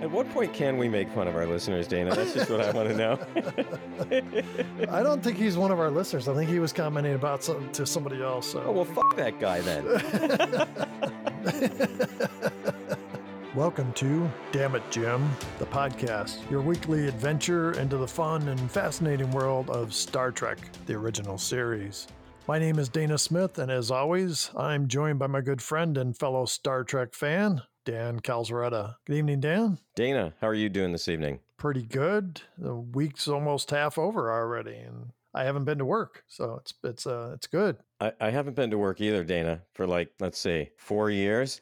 At 0.00 0.12
what 0.12 0.30
point 0.30 0.52
can 0.52 0.78
we 0.78 0.88
make 0.88 1.08
fun 1.10 1.26
of 1.26 1.34
our 1.34 1.44
listeners, 1.44 1.88
Dana? 1.88 2.14
That's 2.14 2.32
just 2.32 2.48
what 2.48 2.60
I 2.60 2.70
want 2.70 2.88
to 2.88 2.96
know. 2.96 3.18
I 4.92 5.02
don't 5.02 5.20
think 5.24 5.36
he's 5.36 5.56
one 5.56 5.72
of 5.72 5.80
our 5.80 5.90
listeners. 5.90 6.28
I 6.28 6.34
think 6.34 6.48
he 6.48 6.60
was 6.60 6.72
commenting 6.72 7.14
about 7.14 7.42
some 7.42 7.68
to 7.72 7.84
somebody 7.84 8.22
else. 8.22 8.52
So. 8.52 8.62
Oh, 8.62 8.70
well, 8.70 8.84
fuck 8.84 9.16
that 9.16 9.40
guy 9.40 9.60
then. 9.60 9.84
Welcome 13.56 13.92
to 13.94 14.30
Damn 14.52 14.76
It 14.76 14.88
Jim, 14.92 15.28
the 15.58 15.66
podcast, 15.66 16.48
your 16.48 16.60
weekly 16.60 17.08
adventure 17.08 17.72
into 17.72 17.96
the 17.96 18.06
fun 18.06 18.46
and 18.46 18.70
fascinating 18.70 19.32
world 19.32 19.68
of 19.68 19.92
Star 19.92 20.30
Trek, 20.30 20.58
the 20.86 20.94
original 20.94 21.38
series. 21.38 22.06
My 22.46 22.60
name 22.60 22.78
is 22.78 22.88
Dana 22.88 23.18
Smith, 23.18 23.58
and 23.58 23.68
as 23.68 23.90
always, 23.90 24.52
I'm 24.56 24.86
joined 24.86 25.18
by 25.18 25.26
my 25.26 25.40
good 25.40 25.60
friend 25.60 25.98
and 25.98 26.16
fellow 26.16 26.44
Star 26.44 26.84
Trek 26.84 27.14
fan, 27.14 27.62
Dan 27.84 28.20
Calzaretta. 28.20 28.96
Good 29.06 29.16
evening, 29.16 29.40
Dan. 29.40 29.78
Dana, 29.94 30.34
how 30.40 30.48
are 30.48 30.54
you 30.54 30.68
doing 30.68 30.92
this 30.92 31.08
evening? 31.08 31.40
Pretty 31.56 31.82
good. 31.82 32.42
The 32.58 32.74
week's 32.74 33.26
almost 33.28 33.70
half 33.70 33.98
over 33.98 34.30
already, 34.30 34.76
and 34.76 35.12
I 35.34 35.44
haven't 35.44 35.64
been 35.64 35.78
to 35.78 35.84
work, 35.84 36.24
so 36.28 36.56
it's 36.60 36.74
it's 36.84 37.06
uh 37.06 37.32
it's 37.34 37.46
good. 37.46 37.78
I, 38.00 38.12
I 38.20 38.30
haven't 38.30 38.54
been 38.54 38.70
to 38.70 38.78
work 38.78 39.00
either, 39.00 39.24
Dana, 39.24 39.62
for 39.74 39.86
like, 39.86 40.10
let's 40.20 40.38
see, 40.38 40.68
four 40.76 41.10
years. 41.10 41.60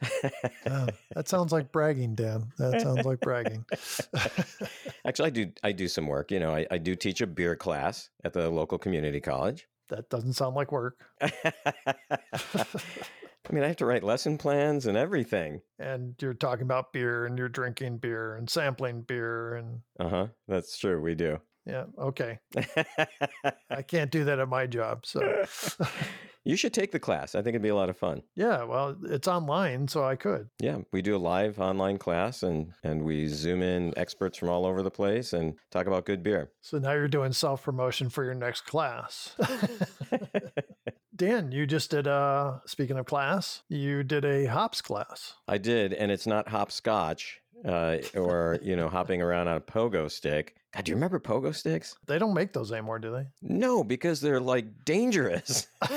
Uh, 0.67 0.89
that 1.15 1.29
sounds 1.29 1.53
like 1.53 1.73
bragging, 1.73 2.15
Dan. 2.15 2.53
That 2.59 2.81
sounds 2.83 3.07
like 3.07 3.21
bragging. 3.21 3.65
Actually, 5.07 5.27
I 5.27 5.31
do 5.31 5.53
I 5.65 5.73
do 5.73 5.89
some 5.89 6.07
work. 6.09 6.31
You 6.31 6.41
know, 6.41 6.55
I, 6.55 6.67
I 6.71 6.79
do 6.79 6.95
teach 6.95 7.21
a 7.21 7.27
beer 7.27 7.57
class 7.57 8.11
at 8.25 8.33
the 8.33 8.51
local 8.51 8.79
community 8.79 9.21
college. 9.21 9.69
that 9.89 10.11
doesn't 10.11 10.33
sound 10.35 10.57
like 10.57 10.73
work. 10.73 10.99
I 13.49 13.53
mean, 13.53 13.63
I 13.65 13.69
have 13.69 13.77
to 13.77 13.87
write 13.87 14.03
lesson 14.03 14.39
plans 14.39 14.87
and 14.87 14.97
everything. 14.97 15.61
And 15.79 16.15
you're 16.21 16.35
talking 16.35 16.65
about 16.65 16.93
beer, 16.93 17.27
and 17.27 17.39
you're 17.39 17.49
drinking 17.49 17.99
beer, 17.99 18.35
and 18.37 18.49
sampling 18.51 19.03
beer, 19.03 19.55
and 19.55 19.81
Uh 20.01 20.09
huh. 20.09 20.27
That's 20.49 20.79
true. 20.79 21.01
We 21.01 21.15
do. 21.15 21.39
yeah, 21.65 21.85
okay. 21.99 22.39
I 23.71 23.83
can't 23.87 24.11
do 24.11 24.25
that 24.25 24.39
at 24.39 24.49
my 24.49 24.67
job, 24.67 25.05
so 25.07 25.21
you 26.45 26.55
should 26.57 26.73
take 26.81 26.93
the 26.93 26.99
class. 27.01 27.35
I 27.35 27.39
think 27.43 27.55
it'd 27.55 27.63
be 27.63 27.69
a 27.71 27.75
lot 27.75 27.89
of 27.91 27.97
fun. 27.97 28.23
yeah. 28.37 28.63
Well, 28.65 28.97
it's 29.05 29.27
online, 29.29 29.89
so 29.89 30.05
I 30.05 30.15
could. 30.17 30.49
Yeah, 30.61 30.79
we 30.93 31.03
do 31.03 31.17
a 31.17 31.19
live 31.19 31.59
online 31.61 31.99
class 31.99 32.43
and 32.45 32.73
and 32.85 33.03
we 33.05 33.27
zoom 33.29 33.63
in 33.63 33.93
experts 33.97 34.39
from 34.39 34.49
all 34.49 34.65
over 34.67 34.83
the 34.83 34.91
place 34.91 35.33
and 35.33 35.55
talk 35.73 35.87
about 35.87 36.05
good 36.07 36.23
beer. 36.23 36.51
So 36.63 36.79
now 36.79 36.93
you're 36.93 37.09
doing 37.09 37.33
self 37.33 37.63
promotion 37.65 38.11
for 38.11 38.25
your 38.25 38.35
next 38.35 38.63
class. 38.63 39.35
Dan, 41.17 41.51
you 41.51 41.67
just 41.67 41.91
did 41.91 42.07
uh 42.07 42.59
speaking 42.67 42.99
of 42.99 43.07
class, 43.07 43.63
you 43.69 44.03
did 44.03 44.25
a 44.25 44.47
hops 44.47 44.83
class. 44.83 45.35
I 45.49 45.59
did, 45.59 45.93
and 45.93 46.13
it's 46.13 46.27
not 46.27 46.49
hopscotch 46.49 47.41
uh, 47.65 47.99
or 48.15 48.59
you 48.63 48.77
know 48.77 48.89
hopping 48.89 49.23
around 49.23 49.49
on 49.49 49.57
a 49.57 49.61
pogo 49.61 50.11
stick. 50.11 50.57
God, 50.75 50.85
do 50.85 50.91
you 50.91 50.97
remember 50.97 51.19
pogo 51.19 51.55
sticks? 51.55 51.97
They 52.07 52.19
don't 52.19 52.35
make 52.35 52.53
those 52.53 52.71
anymore, 52.73 52.99
do 52.99 53.11
they? 53.13 53.27
No, 53.43 53.83
because 53.83 54.21
they're 54.21 54.41
like 54.41 54.85
dangerous. 54.85 55.69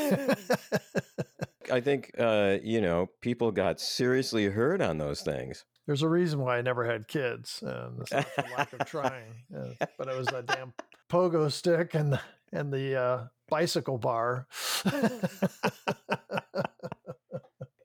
I 1.71 1.81
think 1.81 2.11
uh, 2.17 2.57
you 2.63 2.81
know 2.81 3.09
people 3.21 3.51
got 3.51 3.79
seriously 3.79 4.45
hurt 4.45 4.81
on 4.81 4.97
those 4.97 5.21
things. 5.21 5.65
There's 5.85 6.01
a 6.03 6.09
reason 6.09 6.39
why 6.39 6.57
I 6.57 6.61
never 6.61 6.85
had 6.85 7.07
kids, 7.07 7.63
and 7.65 8.01
it's 8.01 8.11
not 8.11 8.29
for 8.29 8.45
lack 8.55 8.73
of 8.73 8.79
trying. 8.85 9.33
Uh, 9.55 9.85
but 9.97 10.07
it 10.07 10.15
was 10.15 10.27
that 10.27 10.45
damn 10.45 10.73
pogo 11.09 11.51
stick 11.51 11.95
and 11.95 12.19
and 12.51 12.71
the 12.71 12.95
uh, 12.95 13.23
bicycle 13.49 13.97
bar. 13.97 14.47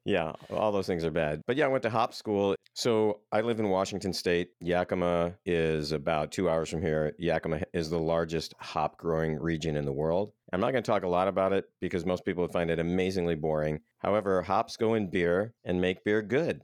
Yeah, 0.07 0.33
all 0.53 0.71
those 0.71 0.87
things 0.87 1.03
are 1.05 1.11
bad. 1.11 1.41
But 1.47 1.57
yeah, 1.57 1.65
I 1.65 1.69
went 1.69 1.83
to 1.85 1.91
hop 1.91 2.13
school. 2.13 2.55
So 2.75 3.21
I 3.33 3.41
live 3.41 3.59
in 3.59 3.71
Washington 3.71 4.13
State. 4.13 4.51
Yakima 4.61 5.35
is 5.47 5.93
about 5.93 6.31
two 6.31 6.51
hours 6.51 6.69
from 6.69 6.83
here. 6.83 7.15
Yakima 7.19 7.63
is 7.73 7.89
the 7.89 7.99
largest 7.99 8.53
hop 8.59 8.99
growing 8.99 9.41
region 9.41 9.77
in 9.77 9.87
the 9.87 9.93
world. 9.93 10.33
I'm 10.53 10.61
not 10.61 10.73
going 10.73 10.85
to 10.85 10.91
talk 10.91 11.05
a 11.05 11.09
lot 11.09 11.27
about 11.27 11.55
it 11.55 11.65
because 11.81 12.05
most 12.05 12.25
people 12.27 12.43
would 12.43 12.53
find 12.53 12.71
it 12.71 12.79
amazingly 12.79 13.35
boring. 13.35 13.81
However, 13.99 14.43
hops 14.43 14.77
go 14.77 14.93
in 14.93 15.09
beer 15.09 15.55
and 15.65 15.81
make 15.81 16.05
beer 16.05 16.21
good. 16.21 16.63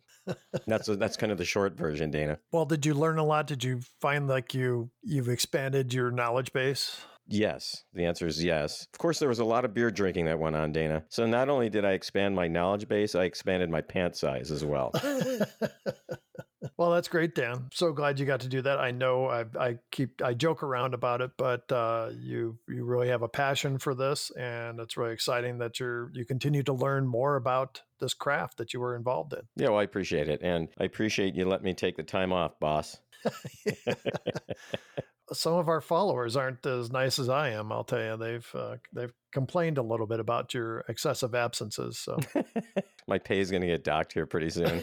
That's 0.66 0.86
that's 0.86 1.16
kind 1.16 1.32
of 1.32 1.38
the 1.38 1.44
short 1.46 1.78
version, 1.78 2.10
Dana. 2.10 2.38
Well, 2.52 2.66
did 2.66 2.84
you 2.84 2.92
learn 2.92 3.18
a 3.18 3.24
lot? 3.24 3.46
Did 3.46 3.64
you 3.64 3.80
find 4.02 4.28
like 4.28 4.52
you 4.52 4.90
you've 5.02 5.30
expanded 5.30 5.94
your 5.94 6.10
knowledge 6.10 6.52
base? 6.52 7.00
Yes, 7.30 7.84
the 7.94 8.04
answer 8.04 8.26
is 8.26 8.42
yes. 8.42 8.86
Of 8.92 8.98
course, 8.98 9.18
there 9.18 9.28
was 9.28 9.38
a 9.38 9.44
lot 9.44 9.64
of 9.64 9.72
beer 9.72 9.90
drinking 9.90 10.24
that 10.26 10.38
went 10.38 10.56
on, 10.56 10.72
Dana. 10.72 11.04
So 11.08 11.26
not 11.26 11.48
only 11.48 11.70
did 11.70 11.84
I 11.84 11.92
expand 11.92 12.34
my 12.34 12.48
knowledge 12.48 12.88
base, 12.88 13.14
I 13.14 13.24
expanded 13.24 13.70
my 13.70 13.80
pant 13.80 14.16
size 14.16 14.50
as 14.50 14.64
well. 14.64 14.92
Well, 16.76 16.90
that's 16.90 17.08
great, 17.08 17.34
Dan. 17.34 17.68
So 17.72 17.92
glad 17.92 18.18
you 18.18 18.26
got 18.26 18.40
to 18.40 18.48
do 18.48 18.62
that. 18.62 18.78
I 18.78 18.90
know 18.90 19.26
I, 19.26 19.44
I 19.58 19.78
keep 19.90 20.22
I 20.22 20.34
joke 20.34 20.62
around 20.62 20.94
about 20.94 21.20
it, 21.20 21.30
but 21.36 21.70
uh, 21.72 22.10
you 22.18 22.58
you 22.68 22.84
really 22.84 23.08
have 23.08 23.22
a 23.22 23.28
passion 23.28 23.78
for 23.78 23.94
this, 23.94 24.30
and 24.32 24.78
it's 24.78 24.96
really 24.96 25.12
exciting 25.12 25.58
that 25.58 25.80
you're 25.80 26.10
you 26.14 26.24
continue 26.24 26.62
to 26.64 26.72
learn 26.72 27.06
more 27.06 27.36
about 27.36 27.82
this 27.98 28.14
craft 28.14 28.58
that 28.58 28.72
you 28.72 28.80
were 28.80 28.96
involved 28.96 29.32
in. 29.32 29.40
yeah, 29.56 29.68
well, 29.68 29.78
I 29.78 29.82
appreciate 29.82 30.28
it. 30.28 30.40
And 30.42 30.68
I 30.78 30.84
appreciate 30.84 31.34
you 31.34 31.46
let 31.46 31.62
me 31.62 31.74
take 31.74 31.96
the 31.96 32.02
time 32.02 32.32
off, 32.32 32.58
boss. 32.60 32.98
Some 35.32 35.54
of 35.54 35.68
our 35.68 35.80
followers 35.80 36.36
aren't 36.36 36.64
as 36.66 36.90
nice 36.90 37.18
as 37.18 37.28
I 37.28 37.50
am. 37.50 37.70
I'll 37.72 37.84
tell 37.84 38.02
you, 38.02 38.16
they've 38.16 38.50
uh, 38.54 38.76
they've 38.92 39.12
complained 39.32 39.78
a 39.78 39.82
little 39.82 40.06
bit 40.06 40.20
about 40.20 40.54
your 40.54 40.80
excessive 40.88 41.34
absences. 41.34 41.98
So 41.98 42.18
My 43.08 43.18
pay 43.18 43.40
is 43.40 43.50
going 43.50 43.62
to 43.62 43.66
get 43.68 43.84
docked 43.84 44.12
here 44.12 44.26
pretty 44.26 44.50
soon. 44.50 44.82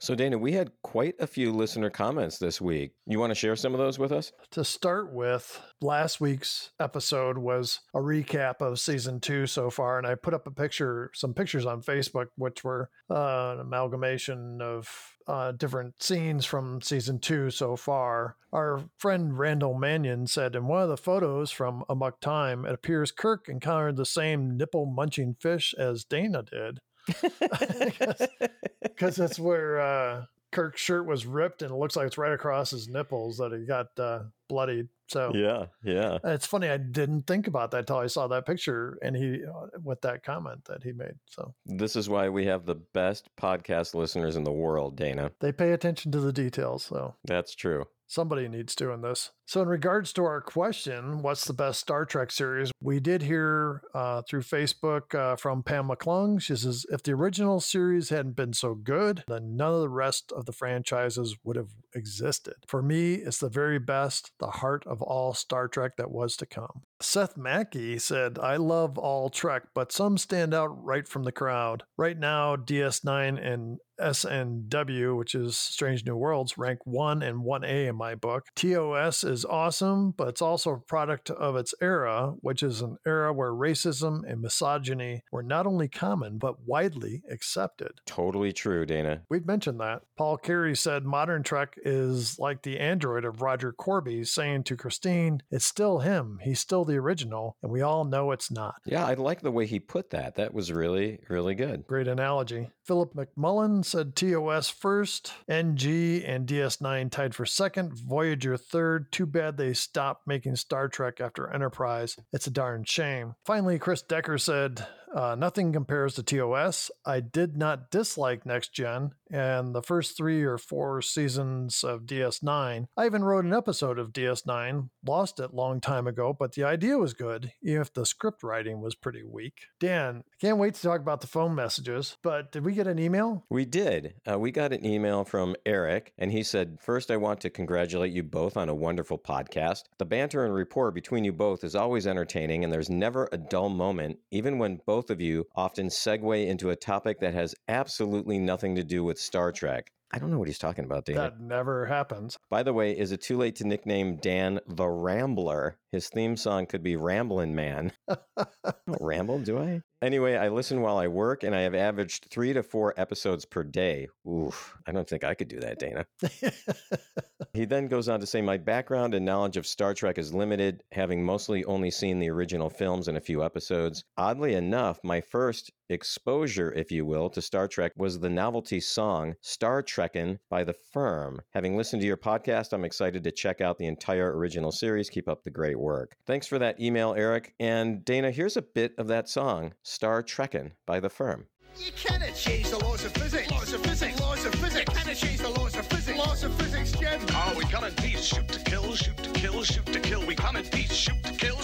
So, 0.00 0.14
Dana, 0.14 0.38
we 0.38 0.52
had 0.52 0.72
quite 0.82 1.14
a 1.20 1.26
few 1.26 1.52
listener 1.52 1.90
comments 1.90 2.38
this 2.38 2.58
week. 2.58 2.92
You 3.06 3.20
want 3.20 3.32
to 3.32 3.34
share 3.34 3.54
some 3.54 3.74
of 3.74 3.78
those 3.78 3.98
with 3.98 4.12
us? 4.12 4.32
to 4.52 4.64
start 4.64 5.12
with, 5.12 5.60
last 5.82 6.22
week's 6.22 6.70
episode 6.80 7.36
was 7.36 7.80
a 7.94 7.98
recap 7.98 8.62
of 8.62 8.80
season 8.80 9.20
two 9.20 9.46
so 9.46 9.68
far, 9.68 9.98
and 9.98 10.06
I 10.06 10.14
put 10.14 10.32
up 10.32 10.46
a 10.46 10.50
picture, 10.50 11.10
some 11.14 11.34
pictures 11.34 11.66
on 11.66 11.82
Facebook, 11.82 12.28
which 12.36 12.64
were 12.64 12.88
uh, 13.10 13.52
an 13.52 13.60
amalgamation 13.60 14.62
of 14.62 14.88
uh, 15.30 15.52
different 15.52 16.02
scenes 16.02 16.44
from 16.44 16.82
season 16.82 17.20
two 17.20 17.50
so 17.50 17.76
far. 17.76 18.36
Our 18.52 18.82
friend 18.98 19.38
Randall 19.38 19.74
Mannion 19.74 20.26
said 20.26 20.56
in 20.56 20.66
one 20.66 20.82
of 20.82 20.88
the 20.88 20.96
photos 20.96 21.52
from 21.52 21.84
Amok 21.88 22.20
Time, 22.20 22.66
it 22.66 22.74
appears 22.74 23.12
Kirk 23.12 23.48
encountered 23.48 23.96
the 23.96 24.04
same 24.04 24.56
nipple 24.56 24.86
munching 24.86 25.36
fish 25.38 25.72
as 25.78 26.04
Dana 26.04 26.42
did. 26.42 26.80
Because 28.82 29.16
that's 29.16 29.38
where 29.38 29.80
uh, 29.80 30.24
Kirk's 30.52 30.80
shirt 30.80 31.06
was 31.06 31.26
ripped, 31.26 31.62
and 31.62 31.70
it 31.70 31.76
looks 31.76 31.96
like 31.96 32.06
it's 32.06 32.18
right 32.18 32.32
across 32.32 32.70
his 32.70 32.88
nipples 32.88 33.38
that 33.38 33.52
he 33.52 33.64
got 33.64 33.86
uh, 33.98 34.24
bloodied. 34.48 34.88
So 35.08 35.32
Yeah, 35.34 35.66
yeah. 35.82 36.18
it's 36.22 36.46
funny. 36.46 36.68
I 36.68 36.76
didn't 36.76 37.26
think 37.26 37.48
about 37.48 37.72
that 37.72 37.86
till 37.86 37.98
I 37.98 38.06
saw 38.06 38.28
that 38.28 38.46
picture 38.46 38.96
and 39.02 39.16
he 39.16 39.40
uh, 39.44 39.66
with 39.82 40.00
that 40.02 40.22
comment 40.22 40.64
that 40.66 40.84
he 40.84 40.92
made. 40.92 41.14
So 41.26 41.52
This 41.66 41.96
is 41.96 42.08
why 42.08 42.28
we 42.28 42.46
have 42.46 42.64
the 42.64 42.76
best 42.76 43.28
podcast 43.36 43.94
listeners 43.94 44.36
in 44.36 44.44
the 44.44 44.52
world, 44.52 44.96
Dana. 44.96 45.32
they 45.40 45.50
pay 45.50 45.72
attention 45.72 46.12
to 46.12 46.20
the 46.20 46.32
details. 46.32 46.84
So 46.84 47.16
That's 47.24 47.56
true. 47.56 47.86
Somebody 48.10 48.48
needs 48.48 48.74
to 48.74 48.90
in 48.90 49.00
this. 49.02 49.30
So 49.46 49.62
in 49.62 49.68
regards 49.68 50.12
to 50.14 50.24
our 50.24 50.40
question, 50.40 51.22
what's 51.22 51.44
the 51.44 51.52
best 51.52 51.80
Star 51.80 52.04
Trek 52.04 52.30
series? 52.30 52.70
We 52.80 53.00
did 53.00 53.22
hear 53.22 53.82
uh, 53.94 54.22
through 54.28 54.42
Facebook 54.42 55.14
uh, 55.14 55.36
from 55.36 55.62
Pam 55.62 55.88
McClung. 55.88 56.40
She 56.40 56.56
says 56.56 56.86
if 56.90 57.02
the 57.02 57.12
original 57.12 57.60
series 57.60 58.10
hadn't 58.10 58.36
been 58.36 58.52
so 58.52 58.74
good, 58.74 59.24
then 59.28 59.56
none 59.56 59.74
of 59.74 59.80
the 59.80 59.88
rest 59.88 60.32
of 60.32 60.46
the 60.46 60.52
franchises 60.52 61.36
would 61.44 61.56
have 61.56 61.70
existed. 61.94 62.54
For 62.66 62.82
me, 62.82 63.14
it's 63.14 63.38
the 63.38 63.48
very 63.48 63.78
best, 63.78 64.32
the 64.38 64.48
heart 64.48 64.84
of 64.86 65.02
all 65.02 65.32
Star 65.32 65.68
Trek 65.68 65.96
that 65.96 66.10
was 66.10 66.36
to 66.36 66.46
come. 66.46 66.82
Seth 67.00 67.36
Mackey 67.36 67.98
said, 67.98 68.38
I 68.38 68.56
love 68.56 68.98
all 68.98 69.30
Trek, 69.30 69.62
but 69.74 69.90
some 69.90 70.18
stand 70.18 70.52
out 70.52 70.84
right 70.84 71.08
from 71.08 71.24
the 71.24 71.32
crowd. 71.32 71.84
Right 71.96 72.18
now, 72.18 72.56
DS9 72.56 73.44
and 73.44 73.78
SNW, 74.00 75.16
which 75.16 75.34
is 75.34 75.56
Strange 75.56 76.04
New 76.04 76.16
Worlds, 76.16 76.58
rank 76.58 76.80
1 76.84 77.22
and 77.22 77.44
1A 77.44 77.88
in 77.88 77.96
my 77.96 78.14
book. 78.14 78.46
TOS 78.56 79.24
is 79.24 79.44
awesome, 79.44 80.12
but 80.16 80.28
it's 80.28 80.42
also 80.42 80.72
a 80.72 80.78
product 80.78 81.30
of 81.30 81.56
its 81.56 81.74
era, 81.80 82.34
which 82.40 82.62
is 82.62 82.80
an 82.80 82.96
era 83.06 83.32
where 83.32 83.52
racism 83.52 84.20
and 84.26 84.40
misogyny 84.40 85.22
were 85.30 85.42
not 85.42 85.66
only 85.66 85.88
common, 85.88 86.38
but 86.38 86.66
widely 86.66 87.22
accepted. 87.30 87.92
Totally 88.06 88.52
true, 88.52 88.86
Dana. 88.86 89.22
We've 89.28 89.46
mentioned 89.46 89.80
that. 89.80 90.02
Paul 90.16 90.36
Carey 90.36 90.76
said 90.76 91.04
modern 91.04 91.42
Trek 91.42 91.76
is 91.84 92.38
like 92.38 92.62
the 92.62 92.78
android 92.78 93.24
of 93.24 93.42
Roger 93.42 93.72
Korby 93.72 94.26
saying 94.26 94.64
to 94.64 94.76
Christine, 94.76 95.42
It's 95.50 95.66
still 95.66 96.00
him. 96.00 96.38
He's 96.42 96.60
still 96.60 96.84
the 96.84 96.96
original, 96.96 97.56
and 97.62 97.70
we 97.70 97.82
all 97.82 98.04
know 98.04 98.32
it's 98.32 98.50
not. 98.50 98.76
Yeah, 98.84 99.06
I 99.06 99.14
like 99.14 99.40
the 99.42 99.50
way 99.50 99.66
he 99.66 99.80
put 99.80 100.10
that. 100.10 100.36
That 100.36 100.54
was 100.54 100.72
really, 100.72 101.20
really 101.28 101.54
good. 101.54 101.86
Great 101.86 102.08
analogy. 102.08 102.70
Philip 102.84 103.14
McMullen 103.14 103.84
said 103.90 104.14
TOS 104.14 104.68
first, 104.68 105.32
NG 105.48 106.22
and 106.24 106.46
DS9 106.46 107.10
tied 107.10 107.34
for 107.34 107.44
second, 107.44 107.92
Voyager 107.94 108.56
third. 108.56 109.10
Too 109.10 109.26
bad 109.26 109.56
they 109.56 109.72
stopped 109.74 110.28
making 110.28 110.54
Star 110.56 110.88
Trek 110.88 111.20
after 111.20 111.52
Enterprise. 111.52 112.16
It's 112.32 112.46
a 112.46 112.50
darn 112.52 112.84
shame. 112.84 113.34
Finally, 113.44 113.80
Chris 113.80 114.02
Decker 114.02 114.38
said 114.38 114.86
Uh, 115.14 115.34
nothing 115.34 115.72
compares 115.72 116.14
to 116.14 116.22
TOS. 116.22 116.90
I 117.04 117.20
did 117.20 117.56
not 117.56 117.90
dislike 117.90 118.46
Next 118.46 118.72
Gen, 118.72 119.12
and 119.30 119.74
the 119.74 119.82
first 119.82 120.16
three 120.16 120.42
or 120.42 120.58
four 120.58 121.02
seasons 121.02 121.82
of 121.82 122.02
DS9. 122.02 122.86
I 122.96 123.06
even 123.06 123.24
wrote 123.24 123.44
an 123.44 123.52
episode 123.52 123.98
of 123.98 124.12
DS9, 124.12 124.90
lost 125.04 125.40
it 125.40 125.54
long 125.54 125.80
time 125.80 126.06
ago, 126.06 126.34
but 126.38 126.52
the 126.52 126.64
idea 126.64 126.98
was 126.98 127.14
good, 127.14 127.52
even 127.62 127.82
if 127.82 127.92
the 127.92 128.06
script 128.06 128.42
writing 128.42 128.80
was 128.80 128.94
pretty 128.94 129.22
weak. 129.24 129.66
Dan, 129.78 130.22
I 130.26 130.36
can't 130.40 130.58
wait 130.58 130.74
to 130.74 130.82
talk 130.82 131.00
about 131.00 131.20
the 131.20 131.26
phone 131.26 131.54
messages, 131.54 132.16
but 132.22 132.52
did 132.52 132.64
we 132.64 132.72
get 132.72 132.86
an 132.86 132.98
email? 132.98 133.44
We 133.50 133.64
did. 133.64 134.14
Uh, 134.30 134.38
we 134.38 134.50
got 134.52 134.72
an 134.72 134.84
email 134.84 135.24
from 135.24 135.56
Eric, 135.66 136.12
and 136.18 136.30
he 136.30 136.42
said, 136.42 136.78
First, 136.80 137.10
I 137.10 137.16
want 137.16 137.40
to 137.40 137.50
congratulate 137.50 138.12
you 138.12 138.22
both 138.22 138.56
on 138.56 138.68
a 138.68 138.74
wonderful 138.74 139.18
podcast. 139.18 139.84
The 139.98 140.04
banter 140.04 140.44
and 140.44 140.54
rapport 140.54 140.90
between 140.90 141.24
you 141.24 141.32
both 141.32 141.64
is 141.64 141.74
always 141.74 142.06
entertaining, 142.06 142.64
and 142.64 142.72
there's 142.72 142.90
never 142.90 143.28
a 143.32 143.38
dull 143.38 143.68
moment, 143.68 144.18
even 144.30 144.58
when 144.58 144.80
both 144.86 144.99
of 145.08 145.22
you 145.22 145.46
often 145.54 145.86
segue 145.86 146.46
into 146.46 146.68
a 146.68 146.76
topic 146.76 147.20
that 147.20 147.32
has 147.32 147.54
absolutely 147.68 148.38
nothing 148.38 148.74
to 148.74 148.84
do 148.84 149.02
with 149.02 149.18
Star 149.18 149.52
Trek. 149.52 149.90
I 150.12 150.18
don't 150.18 150.30
know 150.30 150.38
what 150.38 150.48
he's 150.48 150.58
talking 150.58 150.84
about, 150.84 151.04
David. 151.04 151.22
That 151.22 151.40
never 151.40 151.86
happens. 151.86 152.36
By 152.48 152.64
the 152.64 152.72
way, 152.72 152.92
is 152.98 153.12
it 153.12 153.20
too 153.20 153.36
late 153.36 153.54
to 153.56 153.66
nickname 153.66 154.16
Dan 154.16 154.58
the 154.66 154.88
Rambler? 154.88 155.76
His 155.92 156.08
theme 156.08 156.36
song 156.36 156.66
could 156.66 156.82
be 156.82 156.96
Ramblin' 156.96 157.54
Man. 157.54 157.92
I 158.08 158.46
don't 158.64 159.00
ramble, 159.00 159.38
do 159.38 159.58
I? 159.58 159.82
Anyway, 160.02 160.34
I 160.34 160.48
listen 160.48 160.80
while 160.80 160.96
I 160.96 161.06
work, 161.06 161.44
and 161.44 161.54
I 161.54 161.60
have 161.60 161.74
averaged 161.74 162.26
three 162.30 162.52
to 162.54 162.62
four 162.62 162.94
episodes 162.96 163.44
per 163.44 163.62
day. 163.62 164.08
Oof, 164.28 164.76
I 164.86 164.92
don't 164.92 165.08
think 165.08 165.22
I 165.22 165.34
could 165.34 165.48
do 165.48 165.60
that, 165.60 165.78
Dana. 165.78 166.06
he 167.52 167.64
then 167.64 167.86
goes 167.86 168.08
on 168.08 168.18
to 168.20 168.26
say, 168.26 168.40
My 168.40 168.56
background 168.56 169.14
and 169.14 169.24
knowledge 169.24 169.56
of 169.56 169.66
Star 169.66 169.94
Trek 169.94 170.18
is 170.18 170.34
limited, 170.34 170.82
having 170.90 171.24
mostly 171.24 171.64
only 171.64 171.90
seen 171.90 172.18
the 172.18 172.30
original 172.30 172.70
films 172.70 173.08
and 173.08 173.16
a 173.16 173.20
few 173.20 173.44
episodes. 173.44 174.04
Oddly 174.16 174.54
enough, 174.54 174.98
my 175.04 175.20
first 175.20 175.70
exposure, 175.90 176.72
if 176.72 176.90
you 176.90 177.04
will, 177.04 177.28
to 177.30 177.42
Star 177.42 177.68
Trek 177.68 177.92
was 177.96 178.18
the 178.18 178.30
novelty 178.30 178.80
song 178.80 179.34
Star 179.40 179.82
Trekkin' 179.82 180.38
by 180.48 180.64
The 180.64 180.72
Firm. 180.72 181.40
Having 181.50 181.76
listened 181.76 182.00
to 182.02 182.06
your 182.06 182.16
podcast, 182.16 182.72
I'm 182.72 182.84
excited 182.84 183.24
to 183.24 183.30
check 183.30 183.60
out 183.60 183.78
the 183.78 183.86
entire 183.86 184.36
original 184.36 184.72
series. 184.72 185.10
Keep 185.10 185.28
up 185.28 185.42
the 185.42 185.50
great 185.50 185.78
work. 185.78 186.16
Thanks 186.26 186.46
for 186.46 186.58
that 186.58 186.80
email, 186.80 187.14
Eric. 187.14 187.54
And 187.60 188.04
Dana, 188.04 188.30
here's 188.30 188.56
a 188.56 188.62
bit 188.62 188.94
of 188.98 189.08
that 189.08 189.28
song, 189.28 189.74
Star 189.82 190.22
Trekkin' 190.22 190.72
by 190.86 191.00
The 191.00 191.10
Firm. 191.10 191.46
You 191.78 191.92
cannot 191.92 192.34
change 192.34 192.68
the 192.68 192.78
laws 192.78 193.04
of 193.04 193.12
physics. 193.12 193.50
Laws 193.50 193.72
of 193.72 193.80
physics. 193.82 194.20
Laws 194.20 194.44
of 194.44 194.54
physics. 194.56 194.86
You 194.88 194.94
cannot 194.96 195.16
change 195.16 195.38
the 195.38 195.48
laws 195.50 195.76
of 195.76 195.86
physics. 195.86 196.18
Laws 196.18 196.44
of 196.44 196.54
physics, 196.54 196.92
Jim. 196.92 197.20
Oh, 197.30 197.54
we 197.56 197.64
come 197.64 197.84
in 197.84 197.94
peace. 197.94 198.24
Shoot 198.24 198.48
to 198.48 198.60
kill, 198.64 198.94
shoot 198.94 199.16
to 199.18 199.30
kill, 199.30 199.62
shoot 199.62 199.86
to 199.86 200.00
kill. 200.00 200.26
We 200.26 200.34
come 200.34 200.56
in 200.56 200.64
peace. 200.64 200.92
Shoot 200.92 201.22
to 201.24 201.32
kill. 201.32 201.59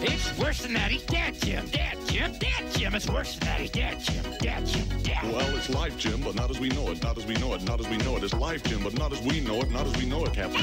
It's 0.00 0.38
worse 0.38 0.62
than 0.62 0.72
that. 0.74 0.90
He's 0.90 1.02
dead, 1.02 1.34
Jim. 1.40 1.66
Dead, 1.66 1.96
Jim. 2.06 2.32
Dead, 2.38 2.72
Jim. 2.72 2.94
It's 2.94 3.08
worse 3.08 3.36
than 3.36 3.48
that. 3.48 3.60
He's 3.60 3.70
dead, 3.70 3.98
Jim. 4.00 4.24
Dead, 4.38 4.66
Jim. 4.66 5.02
Dead. 5.02 5.24
Well, 5.24 5.56
it's 5.56 5.68
life, 5.70 5.98
Jim, 5.98 6.20
but 6.20 6.34
not 6.34 6.50
as 6.50 6.60
we 6.60 6.68
know 6.68 6.88
it. 6.90 7.02
Not 7.02 7.18
as 7.18 7.26
we 7.26 7.34
know 7.34 7.54
it. 7.54 7.62
Not 7.64 7.80
as 7.80 7.88
we 7.88 7.96
know 7.98 8.16
it. 8.16 8.22
It's 8.22 8.34
life, 8.34 8.62
Jim, 8.62 8.82
but 8.82 8.96
not 8.98 9.12
as 9.12 9.20
we 9.22 9.40
know 9.40 9.60
it. 9.60 9.70
Not 9.70 9.86
as 9.86 9.96
we 9.96 10.06
know 10.06 10.24
it, 10.24 10.32
Captain. 10.34 10.62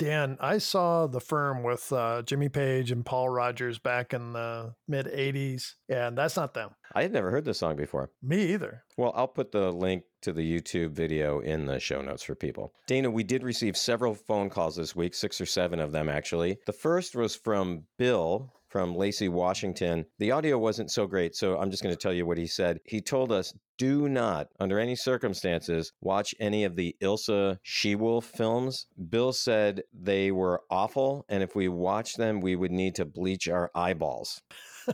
Dan, 0.00 0.38
I 0.40 0.56
saw 0.56 1.06
the 1.06 1.20
firm 1.20 1.62
with 1.62 1.92
uh, 1.92 2.22
Jimmy 2.22 2.48
Page 2.48 2.90
and 2.90 3.04
Paul 3.04 3.28
Rodgers 3.28 3.78
back 3.78 4.14
in 4.14 4.32
the 4.32 4.74
mid 4.88 5.04
80s, 5.04 5.74
and 5.90 6.16
that's 6.16 6.36
not 6.36 6.54
them. 6.54 6.70
I 6.94 7.02
had 7.02 7.12
never 7.12 7.30
heard 7.30 7.44
this 7.44 7.58
song 7.58 7.76
before. 7.76 8.10
Me 8.22 8.54
either. 8.54 8.82
Well, 8.96 9.12
I'll 9.14 9.28
put 9.28 9.52
the 9.52 9.70
link 9.70 10.04
to 10.22 10.32
the 10.32 10.40
YouTube 10.40 10.92
video 10.92 11.40
in 11.40 11.66
the 11.66 11.78
show 11.78 12.00
notes 12.00 12.22
for 12.22 12.34
people. 12.34 12.72
Dana, 12.86 13.10
we 13.10 13.22
did 13.22 13.42
receive 13.42 13.76
several 13.76 14.14
phone 14.14 14.48
calls 14.48 14.76
this 14.76 14.96
week, 14.96 15.14
six 15.14 15.38
or 15.38 15.44
seven 15.44 15.78
of 15.80 15.92
them 15.92 16.08
actually. 16.08 16.56
The 16.64 16.72
first 16.72 17.14
was 17.14 17.36
from 17.36 17.82
Bill 17.98 18.54
from 18.70 18.94
Lacey, 18.94 19.28
Washington. 19.28 20.06
The 20.18 20.30
audio 20.30 20.56
wasn't 20.58 20.90
so 20.90 21.06
great, 21.06 21.34
so 21.34 21.58
I'm 21.58 21.70
just 21.70 21.82
going 21.82 21.94
to 21.94 22.00
tell 22.00 22.12
you 22.12 22.24
what 22.24 22.38
he 22.38 22.46
said. 22.46 22.78
He 22.84 23.00
told 23.00 23.32
us 23.32 23.52
do 23.76 24.08
not, 24.08 24.48
under 24.60 24.78
any 24.78 24.94
circumstances, 24.94 25.92
watch 26.00 26.34
any 26.38 26.64
of 26.64 26.76
the 26.76 26.94
Ilsa 27.02 27.58
She-Wolf 27.62 28.26
films. 28.26 28.86
Bill 29.08 29.32
said 29.32 29.82
they 29.92 30.30
were 30.30 30.62
awful, 30.70 31.24
and 31.28 31.42
if 31.42 31.56
we 31.56 31.68
watched 31.68 32.16
them, 32.16 32.40
we 32.40 32.56
would 32.56 32.72
need 32.72 32.94
to 32.96 33.04
bleach 33.04 33.48
our 33.48 33.70
eyeballs. 33.74 34.40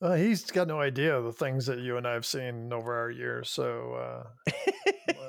Uh, 0.00 0.14
he's 0.14 0.44
got 0.44 0.68
no 0.68 0.80
idea 0.80 1.20
the 1.20 1.32
things 1.32 1.66
that 1.66 1.80
you 1.80 1.96
and 1.96 2.06
I 2.06 2.12
have 2.12 2.24
seen 2.24 2.72
over 2.72 2.96
our 2.96 3.10
years, 3.10 3.50
so 3.50 3.94
uh, 3.94 4.52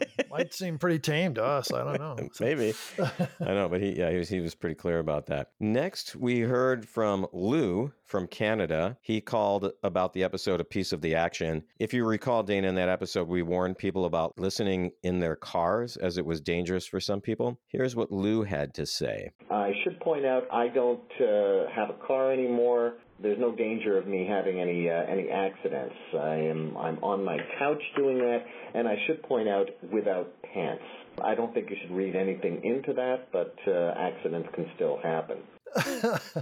might 0.30 0.54
seem 0.54 0.78
pretty 0.78 1.00
tame 1.00 1.34
to 1.36 1.44
us. 1.44 1.72
I 1.72 1.84
don't 1.84 2.00
know. 2.00 2.30
Maybe. 2.40 2.74
I 3.00 3.54
know, 3.54 3.68
but 3.70 3.82
he 3.82 3.98
yeah, 3.98 4.12
he 4.12 4.18
was 4.18 4.30
he 4.30 4.40
was 4.40 4.56
pretty 4.56 4.76
clear 4.76 5.00
about 5.00 5.26
that. 5.28 5.52
Next, 5.60 6.16
we 6.16 6.42
heard 6.42 6.88
from 6.88 7.28
Lou 7.34 7.92
from 8.06 8.28
Canada. 8.28 8.98
He 9.02 9.22
called 9.22 9.72
about 9.84 10.14
the 10.14 10.24
episode 10.24 10.60
A 10.60 10.64
Piece 10.64 10.92
of 10.92 11.02
the 11.02 11.16
Action. 11.16 11.64
If 11.78 11.94
you 11.94 12.06
recall, 12.06 12.44
Dana, 12.44 12.68
in 12.68 12.76
that 12.76 12.90
episode, 12.90 13.28
we 13.28 13.44
warned 13.44 13.78
people 13.78 14.06
about 14.06 14.38
listening 14.38 14.92
in 15.04 15.20
their 15.20 15.36
cars 15.36 15.96
as 15.98 16.18
it 16.18 16.26
was 16.26 16.42
dangerous 16.42 16.86
for 16.86 17.00
some 17.00 17.22
people. 17.22 17.60
Here's 17.68 17.96
what 17.96 18.12
Lou 18.12 18.44
had 18.44 18.74
to 18.76 18.86
say. 18.86 19.30
I 19.52 19.74
should 19.84 20.00
point 20.00 20.26
out 20.26 20.44
I 20.52 20.68
don't 20.68 21.00
uh, 21.22 21.70
have 21.74 21.90
a 21.90 21.98
car 22.06 22.32
anymore. 22.32 22.96
There's 23.22 23.40
no 23.40 23.54
danger 23.54 23.98
of 23.98 24.08
me 24.08 24.28
having 24.28 24.60
any 24.60 24.90
uh, 24.90 24.94
any 24.94 25.30
accidents. 25.30 25.96
I 26.14 26.36
am 26.36 26.78
I'm 26.78 27.04
on 27.04 27.24
my 27.24 27.38
couch 27.58 27.82
doing 27.96 28.18
that, 28.20 28.46
and 28.74 28.88
I 28.88 28.96
should 29.06 29.22
point 29.24 29.50
out 29.50 29.70
without 29.92 30.32
pants. 30.54 30.84
I 31.22 31.36
don't 31.36 31.54
think 31.54 31.70
you 31.70 31.76
should 31.82 31.92
read 31.92 32.16
anything 32.16 32.64
into 32.64 32.94
that, 32.94 33.28
but 33.32 33.56
uh, 33.68 33.94
accidents 33.98 34.50
can 34.54 34.70
still 34.76 35.00
happen. 35.04 35.38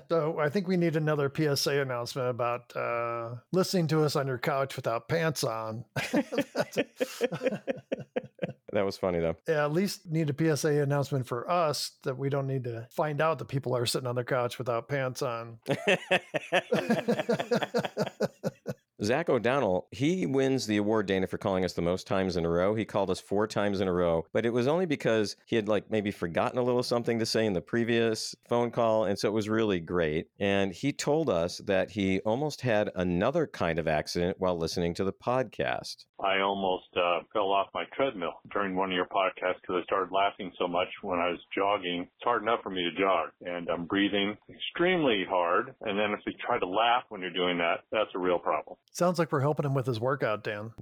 so 0.09 0.37
I 0.39 0.49
think 0.49 0.67
we 0.67 0.77
need 0.77 0.95
another 0.95 1.31
PSA 1.35 1.81
announcement 1.81 2.29
about 2.29 2.75
uh, 2.75 3.35
listening 3.51 3.87
to 3.87 4.03
us 4.03 4.15
on 4.15 4.27
your 4.27 4.37
couch 4.37 4.75
without 4.75 5.07
pants 5.07 5.43
on. 5.43 5.83
That 8.77 8.85
was 8.85 8.95
funny 8.95 9.19
though. 9.19 9.35
Yeah, 9.47 9.65
at 9.65 9.73
least 9.73 10.05
need 10.05 10.29
a 10.29 10.55
PSA 10.55 10.83
announcement 10.83 11.25
for 11.25 11.49
us 11.49 11.93
that 12.03 12.15
we 12.15 12.29
don't 12.29 12.45
need 12.45 12.63
to 12.65 12.87
find 12.91 13.21
out 13.21 13.39
that 13.39 13.47
people 13.47 13.75
are 13.75 13.87
sitting 13.87 14.05
on 14.05 14.13
their 14.13 14.23
couch 14.23 14.59
without 14.59 14.87
pants 14.87 15.23
on. 15.23 15.57
Zach 19.03 19.29
O'Donnell, 19.29 19.87
he 19.91 20.25
wins 20.25 20.65
the 20.65 20.77
award, 20.77 21.05
Dana, 21.05 21.27
for 21.27 21.37
calling 21.37 21.63
us 21.63 21.73
the 21.73 21.83
most 21.83 22.07
times 22.07 22.35
in 22.35 22.45
a 22.45 22.49
row. 22.49 22.73
He 22.73 22.83
called 22.83 23.11
us 23.11 23.19
four 23.19 23.45
times 23.45 23.79
in 23.79 23.87
a 23.87 23.93
row, 23.93 24.25
but 24.33 24.43
it 24.43 24.49
was 24.51 24.65
only 24.65 24.87
because 24.87 25.35
he 25.45 25.55
had 25.55 25.67
like 25.67 25.91
maybe 25.91 26.09
forgotten 26.09 26.57
a 26.57 26.63
little 26.63 26.81
something 26.81 27.19
to 27.19 27.25
say 27.25 27.45
in 27.45 27.53
the 27.53 27.61
previous 27.61 28.33
phone 28.49 28.71
call. 28.71 29.05
And 29.05 29.17
so 29.19 29.27
it 29.27 29.33
was 29.33 29.49
really 29.49 29.79
great. 29.79 30.29
And 30.39 30.73
he 30.73 30.91
told 30.91 31.29
us 31.29 31.59
that 31.65 31.91
he 31.91 32.21
almost 32.21 32.61
had 32.61 32.89
another 32.95 33.45
kind 33.45 33.77
of 33.77 33.87
accident 33.87 34.37
while 34.39 34.57
listening 34.57 34.95
to 34.95 35.03
the 35.03 35.13
podcast. 35.13 36.05
I 36.19 36.39
almost 36.39 36.87
uh, 36.95 37.19
fell 37.31 37.51
off 37.51 37.67
my 37.75 37.83
treadmill 37.93 38.33
during 38.51 38.75
one 38.75 38.89
of 38.89 38.95
your 38.95 39.05
podcasts 39.05 39.61
because 39.61 39.81
I 39.81 39.83
started 39.83 40.11
laughing 40.11 40.51
so 40.57 40.67
much 40.67 40.87
when 41.03 41.19
I 41.19 41.29
was 41.29 41.39
jogging. 41.53 42.01
It's 42.01 42.23
hard 42.23 42.41
enough 42.41 42.61
for 42.63 42.71
me 42.71 42.83
to 42.89 42.99
jog, 42.99 43.29
and 43.41 43.69
I'm 43.69 43.85
breathing 43.85 44.35
extremely 44.49 45.25
hard. 45.29 45.75
And 45.81 45.99
then 45.99 46.13
if 46.13 46.21
you 46.25 46.33
try 46.43 46.57
to 46.57 46.67
laugh 46.67 47.03
when 47.09 47.21
you're 47.21 47.29
doing 47.29 47.59
that, 47.59 47.81
that's 47.91 48.09
a 48.15 48.19
real 48.19 48.39
problem. 48.39 48.77
Sounds 48.91 49.19
like 49.19 49.31
we're 49.31 49.41
helping 49.41 49.65
him 49.65 49.73
with 49.73 49.85
his 49.85 49.99
workout, 49.99 50.43
Dan. 50.43 50.71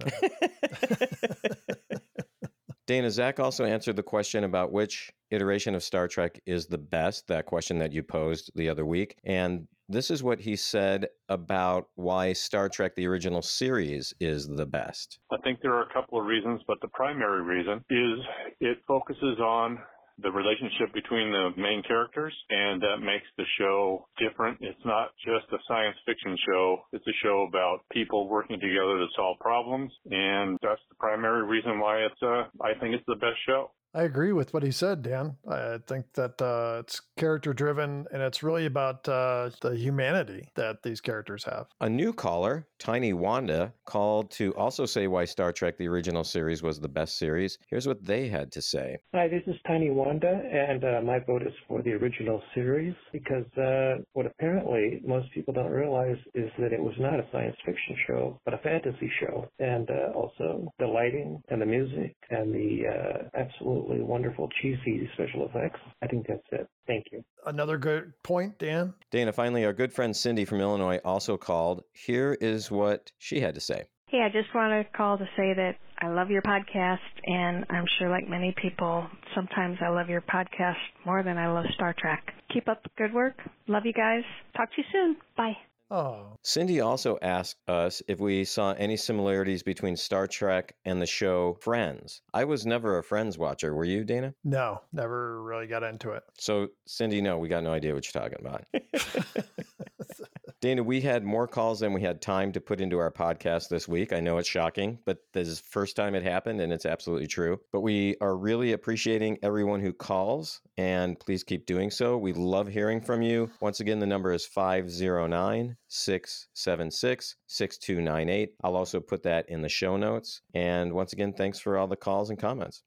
Dana, 2.86 3.10
Zach 3.10 3.40
also 3.40 3.64
answered 3.64 3.96
the 3.96 4.02
question 4.02 4.44
about 4.44 4.72
which 4.72 5.10
iteration 5.30 5.74
of 5.74 5.82
Star 5.82 6.06
Trek 6.06 6.40
is 6.46 6.66
the 6.66 6.78
best, 6.78 7.26
that 7.26 7.46
question 7.46 7.78
that 7.78 7.92
you 7.92 8.02
posed 8.02 8.50
the 8.54 8.68
other 8.68 8.86
week. 8.86 9.16
And 9.24 9.66
this 9.88 10.10
is 10.10 10.22
what 10.22 10.40
he 10.40 10.54
said 10.54 11.08
about 11.28 11.88
why 11.96 12.32
Star 12.32 12.68
Trek, 12.68 12.94
the 12.94 13.06
original 13.06 13.42
series, 13.42 14.14
is 14.20 14.46
the 14.46 14.66
best. 14.66 15.18
I 15.32 15.36
think 15.38 15.60
there 15.60 15.74
are 15.74 15.82
a 15.82 15.92
couple 15.92 16.20
of 16.20 16.26
reasons, 16.26 16.60
but 16.66 16.80
the 16.80 16.88
primary 16.88 17.42
reason 17.42 17.84
is 17.90 18.24
it 18.60 18.78
focuses 18.86 19.38
on 19.40 19.78
the 20.22 20.30
relationship 20.30 20.92
between 20.94 21.30
the 21.30 21.50
main 21.56 21.82
characters, 21.82 22.32
and 22.50 22.80
that 22.82 22.98
makes 23.00 23.26
the 23.36 23.44
show 23.58 24.08
different. 24.18 24.58
It's 24.60 24.84
not 24.84 25.10
just 25.24 25.52
a 25.52 25.58
science 25.68 25.96
fiction 26.06 26.36
show. 26.46 26.78
It's 26.92 27.06
a 27.06 27.16
show 27.22 27.46
about 27.48 27.80
people 27.92 28.28
working 28.28 28.58
together 28.58 28.98
to 28.98 29.06
solve 29.14 29.38
problems, 29.40 29.92
and 30.10 30.58
that's 30.62 30.80
the 30.88 30.96
primary 30.98 31.44
reason 31.44 31.78
why 31.80 31.98
it's, 31.98 32.22
uh, 32.22 32.44
I 32.62 32.78
think 32.80 32.94
it's 32.94 33.04
the 33.06 33.16
best 33.16 33.36
show. 33.46 33.70
I 33.96 34.02
agree 34.02 34.32
with 34.32 34.52
what 34.52 34.62
he 34.62 34.72
said, 34.72 35.02
Dan. 35.02 35.36
I 35.48 35.78
think 35.86 36.12
that 36.12 36.42
uh, 36.42 36.80
it's 36.80 37.00
character 37.16 37.54
driven 37.54 38.04
and 38.12 38.20
it's 38.20 38.42
really 38.42 38.66
about 38.66 39.08
uh, 39.08 39.48
the 39.62 39.74
humanity 39.74 40.50
that 40.54 40.82
these 40.82 41.00
characters 41.00 41.44
have. 41.44 41.68
A 41.80 41.88
new 41.88 42.12
caller, 42.12 42.66
Tiny 42.78 43.14
Wanda, 43.14 43.72
called 43.86 44.30
to 44.32 44.54
also 44.54 44.84
say 44.84 45.06
why 45.06 45.24
Star 45.24 45.50
Trek, 45.50 45.78
the 45.78 45.88
original 45.88 46.24
series, 46.24 46.62
was 46.62 46.78
the 46.78 46.90
best 46.90 47.16
series. 47.16 47.56
Here's 47.70 47.88
what 47.88 48.04
they 48.04 48.28
had 48.28 48.52
to 48.52 48.60
say. 48.60 48.98
Hi, 49.14 49.28
this 49.28 49.42
is 49.46 49.56
Tiny 49.66 49.88
Wanda, 49.88 50.28
and 50.28 50.84
uh, 50.84 51.00
my 51.02 51.18
vote 51.20 51.42
is 51.42 51.54
for 51.66 51.80
the 51.80 51.92
original 51.92 52.42
series 52.54 52.94
because 53.14 53.46
uh, 53.56 54.02
what 54.12 54.26
apparently 54.26 55.00
most 55.06 55.32
people 55.32 55.54
don't 55.54 55.70
realize 55.70 56.18
is 56.34 56.50
that 56.58 56.74
it 56.74 56.82
was 56.82 56.94
not 56.98 57.14
a 57.14 57.26
science 57.32 57.56
fiction 57.64 57.96
show, 58.06 58.38
but 58.44 58.52
a 58.52 58.58
fantasy 58.58 59.10
show. 59.20 59.48
And 59.58 59.88
uh, 59.88 60.12
also 60.14 60.70
the 60.78 60.86
lighting 60.86 61.42
and 61.48 61.62
the 61.62 61.66
music 61.66 62.14
and 62.28 62.54
the 62.54 62.82
uh, 62.86 63.40
absolute 63.40 63.85
absolutely 63.86 64.06
wonderful, 64.06 64.48
cheesy 64.60 65.08
special 65.14 65.46
effects. 65.46 65.80
I 66.02 66.06
think 66.06 66.26
that's 66.26 66.42
it. 66.52 66.66
Thank 66.86 67.06
you. 67.12 67.22
Another 67.46 67.78
good 67.78 68.12
point, 68.22 68.58
Dan. 68.58 68.94
Dana, 69.10 69.32
finally, 69.32 69.64
our 69.64 69.72
good 69.72 69.92
friend 69.92 70.16
Cindy 70.16 70.44
from 70.44 70.60
Illinois 70.60 71.00
also 71.04 71.36
called. 71.36 71.82
Here 71.92 72.36
is 72.40 72.70
what 72.70 73.12
she 73.18 73.40
had 73.40 73.54
to 73.54 73.60
say. 73.60 73.84
Hey, 74.08 74.22
I 74.24 74.28
just 74.28 74.54
want 74.54 74.72
to 74.72 74.96
call 74.96 75.18
to 75.18 75.24
say 75.36 75.52
that 75.54 75.76
I 76.00 76.08
love 76.08 76.30
your 76.30 76.42
podcast, 76.42 76.98
and 77.24 77.64
I'm 77.70 77.86
sure, 77.98 78.08
like 78.08 78.28
many 78.28 78.54
people, 78.60 79.06
sometimes 79.34 79.78
I 79.80 79.88
love 79.88 80.08
your 80.08 80.20
podcast 80.20 80.76
more 81.04 81.22
than 81.22 81.38
I 81.38 81.52
love 81.52 81.64
Star 81.74 81.94
Trek. 81.98 82.32
Keep 82.52 82.68
up 82.68 82.82
the 82.82 82.90
good 82.96 83.12
work. 83.12 83.34
Love 83.66 83.82
you 83.84 83.92
guys. 83.92 84.22
Talk 84.56 84.70
to 84.70 84.76
you 84.78 84.84
soon. 84.92 85.16
Bye. 85.36 85.56
Oh, 85.90 86.36
Cindy 86.42 86.80
also 86.80 87.16
asked 87.22 87.60
us 87.68 88.02
if 88.08 88.18
we 88.18 88.44
saw 88.44 88.72
any 88.72 88.96
similarities 88.96 89.62
between 89.62 89.96
Star 89.96 90.26
Trek 90.26 90.74
and 90.84 91.00
the 91.00 91.06
show 91.06 91.54
Friends. 91.60 92.22
I 92.34 92.44
was 92.44 92.66
never 92.66 92.98
a 92.98 93.04
Friends 93.04 93.38
watcher. 93.38 93.72
Were 93.74 93.84
you, 93.84 94.04
Dana? 94.04 94.34
no, 94.42 94.82
never 94.92 95.42
really 95.42 95.68
got 95.68 95.84
into 95.84 96.10
it. 96.10 96.24
So, 96.38 96.68
Cindy, 96.86 97.20
no, 97.20 97.38
we 97.38 97.48
got 97.48 97.62
no 97.62 97.72
idea 97.72 97.94
what 97.94 98.04
you're 98.12 98.20
talking 98.20 98.44
about. 98.44 98.64
Dana, 100.62 100.82
we 100.82 101.02
had 101.02 101.22
more 101.22 101.46
calls 101.46 101.80
than 101.80 101.92
we 101.92 102.00
had 102.00 102.22
time 102.22 102.50
to 102.52 102.60
put 102.62 102.80
into 102.80 102.98
our 102.98 103.10
podcast 103.10 103.68
this 103.68 103.86
week. 103.86 104.12
I 104.12 104.20
know 104.20 104.38
it's 104.38 104.48
shocking, 104.48 104.98
but 105.04 105.18
this 105.34 105.48
is 105.48 105.60
the 105.60 105.68
first 105.68 105.96
time 105.96 106.14
it 106.14 106.22
happened, 106.22 106.62
and 106.62 106.72
it's 106.72 106.86
absolutely 106.86 107.26
true. 107.26 107.60
But 107.72 107.82
we 107.82 108.16
are 108.22 108.34
really 108.34 108.72
appreciating 108.72 109.38
everyone 109.42 109.80
who 109.80 109.92
calls, 109.92 110.62
and 110.78 111.20
please 111.20 111.44
keep 111.44 111.66
doing 111.66 111.90
so. 111.90 112.16
We 112.16 112.32
love 112.32 112.68
hearing 112.68 113.02
from 113.02 113.20
you. 113.20 113.50
Once 113.60 113.80
again, 113.80 113.98
the 113.98 114.06
number 114.06 114.32
is 114.32 114.46
509 114.46 115.76
676 115.88 117.36
6298. 117.46 118.54
I'll 118.64 118.76
also 118.76 119.00
put 119.00 119.24
that 119.24 119.50
in 119.50 119.60
the 119.60 119.68
show 119.68 119.98
notes. 119.98 120.40
And 120.54 120.94
once 120.94 121.12
again, 121.12 121.34
thanks 121.34 121.58
for 121.58 121.76
all 121.76 121.86
the 121.86 121.96
calls 121.96 122.30
and 122.30 122.38
comments. 122.38 122.82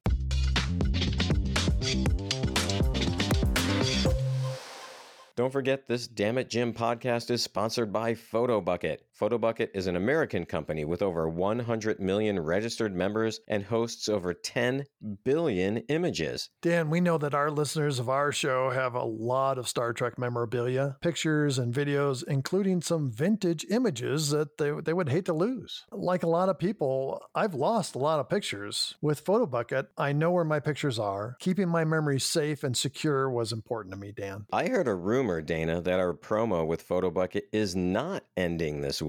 Don't 5.39 5.53
forget, 5.53 5.87
this 5.87 6.05
Damn 6.05 6.37
It 6.37 6.49
Jim 6.49 6.73
podcast 6.73 7.31
is 7.31 7.41
sponsored 7.41 7.93
by 7.93 8.13
PhotoBucket. 8.13 8.97
PhotoBucket 9.19 9.71
is 9.73 9.87
an 9.87 9.97
American 9.97 10.45
company 10.45 10.85
with 10.85 11.01
over 11.01 11.27
100 11.27 11.99
million 11.99 12.39
registered 12.39 12.95
members 12.95 13.41
and 13.49 13.65
hosts 13.65 14.07
over 14.07 14.33
10 14.33 14.85
billion 15.25 15.77
images. 15.89 16.49
Dan, 16.61 16.89
we 16.89 17.01
know 17.01 17.17
that 17.17 17.33
our 17.33 17.51
listeners 17.51 17.99
of 17.99 18.07
our 18.07 18.31
show 18.31 18.69
have 18.69 18.95
a 18.95 19.03
lot 19.03 19.57
of 19.57 19.67
Star 19.67 19.91
Trek 19.91 20.17
memorabilia, 20.17 20.95
pictures, 21.01 21.59
and 21.59 21.73
videos, 21.73 22.23
including 22.25 22.81
some 22.81 23.11
vintage 23.11 23.65
images 23.69 24.29
that 24.29 24.57
they, 24.57 24.71
they 24.71 24.93
would 24.93 25.09
hate 25.09 25.25
to 25.25 25.33
lose. 25.33 25.85
Like 25.91 26.23
a 26.23 26.29
lot 26.29 26.47
of 26.47 26.57
people, 26.57 27.21
I've 27.35 27.53
lost 27.53 27.95
a 27.95 27.99
lot 27.99 28.21
of 28.21 28.29
pictures. 28.29 28.95
With 29.01 29.25
PhotoBucket, 29.25 29.87
I 29.97 30.13
know 30.13 30.31
where 30.31 30.45
my 30.45 30.61
pictures 30.61 30.97
are. 30.97 31.35
Keeping 31.41 31.67
my 31.67 31.83
memories 31.83 32.23
safe 32.23 32.63
and 32.63 32.77
secure 32.77 33.29
was 33.29 33.51
important 33.51 33.93
to 33.93 33.99
me, 33.99 34.13
Dan. 34.13 34.45
I 34.53 34.69
heard 34.69 34.87
a 34.87 34.95
rumor, 34.95 35.41
Dana, 35.41 35.81
that 35.81 35.99
our 35.99 36.13
promo 36.13 36.65
with 36.65 36.87
PhotoBucket 36.87 37.41
is 37.51 37.75
not 37.75 38.23
ending 38.37 38.79
this 38.79 39.01
week. 39.01 39.08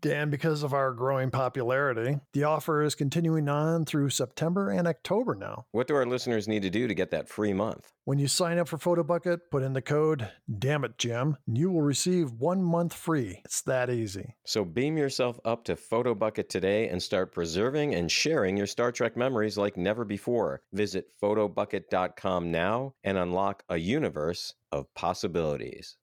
Dan, 0.00 0.30
because 0.30 0.62
of 0.62 0.72
our 0.72 0.92
growing 0.92 1.30
popularity, 1.30 2.18
the 2.32 2.44
offer 2.44 2.82
is 2.82 2.94
continuing 2.94 3.48
on 3.48 3.84
through 3.84 4.08
September 4.08 4.70
and 4.70 4.88
October 4.88 5.34
now. 5.34 5.66
What 5.72 5.88
do 5.88 5.94
our 5.94 6.06
listeners 6.06 6.48
need 6.48 6.62
to 6.62 6.70
do 6.70 6.88
to 6.88 6.94
get 6.94 7.10
that 7.10 7.28
free 7.28 7.52
month? 7.52 7.92
When 8.04 8.18
you 8.18 8.26
sign 8.26 8.58
up 8.58 8.66
for 8.66 8.78
PhotoBucket, 8.78 9.40
put 9.50 9.62
in 9.62 9.74
the 9.74 9.82
code 9.82 10.30
Damn 10.58 10.84
It 10.84 10.96
Jim, 10.96 11.36
and 11.46 11.58
you 11.58 11.70
will 11.70 11.82
receive 11.82 12.32
one 12.32 12.62
month 12.62 12.94
free. 12.94 13.42
It's 13.44 13.60
that 13.62 13.90
easy. 13.90 14.36
So 14.46 14.64
beam 14.64 14.96
yourself 14.96 15.38
up 15.44 15.64
to 15.64 15.76
PhotoBucket 15.76 16.48
today 16.48 16.88
and 16.88 17.02
start 17.02 17.32
preserving 17.32 17.94
and 17.94 18.10
sharing 18.10 18.56
your 18.56 18.66
Star 18.66 18.92
Trek 18.92 19.16
memories 19.18 19.58
like 19.58 19.76
never 19.76 20.06
before. 20.06 20.62
Visit 20.72 21.08
photobucket.com 21.22 22.50
now 22.50 22.94
and 23.04 23.18
unlock 23.18 23.64
a 23.68 23.76
universe 23.76 24.54
of 24.72 24.92
possibilities. 24.94 25.96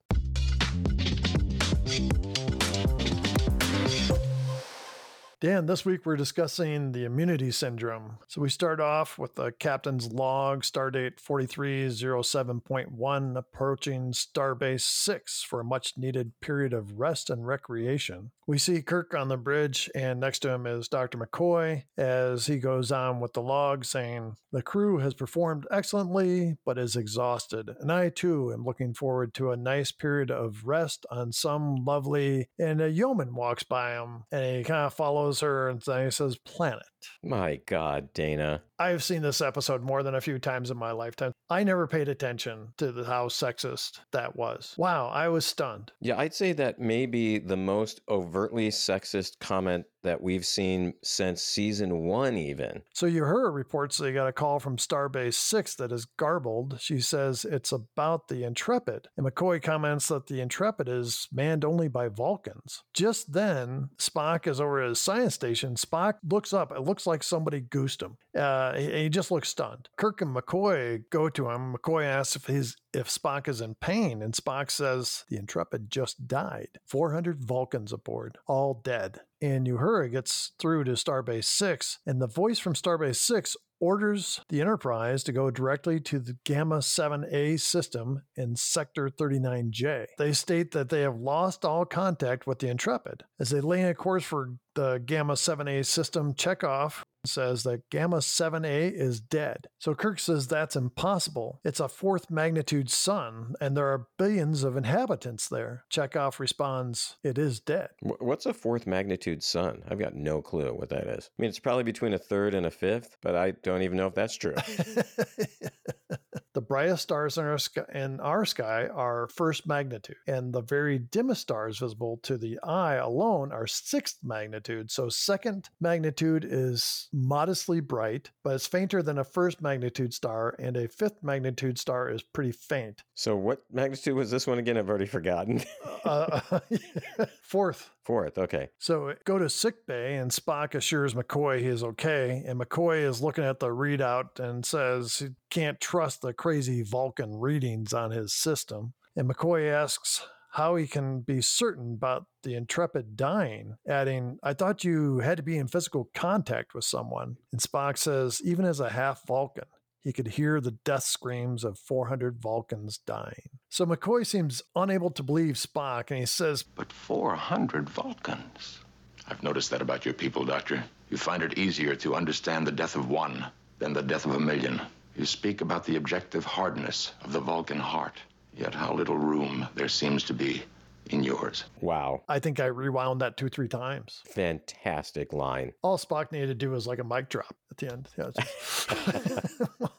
Dan, 5.39 5.67
this 5.67 5.85
week 5.85 6.03
we're 6.03 6.15
discussing 6.15 6.93
the 6.93 7.05
immunity 7.05 7.51
syndrome. 7.51 8.17
So 8.27 8.41
we 8.41 8.49
start 8.49 8.79
off 8.79 9.19
with 9.19 9.35
the 9.35 9.51
captain's 9.51 10.11
log, 10.11 10.63
stardate 10.63 11.21
4307.1, 11.21 13.37
approaching 13.37 14.13
Starbase 14.13 14.81
6 14.81 15.43
for 15.43 15.59
a 15.59 15.63
much 15.63 15.95
needed 15.95 16.31
period 16.41 16.73
of 16.73 16.99
rest 16.99 17.29
and 17.29 17.45
recreation. 17.45 18.31
We 18.47 18.57
see 18.57 18.81
Kirk 18.81 19.13
on 19.13 19.27
the 19.27 19.37
bridge, 19.37 19.91
and 19.93 20.19
next 20.21 20.39
to 20.39 20.49
him 20.49 20.65
is 20.65 20.87
Dr. 20.87 21.19
McCoy 21.19 21.83
as 21.97 22.47
he 22.47 22.57
goes 22.57 22.91
on 22.93 23.19
with 23.19 23.33
the 23.33 23.41
log, 23.41 23.83
saying, 23.83 24.37
The 24.53 24.61
crew 24.61 24.99
has 24.99 25.13
performed 25.13 25.67
excellently, 25.69 26.55
but 26.65 26.77
is 26.79 26.95
exhausted. 26.95 27.75
And 27.79 27.91
I 27.91 28.07
too 28.07 28.53
am 28.53 28.63
looking 28.63 28.93
forward 28.93 29.33
to 29.35 29.51
a 29.51 29.57
nice 29.57 29.91
period 29.91 30.31
of 30.31 30.65
rest 30.65 31.05
on 31.11 31.33
some 31.33 31.83
lovely. 31.83 32.47
And 32.57 32.81
a 32.81 32.89
yeoman 32.89 33.35
walks 33.35 33.63
by 33.63 33.95
him, 33.95 34.23
and 34.31 34.55
he 34.55 34.63
kind 34.63 34.85
of 34.85 34.93
follows 34.93 35.26
her 35.41 35.69
and 35.69 35.81
he 36.05 36.11
says, 36.11 36.37
Planet. 36.37 36.83
My 37.23 37.59
God, 37.65 38.13
Dana. 38.13 38.61
I've 38.79 39.03
seen 39.03 39.21
this 39.21 39.41
episode 39.41 39.81
more 39.81 40.03
than 40.03 40.15
a 40.15 40.21
few 40.21 40.37
times 40.37 40.69
in 40.69 40.77
my 40.77 40.91
lifetime. 40.91 41.31
I 41.49 41.63
never 41.63 41.87
paid 41.87 42.09
attention 42.09 42.73
to 42.77 42.91
the, 42.91 43.05
how 43.05 43.27
sexist 43.27 43.99
that 44.11 44.35
was. 44.35 44.75
Wow, 44.77 45.07
I 45.07 45.29
was 45.29 45.45
stunned. 45.45 45.91
Yeah, 45.99 46.17
I'd 46.17 46.35
say 46.35 46.53
that 46.53 46.79
may 46.79 47.05
be 47.05 47.39
the 47.39 47.57
most 47.57 48.01
overtly 48.07 48.69
sexist 48.69 49.39
comment 49.39 49.85
that 50.07 50.21
we've 50.21 50.45
seen 50.45 50.93
since 51.03 51.41
season 51.41 52.05
one, 52.05 52.37
even. 52.37 52.81
So 52.93 53.07
Uhura 53.07 53.53
reports 53.53 53.97
they 53.97 54.13
got 54.13 54.27
a 54.27 54.31
call 54.31 54.59
from 54.59 54.77
Starbase 54.77 55.33
6 55.33 55.75
that 55.75 55.91
is 55.91 56.05
garbled. 56.05 56.77
She 56.79 57.01
says 57.01 57.43
it's 57.43 57.73
about 57.73 58.29
the 58.29 58.45
Intrepid. 58.45 59.09
And 59.17 59.25
McCoy 59.25 59.61
comments 59.61 60.07
that 60.07 60.27
the 60.27 60.39
Intrepid 60.39 60.87
is 60.87 61.27
manned 61.31 61.65
only 61.65 61.89
by 61.89 62.07
Vulcans. 62.07 62.83
Just 62.93 63.33
then, 63.33 63.89
Spock 63.97 64.47
is 64.47 64.61
over 64.61 64.81
at 64.81 64.89
his 64.89 64.99
science 64.99 65.35
station. 65.35 65.75
Spock 65.75 66.15
looks 66.23 66.53
up. 66.53 66.71
It 66.71 66.81
looks 66.81 66.96
like 67.05 67.21
somebody 67.21 67.59
goosed 67.59 68.01
him. 68.01 68.17
Uh, 68.35 68.73
he, 68.73 69.03
he 69.03 69.09
just 69.09 69.29
looks 69.29 69.49
stunned. 69.49 69.89
Kirk 69.97 70.21
and 70.21 70.35
McCoy 70.35 71.03
go 71.11 71.29
to 71.29 71.49
him. 71.49 71.75
McCoy 71.75 72.05
asks 72.05 72.35
if 72.35 72.75
if 72.93 73.09
Spock 73.09 73.47
is 73.47 73.61
in 73.61 73.75
pain, 73.75 74.23
and 74.23 74.33
Spock 74.33 74.71
says 74.71 75.23
the 75.29 75.37
Intrepid 75.37 75.91
just 75.91 76.27
died. 76.27 76.79
400 76.87 77.43
Vulcans 77.43 77.93
aboard, 77.93 78.37
all 78.47 78.81
dead. 78.83 79.21
And 79.39 79.67
Uhura 79.67 80.11
gets 80.11 80.53
through 80.57 80.85
to 80.85 80.93
Starbase 80.93 81.45
6, 81.45 81.99
and 82.07 82.19
the 82.19 82.27
voice 82.27 82.57
from 82.57 82.73
Starbase 82.73 83.17
6 83.17 83.55
orders 83.79 84.41
the 84.49 84.61
Enterprise 84.61 85.23
to 85.23 85.31
go 85.31 85.51
directly 85.51 85.99
to 85.99 86.19
the 86.19 86.37
Gamma 86.43 86.79
7A 86.79 87.59
system 87.59 88.23
in 88.35 88.55
Sector 88.55 89.09
39J. 89.09 90.07
They 90.17 90.33
state 90.33 90.71
that 90.71 90.89
they 90.89 91.01
have 91.01 91.19
lost 91.19 91.63
all 91.63 91.85
contact 91.85 92.47
with 92.47 92.59
the 92.59 92.69
Intrepid. 92.69 93.23
As 93.39 93.49
they 93.49 93.61
lay 93.61 93.81
in 93.81 93.87
a 93.87 93.93
course 93.93 94.23
for 94.23 94.53
the 94.77 95.01
Gamma 95.03 95.33
7A 95.33 95.83
system, 95.87 96.35
Chekov 96.35 97.01
says 97.25 97.63
that 97.63 97.89
Gamma 97.89 98.17
7A 98.17 98.93
is 98.93 99.19
dead. 99.19 99.65
So 99.79 99.95
Kirk 99.95 100.19
says 100.19 100.47
that's 100.47 100.75
impossible. 100.75 101.59
It's 101.65 101.79
a 101.79 101.89
fourth 101.89 102.29
magnitude 102.29 102.91
sun, 102.91 103.55
and 103.59 103.75
there 103.75 103.87
are 103.87 104.07
billions 104.19 104.63
of 104.63 104.77
inhabitants 104.77 105.49
there. 105.49 105.83
Chekov 105.91 106.37
responds, 106.37 107.17
It 107.23 107.39
is 107.39 107.59
dead. 107.59 107.89
What's 108.01 108.45
a 108.45 108.53
fourth 108.53 108.85
magnitude 108.85 109.41
sun? 109.41 109.81
I've 109.89 109.97
got 109.97 110.13
no 110.13 110.43
clue 110.43 110.71
what 110.75 110.89
that 110.89 111.07
is. 111.07 111.31
I 111.37 111.41
mean, 111.41 111.49
it's 111.49 111.59
probably 111.59 111.83
between 111.83 112.13
a 112.13 112.19
third 112.19 112.53
and 112.53 112.67
a 112.67 112.71
fifth, 112.71 113.17
but 113.23 113.35
I 113.35 113.51
don't 113.63 113.81
even 113.81 113.97
know 113.97 114.07
if 114.07 114.13
that's 114.13 114.37
true. 114.37 114.55
the 116.57 116.61
brightest 116.61 117.03
stars 117.03 117.37
in 117.37 117.45
our, 117.45 117.59
sky, 117.59 117.83
in 117.93 118.19
our 118.19 118.43
sky 118.43 118.87
are 118.87 119.27
first 119.27 119.67
magnitude, 119.67 120.15
and 120.25 120.51
the 120.51 120.63
very 120.63 120.97
dimmest 120.97 121.41
stars 121.41 121.77
visible 121.77 122.19
to 122.23 122.35
the 122.35 122.57
eye 122.63 122.95
alone 122.95 123.51
are 123.51 123.67
sixth 123.67 124.17
magnitude. 124.23 124.89
So, 124.89 125.07
second 125.07 125.69
magnitude 125.79 126.43
is 126.49 127.09
modestly 127.13 127.79
bright, 127.79 128.31
but 128.43 128.55
it's 128.55 128.65
fainter 128.65 129.03
than 129.03 129.19
a 129.19 129.23
first 129.23 129.61
magnitude 129.61 130.15
star, 130.15 130.55
and 130.57 130.75
a 130.75 130.87
fifth 130.87 131.21
magnitude 131.21 131.77
star 131.77 132.09
is 132.09 132.23
pretty 132.23 132.53
faint. 132.53 133.03
so, 133.13 133.35
what 133.35 133.61
magnitude 133.71 134.15
was 134.15 134.31
this 134.31 134.47
one 134.47 134.57
again? 134.57 134.79
I've 134.79 134.89
already 134.89 135.05
forgotten. 135.05 135.61
Uh, 136.03 136.59
fourth. 137.43 137.91
Fourth, 138.07 138.37
okay. 138.37 138.69
So 138.79 139.15
go 139.25 139.37
to 139.37 139.49
sick 139.49 139.85
bay, 139.85 140.15
and 140.15 140.31
Spock 140.31 140.75
assures 140.75 141.13
McCoy 141.13 141.59
he 141.59 141.67
is 141.67 141.83
okay. 141.83 142.41
And 142.47 142.57
McCoy 142.57 143.03
is 143.03 143.21
looking 143.21 143.43
at 143.43 143.59
the 143.59 143.67
readout 143.67 144.39
and 144.39 144.65
says 144.65 145.17
he 145.17 145.27
can't 145.49 145.81
trust 145.81 146.21
the 146.21 146.31
crazy 146.31 146.83
Vulcan 146.83 147.35
readings 147.35 147.91
on 147.91 148.11
his 148.11 148.33
system. 148.33 148.93
And 149.17 149.29
McCoy 149.29 149.69
asks 149.69 150.25
how 150.51 150.77
he 150.77 150.87
can 150.87 151.19
be 151.19 151.41
certain 151.41 151.95
about 151.95 152.27
the 152.43 152.55
Intrepid 152.55 153.17
dying, 153.17 153.75
adding, 153.85 154.39
I 154.41 154.53
thought 154.53 154.85
you 154.85 155.19
had 155.19 155.35
to 155.35 155.43
be 155.43 155.57
in 155.57 155.67
physical 155.67 156.09
contact 156.15 156.73
with 156.73 156.85
someone. 156.85 157.35
And 157.51 157.59
Spock 157.59 157.97
says, 157.97 158.41
even 158.41 158.63
as 158.63 158.79
a 158.79 158.91
half 158.91 159.27
Vulcan, 159.27 159.65
he 160.07 160.13
could 160.13 160.27
hear 160.29 160.61
the 160.61 160.71
death 160.71 161.03
screams 161.03 161.65
of 161.65 161.77
400 161.77 162.39
Vulcans 162.39 162.97
dying. 162.99 163.49
So 163.67 163.85
McCoy 163.85 164.25
seems 164.25 164.61
unable 164.73 165.11
to 165.11 165.21
believe 165.21 165.55
Spock, 165.55 166.11
and 166.11 166.19
he 166.19 166.25
says, 166.25 166.63
But 166.63 166.93
400 166.93 167.89
Vulcans. 167.89 168.79
I've 169.27 169.43
noticed 169.43 169.69
that 169.71 169.81
about 169.81 170.05
your 170.05 170.13
people, 170.13 170.45
Doctor. 170.45 170.81
You 171.09 171.17
find 171.17 171.43
it 171.43 171.57
easier 171.57 171.93
to 171.95 172.15
understand 172.15 172.65
the 172.65 172.71
death 172.71 172.95
of 172.95 173.09
one 173.09 173.47
than 173.79 173.91
the 173.91 174.01
death 174.01 174.25
of 174.25 174.33
a 174.35 174.39
million. 174.39 174.79
You 175.17 175.25
speak 175.25 175.59
about 175.59 175.83
the 175.83 175.97
objective 175.97 176.45
hardness 176.45 177.11
of 177.25 177.33
the 177.33 177.41
Vulcan 177.41 177.79
heart, 177.79 178.15
yet 178.55 178.73
how 178.73 178.93
little 178.93 179.17
room 179.17 179.67
there 179.75 179.89
seems 179.89 180.23
to 180.23 180.33
be 180.33 180.63
in 181.09 181.23
yours. 181.23 181.63
Wow. 181.81 182.23
I 182.27 182.39
think 182.39 182.59
I 182.59 182.65
rewound 182.65 183.21
that 183.21 183.37
two, 183.37 183.49
three 183.49 183.67
times. 183.67 184.21
Fantastic 184.27 185.33
line. 185.33 185.73
All 185.81 185.97
Spock 185.97 186.31
needed 186.31 186.47
to 186.47 186.53
do 186.53 186.71
was 186.71 186.87
like 186.87 186.99
a 186.99 187.03
mic 187.03 187.29
drop 187.29 187.55
at 187.71 187.77
the 187.77 187.91
end. 187.91 188.09
Yeah, 188.17 188.31
just- 188.35 189.87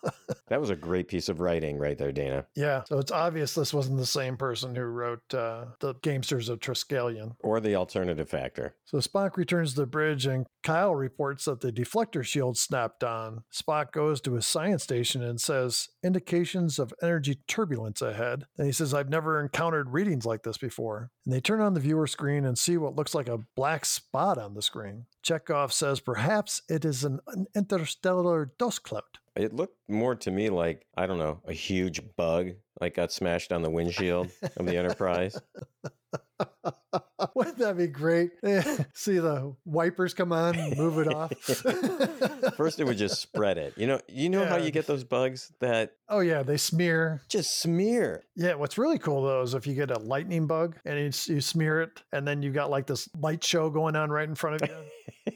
That 0.49 0.61
was 0.61 0.71
a 0.71 0.77
great 0.77 1.09
piece 1.09 1.29
of 1.29 1.41
writing 1.41 1.79
right 1.79 1.97
there, 1.99 2.13
Dana. 2.13 2.47
yeah. 2.55 2.85
So 2.85 2.99
it's 2.99 3.13
obvious 3.13 3.55
this 3.55 3.75
wasn't 3.75 3.99
the 3.99 4.07
same 4.07 4.37
person 4.37 4.75
who 4.75 4.83
wrote 4.83 5.35
uh, 5.35 5.67
The 5.81 5.95
Gamesters 5.97 6.49
of 6.49 6.61
Triskelion. 6.61 7.37
Or 7.41 7.61
the 7.61 7.77
alternative 7.77 8.29
factor. 8.29 8.75
So 8.85 8.99
Spock 8.99 9.37
returns 9.37 9.75
to 9.75 9.81
the 9.81 9.87
bridge 9.87 10.27
and 10.27 10.47
Kyle 10.63 10.95
reports 10.95 11.45
that 11.47 11.61
the 11.61 11.73
deflector 11.73 12.25
shield 12.25 12.59
snapped 12.59 13.05
on. 13.05 13.45
Spock 13.53 13.93
goes 13.93 14.21
to 14.23 14.35
his 14.35 14.47
science 14.47 14.83
station 14.83 15.23
and 15.23 15.41
says, 15.41 15.89
indications 16.03 16.79
of 16.79 16.93
energy 17.03 17.39
turbulence 17.47 18.03
ahead. 18.03 18.47
And 18.57 18.67
he 18.67 18.73
says, 18.73 18.95
I've 18.95 19.09
never 19.09 19.41
encountered 19.41 19.91
readings 19.91 20.27
like 20.27 20.43
this 20.43 20.59
before. 20.59 21.11
And 21.25 21.35
they 21.35 21.41
turn 21.41 21.61
on 21.61 21.75
the 21.75 21.81
viewer 21.81 22.07
screen 22.07 22.45
and 22.45 22.59
see 22.59 22.77
what 22.77 22.97
looks 22.97 23.15
like 23.15 23.29
a 23.29 23.41
black 23.57 23.85
spot 23.85 24.39
on 24.39 24.55
the 24.55 24.63
screen. 24.63 25.07
Chekov 25.25 25.73
says 25.73 26.01
perhaps 26.01 26.63
it 26.69 26.85
is 26.85 27.05
an, 27.05 27.21
an 27.29 27.47
interstellar 27.55 28.53
dust 28.59 28.83
cloud. 28.83 29.03
It 29.39 29.55
looked 29.55 29.77
more 29.89 30.17
to 30.17 30.31
me 30.33 30.51
like, 30.51 30.85
I 30.97 31.07
don't 31.07 31.19
know, 31.19 31.41
a 31.47 31.53
huge 31.53 32.03
bug 32.17 32.55
like 32.81 32.95
got 32.95 33.13
smashed 33.13 33.53
on 33.53 33.63
the 33.63 33.71
windshield 33.71 34.31
of 34.57 34.67
the 34.67 34.77
Enterprise. 34.77 35.41
Wouldn't 37.35 37.59
that 37.59 37.77
be 37.77 37.87
great? 37.87 38.31
See 38.95 39.19
the 39.19 39.55
wipers 39.65 40.15
come 40.15 40.33
on, 40.33 40.57
move 40.77 40.99
it 40.99 41.13
off. 41.13 41.33
First 42.57 42.81
it 42.81 42.85
would 42.85 42.99
just 42.99 43.21
spread 43.21 43.59
it. 43.59 43.75
You 43.77 43.87
know, 43.87 44.01
you 44.09 44.29
know 44.29 44.45
how 44.45 44.57
you 44.57 44.71
get 44.71 44.87
those 44.87 45.05
bugs 45.05 45.53
that 45.61 45.93
oh 46.09 46.21
yeah, 46.21 46.43
they 46.43 46.57
smear. 46.57 47.23
just 47.29 47.61
smear. 47.61 48.25
Yeah, 48.35 48.55
what's 48.55 48.79
really 48.79 48.99
cool 48.99 49.23
though 49.23 49.43
is 49.43 49.55
if 49.55 49.67
you 49.67 49.75
get 49.75 49.91
a 49.91 49.99
lightning 49.99 50.47
bug 50.47 50.77
and 50.85 50.99
you, 50.99 51.35
you 51.35 51.41
smear 51.41 51.83
it, 51.83 52.03
and 52.13 52.27
then 52.27 52.43
you've 52.43 52.55
got 52.55 52.71
like 52.71 52.87
this 52.87 53.09
light 53.21 53.45
show 53.45 53.71
going 53.71 53.95
on 53.97 54.11
right 54.11 54.29
in 54.29 54.35
front 54.35 54.63
of 54.63 54.69
you. 54.69 55.33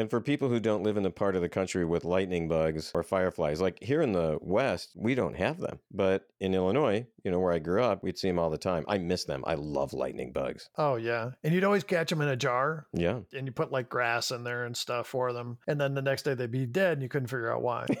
And 0.00 0.08
for 0.08 0.22
people 0.22 0.48
who 0.48 0.60
don't 0.60 0.82
live 0.82 0.96
in 0.96 1.02
the 1.02 1.10
part 1.10 1.36
of 1.36 1.42
the 1.42 1.48
country 1.50 1.84
with 1.84 2.06
lightning 2.06 2.48
bugs 2.48 2.90
or 2.94 3.02
fireflies, 3.02 3.60
like 3.60 3.82
here 3.82 4.00
in 4.00 4.12
the 4.12 4.38
West, 4.40 4.92
we 4.96 5.14
don't 5.14 5.36
have 5.36 5.60
them. 5.60 5.78
But 5.90 6.26
in 6.40 6.54
Illinois, 6.54 7.06
you 7.22 7.30
know, 7.30 7.38
where 7.38 7.52
I 7.52 7.58
grew 7.58 7.82
up, 7.82 8.02
we'd 8.02 8.16
see 8.16 8.28
them 8.28 8.38
all 8.38 8.48
the 8.48 8.56
time. 8.56 8.86
I 8.88 8.96
miss 8.96 9.24
them. 9.24 9.44
I 9.46 9.56
love 9.56 9.92
lightning 9.92 10.32
bugs. 10.32 10.70
oh 10.78 10.96
yeah, 10.96 11.32
and 11.44 11.52
you'd 11.52 11.64
always 11.64 11.84
catch 11.84 12.08
them 12.08 12.22
in 12.22 12.28
a 12.28 12.36
jar, 12.36 12.86
Yeah. 12.94 13.18
and 13.34 13.46
you 13.46 13.52
put 13.52 13.72
like 13.72 13.90
grass 13.90 14.30
in 14.30 14.42
there 14.42 14.64
and 14.64 14.74
stuff 14.74 15.06
for 15.06 15.34
them, 15.34 15.58
and 15.68 15.78
then 15.78 15.92
the 15.92 16.00
next 16.00 16.22
day 16.22 16.32
they'd 16.32 16.50
be 16.50 16.64
dead, 16.64 16.94
and 16.94 17.02
you 17.02 17.10
couldn't 17.10 17.28
figure 17.28 17.52
out 17.52 17.60
why. 17.60 17.84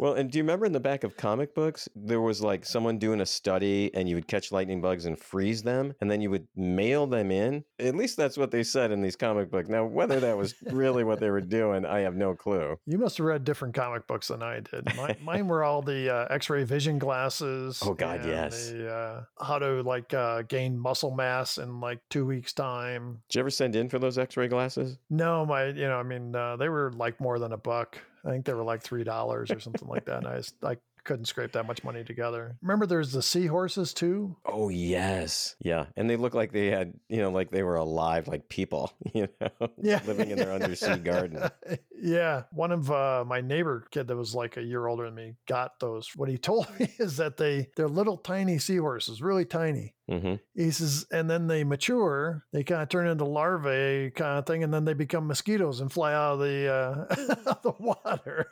Well, 0.00 0.14
and 0.14 0.30
do 0.30 0.38
you 0.38 0.44
remember 0.44 0.64
in 0.64 0.72
the 0.72 0.80
back 0.80 1.04
of 1.04 1.18
comic 1.18 1.54
books, 1.54 1.86
there 1.94 2.22
was 2.22 2.40
like 2.40 2.64
someone 2.64 2.96
doing 2.96 3.20
a 3.20 3.26
study 3.26 3.90
and 3.92 4.08
you 4.08 4.14
would 4.14 4.26
catch 4.26 4.50
lightning 4.50 4.80
bugs 4.80 5.04
and 5.04 5.18
freeze 5.18 5.62
them 5.62 5.92
and 6.00 6.10
then 6.10 6.22
you 6.22 6.30
would 6.30 6.48
mail 6.56 7.06
them 7.06 7.30
in? 7.30 7.62
At 7.78 7.94
least 7.94 8.16
that's 8.16 8.38
what 8.38 8.50
they 8.50 8.62
said 8.62 8.92
in 8.92 9.02
these 9.02 9.14
comic 9.14 9.50
books. 9.50 9.68
Now, 9.68 9.84
whether 9.84 10.18
that 10.18 10.38
was 10.38 10.54
really 10.70 11.04
what 11.04 11.20
they 11.20 11.28
were 11.28 11.42
doing, 11.42 11.84
I 11.84 11.98
have 11.98 12.16
no 12.16 12.34
clue. 12.34 12.78
You 12.86 12.96
must 12.96 13.18
have 13.18 13.26
read 13.26 13.44
different 13.44 13.74
comic 13.74 14.06
books 14.06 14.28
than 14.28 14.42
I 14.42 14.60
did. 14.60 14.86
Mine, 14.96 15.16
mine 15.22 15.48
were 15.48 15.64
all 15.64 15.82
the 15.82 16.08
uh, 16.08 16.28
X-ray 16.30 16.64
vision 16.64 16.98
glasses. 16.98 17.82
Oh, 17.84 17.92
God, 17.92 18.20
and 18.20 18.30
yes. 18.30 18.70
The, 18.70 18.90
uh, 18.90 19.24
how 19.38 19.58
to 19.58 19.82
like 19.82 20.14
uh, 20.14 20.44
gain 20.48 20.78
muscle 20.78 21.10
mass 21.10 21.58
in 21.58 21.78
like 21.78 21.98
two 22.08 22.24
weeks 22.24 22.54
time. 22.54 23.20
Did 23.28 23.36
you 23.36 23.40
ever 23.40 23.50
send 23.50 23.76
in 23.76 23.90
for 23.90 23.98
those 23.98 24.16
x 24.16 24.38
ray 24.38 24.48
glasses? 24.48 24.96
No, 25.10 25.44
my, 25.44 25.66
you 25.66 25.86
know, 25.86 25.98
I 25.98 26.04
mean, 26.04 26.34
uh, 26.34 26.56
they 26.56 26.70
were 26.70 26.90
like 26.96 27.20
more 27.20 27.38
than 27.38 27.52
a 27.52 27.58
buck. 27.58 27.98
I 28.24 28.30
think 28.30 28.44
they 28.44 28.52
were 28.52 28.62
like 28.64 28.82
three 28.82 29.04
dollars 29.04 29.50
or 29.50 29.60
something 29.60 29.88
like 29.88 30.04
that. 30.06 30.18
And 30.18 30.26
I, 30.26 30.36
just, 30.36 30.54
I 30.62 30.76
couldn't 31.04 31.26
scrape 31.26 31.52
that 31.52 31.66
much 31.66 31.84
money 31.84 32.04
together. 32.04 32.56
Remember, 32.62 32.86
there's 32.86 33.12
the 33.12 33.22
seahorses 33.22 33.92
too. 33.94 34.36
Oh, 34.44 34.68
yes. 34.68 35.56
Yeah. 35.60 35.86
And 35.96 36.08
they 36.08 36.16
look 36.16 36.34
like 36.34 36.52
they 36.52 36.66
had, 36.66 36.94
you 37.08 37.18
know, 37.18 37.30
like 37.30 37.50
they 37.50 37.62
were 37.62 37.76
alive, 37.76 38.28
like 38.28 38.48
people, 38.48 38.92
you 39.14 39.28
know, 39.40 39.68
Yeah, 39.82 40.00
living 40.06 40.30
in 40.30 40.38
their 40.38 40.52
undersea 40.52 40.98
garden. 40.98 41.48
yeah, 42.02 42.42
one 42.52 42.72
of 42.72 42.90
uh, 42.90 43.24
my 43.26 43.40
neighbor 43.40 43.86
kid 43.90 44.08
that 44.08 44.16
was 44.16 44.34
like 44.34 44.56
a 44.56 44.62
year 44.62 44.86
older 44.86 45.04
than 45.06 45.14
me 45.14 45.36
got 45.48 45.78
those. 45.80 46.08
What 46.16 46.28
he 46.28 46.38
told 46.38 46.66
me 46.78 46.88
is 46.98 47.16
that 47.16 47.36
they 47.36 47.68
they're 47.76 47.88
little 47.88 48.16
tiny 48.16 48.58
seahorses, 48.58 49.22
really 49.22 49.44
tiny. 49.44 49.94
hmm 50.08 50.34
He 50.54 50.70
says, 50.70 51.06
and 51.12 51.28
then 51.30 51.46
they 51.46 51.64
mature, 51.64 52.44
they 52.52 52.62
kind 52.64 52.82
of 52.82 52.88
turn 52.88 53.06
into 53.08 53.24
larvae 53.24 54.10
kind 54.14 54.38
of 54.38 54.46
thing, 54.46 54.62
and 54.64 54.72
then 54.72 54.84
they 54.84 54.94
become 54.94 55.26
mosquitoes 55.26 55.80
and 55.80 55.92
fly 55.92 56.12
out 56.12 56.34
of 56.34 56.38
the 56.40 56.68
uh, 56.72 57.14
out 57.50 57.56
of 57.56 57.62
the 57.62 57.74
water. 57.78 58.50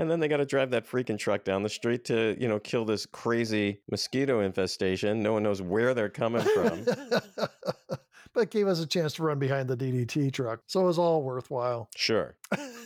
And 0.00 0.10
then 0.10 0.18
they 0.18 0.28
got 0.28 0.38
to 0.38 0.46
drive 0.46 0.70
that 0.70 0.88
freaking 0.88 1.18
truck 1.18 1.44
down 1.44 1.62
the 1.62 1.68
street 1.68 2.06
to, 2.06 2.34
you 2.40 2.48
know, 2.48 2.58
kill 2.58 2.86
this 2.86 3.04
crazy 3.04 3.82
mosquito 3.90 4.40
infestation. 4.40 5.22
No 5.22 5.34
one 5.34 5.42
knows 5.42 5.60
where 5.60 5.92
they're 5.92 6.08
coming 6.08 6.40
from. 6.40 6.86
but 8.32 8.40
it 8.40 8.50
gave 8.50 8.66
us 8.66 8.80
a 8.80 8.86
chance 8.86 9.12
to 9.14 9.22
run 9.22 9.38
behind 9.38 9.68
the 9.68 9.76
DDT 9.76 10.32
truck, 10.32 10.60
so 10.66 10.80
it 10.80 10.84
was 10.84 10.98
all 10.98 11.22
worthwhile. 11.22 11.90
Sure. 11.96 12.34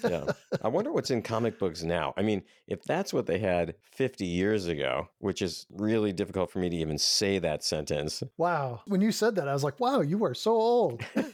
Yeah. 0.02 0.24
I 0.64 0.66
wonder 0.66 0.90
what's 0.90 1.12
in 1.12 1.22
comic 1.22 1.56
books 1.56 1.84
now. 1.84 2.14
I 2.16 2.22
mean, 2.22 2.42
if 2.66 2.82
that's 2.82 3.12
what 3.12 3.26
they 3.26 3.38
had 3.38 3.76
50 3.92 4.24
years 4.24 4.66
ago, 4.66 5.06
which 5.18 5.40
is 5.40 5.66
really 5.70 6.12
difficult 6.12 6.50
for 6.50 6.58
me 6.58 6.68
to 6.68 6.76
even 6.76 6.98
say 6.98 7.38
that 7.38 7.62
sentence. 7.62 8.24
Wow. 8.38 8.80
When 8.88 9.00
you 9.00 9.12
said 9.12 9.36
that, 9.36 9.46
I 9.46 9.52
was 9.52 9.62
like, 9.62 9.78
wow, 9.78 10.00
you 10.00 10.24
are 10.24 10.34
so 10.34 10.50
old. 10.50 11.04
and 11.14 11.30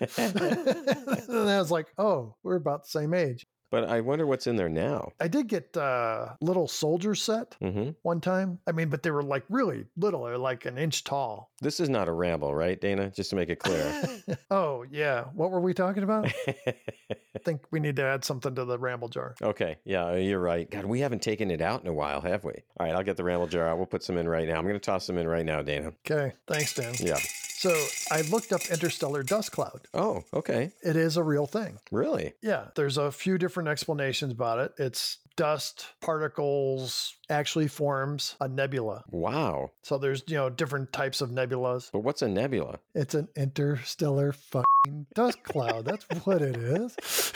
I 1.31 1.59
was 1.59 1.71
like, 1.71 1.87
oh, 1.97 2.35
we're 2.43 2.57
about 2.57 2.83
the 2.83 2.91
same 2.91 3.15
age. 3.15 3.47
But 3.71 3.85
I 3.89 4.01
wonder 4.01 4.27
what's 4.27 4.47
in 4.47 4.57
there 4.57 4.69
now. 4.69 5.13
I 5.21 5.29
did 5.29 5.47
get 5.47 5.77
uh 5.77 6.31
little 6.41 6.67
soldier 6.69 7.15
set 7.15 7.57
hmm 7.61 7.91
one 8.03 8.21
time. 8.21 8.59
I 8.67 8.73
mean, 8.73 8.89
but 8.89 9.03
they 9.03 9.11
were 9.11 9.23
like 9.23 9.45
really 9.49 9.85
little, 9.97 10.25
they're 10.25 10.39
like 10.39 10.65
an 10.67 10.79
inch 10.79 11.05
tall. 11.05 11.51
This 11.61 11.81
is 11.81 11.89
not 11.89 12.09
a 12.09 12.13
ramble, 12.13 12.55
right, 12.55 12.81
Dana? 12.81 13.11
Just 13.11 13.31
to 13.31 13.37
make 13.37 13.49
it 13.49 13.59
clear. 13.61 13.95
oh, 14.51 14.85
yeah. 14.91 15.25
What 15.35 15.51
were 15.51 15.61
we 15.61 15.75
talking 15.75 16.03
about? 16.03 16.33
I 16.47 17.39
think 17.45 17.63
we 17.71 17.81
need 17.81 17.97
to 17.97 18.03
add 18.03 18.25
something 18.25 18.55
to 18.55 18.65
the 18.65 18.79
ramble 18.79 19.09
jar. 19.09 19.35
okay. 19.43 19.77
Yeah, 19.85 20.15
you're 20.17 20.41
right. 20.41 20.71
God, 20.71 20.85
we 20.87 21.01
haven't 21.01 21.23
taken 21.23 21.51
it 21.51 21.61
out 21.61 21.83
in 21.83 21.87
a 21.89 21.93
while, 21.93 22.21
have 22.23 22.45
we? 22.45 22.53
All 22.79 22.87
right, 22.87 22.95
I'll 22.95 23.03
get 23.03 23.17
the 23.17 23.25
ramble 23.25 23.47
jar 23.47 23.69
out. 23.69 23.77
We'll 23.77 23.87
put 23.87 24.03
some 24.03 24.17
in 24.17 24.29
right 24.29 24.49
now. 24.49 24.57
I'm 24.57 24.65
going 24.65 24.75
to 24.75 24.81
toss 24.81 25.07
some 25.07 25.19
in 25.19 25.29
right 25.29 25.45
now, 25.45 25.63
Dana. 25.63 25.93
Okay. 26.11 26.33
Thanks, 26.47 26.75
Dan. 26.75 26.95
Yeah. 26.99 27.19
So 27.61 27.77
I 28.11 28.23
looked 28.23 28.55
up 28.55 28.63
interstellar 28.71 29.23
dust 29.23 29.53
cloud. 29.53 29.83
Oh, 29.93 30.25
okay. 30.33 30.71
It 30.83 30.97
is 30.97 31.19
a 31.19 31.23
real 31.23 31.45
thing. 31.45 31.79
Really? 31.93 32.33
Yeah. 32.41 32.69
There's 32.75 32.97
a 32.97 33.13
few 33.13 33.37
different 33.37 33.69
explanations 33.69 34.33
about 34.33 34.61
it. 34.61 34.73
It's 34.79 35.19
dust 35.37 35.85
particles 36.01 37.17
actually 37.29 37.69
forms 37.69 38.35
a 38.41 38.49
nebula. 38.49 39.05
Wow. 39.11 39.73
So 39.83 39.99
there's, 39.99 40.23
you 40.27 40.37
know, 40.37 40.49
different 40.49 40.91
types 40.95 41.21
of 41.21 41.29
nebulas. 41.29 41.91
But 41.93 41.99
what's 41.99 42.23
a 42.23 42.29
nebula? 42.29 42.79
It's 42.95 43.15
an 43.15 43.29
interstellar 43.37 44.33
fucking 44.33 45.05
dust 45.15 45.43
cloud. 45.43 45.85
That's 45.85 46.07
what 46.25 46.41
it 46.41 46.57
is. 46.57 46.97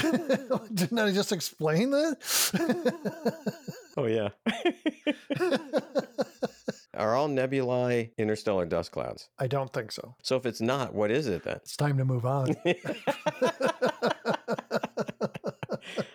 Didn't 0.73 0.99
I 0.99 1.13
just 1.13 1.33
explain 1.33 1.91
that? 1.91 2.17
Oh, 3.99 4.07
yeah. 4.07 4.31
Are 6.97 7.15
all 7.15 7.29
nebulae 7.29 8.13
interstellar 8.19 8.67
dust 8.67 8.93
clouds? 8.93 9.29
I 9.39 9.47
don't 9.47 9.73
think 9.73 9.93
so. 9.93 10.15
So 10.23 10.37
if 10.37 10.47
it's 10.47 10.61
not, 10.61 10.95
what 10.95 11.11
is 11.11 11.27
it 11.27 11.45
then? 11.45 11.57
It's 11.57 11.77
time 11.77 11.99
to 11.99 12.05
move 12.05 12.25
on. 12.25 12.55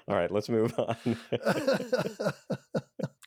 All 0.08 0.16
right, 0.16 0.32
let's 0.32 0.50
move 0.50 0.74
on. 0.78 0.96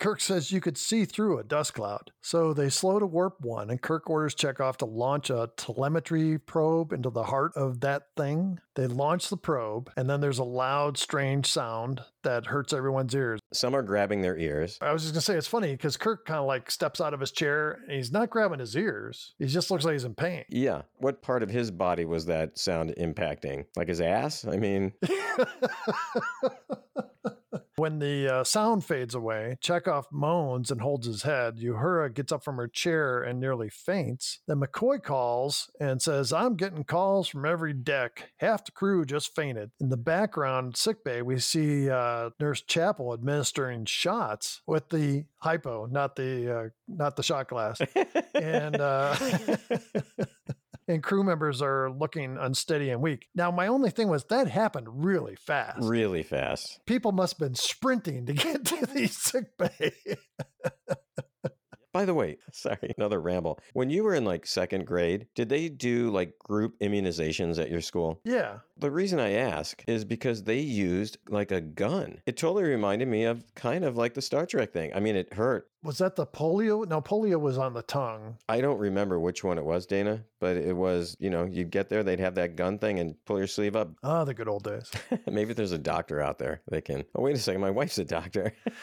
Kirk 0.03 0.21
says 0.21 0.51
you 0.51 0.61
could 0.61 0.77
see 0.77 1.05
through 1.05 1.39
a 1.39 1.45
dust 1.45 1.75
cloud. 1.75 2.11
So 2.21 2.53
they 2.53 2.71
slow 2.71 2.99
to 2.99 3.07
warp 3.07 3.41
one, 3.41 3.71
and 3.71 3.81
Kirk 3.81 4.11
orders 4.11 4.35
Chekov 4.35 4.77
to 4.79 4.85
launch 4.85 5.31
a 5.31 5.51
telemetry 5.57 6.39
probe 6.39 6.93
into 6.93 7.09
the 7.09 7.23
heart 7.23 7.53
of 7.55 7.83
that 7.83 8.09
thing. 8.17 8.59
They 8.75 8.89
launch 8.89 9.29
the 9.29 9.37
probe, 9.37 9.93
and 9.97 10.11
then 10.11 10.21
there's 10.21 10.41
a 10.41 10.45
loud, 10.45 10.99
strange 10.99 11.47
sound 11.47 12.01
that 12.25 12.47
hurts 12.47 12.73
everyone's 12.73 13.15
ears. 13.15 13.39
Some 13.53 13.77
are 13.77 13.83
grabbing 13.83 14.23
their 14.23 14.37
ears. 14.37 14.77
I 14.81 14.93
was 14.93 15.03
just 15.03 15.15
gonna 15.15 15.21
say 15.21 15.37
it's 15.37 15.47
funny 15.47 15.71
because 15.71 15.97
Kirk 15.97 16.27
kind 16.27 16.41
of 16.41 16.47
like 16.47 16.69
steps 16.69 17.01
out 17.01 17.15
of 17.15 17.21
his 17.21 17.31
chair 17.31 17.79
and 17.87 17.93
he's 17.93 18.11
not 18.11 18.29
grabbing 18.29 18.59
his 18.59 18.75
ears. 18.75 19.35
He 19.39 19.47
just 19.47 19.71
looks 19.71 19.85
like 19.85 19.93
he's 19.93 20.05
in 20.05 20.17
pain. 20.17 20.45
Yeah. 20.49 20.83
What 20.97 21.23
part 21.23 21.45
of 21.45 21.49
his 21.49 21.71
body 21.71 22.07
was 22.07 22.27
that 22.27 22.59
sound 22.59 22.93
impacting? 22.99 23.67
Like 23.77 23.87
his 23.87 24.01
ass? 24.01 24.45
I 24.45 24.57
mean, 24.57 24.95
When 27.83 27.99
the 27.99 28.33
uh, 28.33 28.45
sound 28.45 28.85
fades 28.85 29.13
away, 29.13 29.59
Chekov 29.61 30.05
moans 30.13 30.71
and 30.71 30.81
holds 30.81 31.05
his 31.05 31.25
head. 31.25 31.57
Uhura 31.57 32.15
gets 32.15 32.31
up 32.31 32.45
from 32.45 32.59
her 32.59 32.69
chair 32.69 33.21
and 33.25 33.41
nearly 33.41 33.69
faints. 33.69 34.39
Then 34.47 34.61
McCoy 34.61 35.03
calls 35.03 35.69
and 35.81 36.01
says, 36.01 36.33
I'm 36.33 36.55
getting 36.55 36.85
calls 36.85 37.27
from 37.27 37.45
every 37.45 37.73
deck. 37.73 38.31
Half 38.37 38.67
the 38.67 38.71
crew 38.71 39.05
just 39.05 39.35
fainted. 39.35 39.73
In 39.81 39.89
the 39.89 39.97
background 39.97 40.77
sickbay, 40.77 41.23
we 41.23 41.41
see 41.41 41.91
uh, 41.91 42.31
Nurse 42.39 42.63
Chapel 42.63 43.13
administering 43.15 43.85
shots 43.87 44.63
with 44.65 44.89
the 44.91 45.25
hypo, 45.39 45.87
not 45.87 46.15
the 46.15 46.57
uh, 46.57 46.69
not 46.87 47.17
the 47.17 47.25
shot 47.25 47.49
glass. 47.49 47.81
and 48.35 48.81
uh, 48.81 49.17
and 50.93 51.03
crew 51.03 51.25
members 51.25 51.61
are 51.61 51.91
looking 51.91 52.37
unsteady 52.39 52.91
and 52.91 53.01
weak. 53.01 53.29
Now, 53.35 53.51
my 53.51 53.67
only 53.67 53.91
thing 53.91 54.09
was 54.09 54.25
that 54.25 54.49
happened 54.49 55.05
really 55.05 55.35
fast. 55.35 55.79
Really 55.83 56.23
fast. 56.23 56.81
People 56.87 57.13
must 57.13 57.35
have 57.35 57.49
been 57.49 57.55
sprinting 57.55 58.27
to 58.27 58.33
get 58.35 58.65
to 58.67 58.87
the 58.87 59.07
sick 59.09 59.57
bay. 59.59 59.93
By 61.93 62.05
the 62.05 62.15
way, 62.15 62.39
sorry, 62.53 62.95
another 62.97 63.21
ramble. 63.21 63.59
When 63.75 63.91
you 63.91 64.03
were 64.05 64.15
in 64.15 64.25
like 64.25 64.47
second 64.47 64.87
grade, 64.87 65.27
did 65.35 65.49
they 65.49 65.69
do 65.69 66.11
like 66.11 66.39
group 66.39 66.79
immunizations 66.81 67.59
at 67.61 67.71
your 67.71 67.81
school? 67.81 68.21
yeah. 68.25 68.59
The 68.79 68.91
reason 68.91 69.21
I 69.21 69.33
ask 69.35 69.85
is 69.87 70.05
because 70.05 70.43
they 70.43 70.59
used 70.59 71.17
like 71.29 71.53
a 71.53 71.61
gun. 71.61 72.21
It 72.27 72.37
totally 72.37 72.65
reminded 72.65 73.07
me 73.07 73.23
of 73.23 73.45
kind 73.55 73.85
of 73.85 73.97
like 73.97 74.15
the 74.15 74.23
Star 74.23 74.45
Trek 74.45 74.73
thing. 74.73 74.91
I 74.93 74.99
mean, 74.99 75.15
it 75.15 75.33
hurt. 75.35 75.69
Was 75.85 75.99
that 75.99 76.17
the 76.17 76.27
polio? 76.27 76.85
No, 76.89 77.01
polio 77.01 77.39
was 77.39 77.59
on 77.59 77.75
the 77.75 77.83
tongue. 77.83 78.39
I 78.49 78.61
don't 78.61 78.79
remember 78.79 79.21
which 79.21 79.45
one 79.45 79.57
it 79.57 79.65
was, 79.65 79.87
Dana, 79.87 80.25
but 80.41 80.57
it 80.57 80.75
was, 80.75 81.17
you 81.21 81.31
know, 81.31 81.45
you'd 81.45 81.71
get 81.71 81.91
there, 81.91 82.03
they'd 82.03 82.19
have 82.19 82.35
that 82.35 82.57
gun 82.57 82.79
thing 82.79 82.99
and 82.99 83.15
pull 83.25 83.39
your 83.39 83.47
sleeve 83.47 83.77
up. 83.77 83.93
Ah, 84.03 84.25
the 84.25 84.35
good 84.35 84.49
old 84.49 84.65
days. 84.65 84.91
Maybe 85.31 85.55
there's 85.55 85.71
a 85.71 85.79
doctor 85.79 86.21
out 86.21 86.41
there 86.41 86.63
they 86.69 86.81
can. 86.81 87.05
Oh, 87.15 87.23
wait 87.23 87.37
a 87.37 87.39
second. 87.39 87.61
My 87.61 87.71
wife's 87.71 87.99
a 87.99 88.05
doctor. 88.05 88.53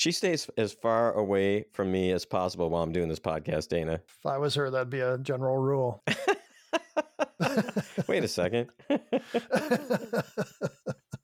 she 0.00 0.12
stays 0.12 0.48
as 0.56 0.72
far 0.72 1.12
away 1.12 1.66
from 1.74 1.92
me 1.92 2.10
as 2.12 2.24
possible 2.24 2.70
while 2.70 2.82
I'm 2.82 2.90
doing 2.90 3.10
this 3.10 3.20
podcast, 3.20 3.68
Dana. 3.68 4.00
If 4.20 4.24
I 4.24 4.38
was 4.38 4.54
her, 4.54 4.70
that'd 4.70 4.88
be 4.88 5.00
a 5.00 5.18
general 5.18 5.58
rule. 5.58 6.02
Wait 8.08 8.24
a 8.24 8.28
second. 8.28 8.70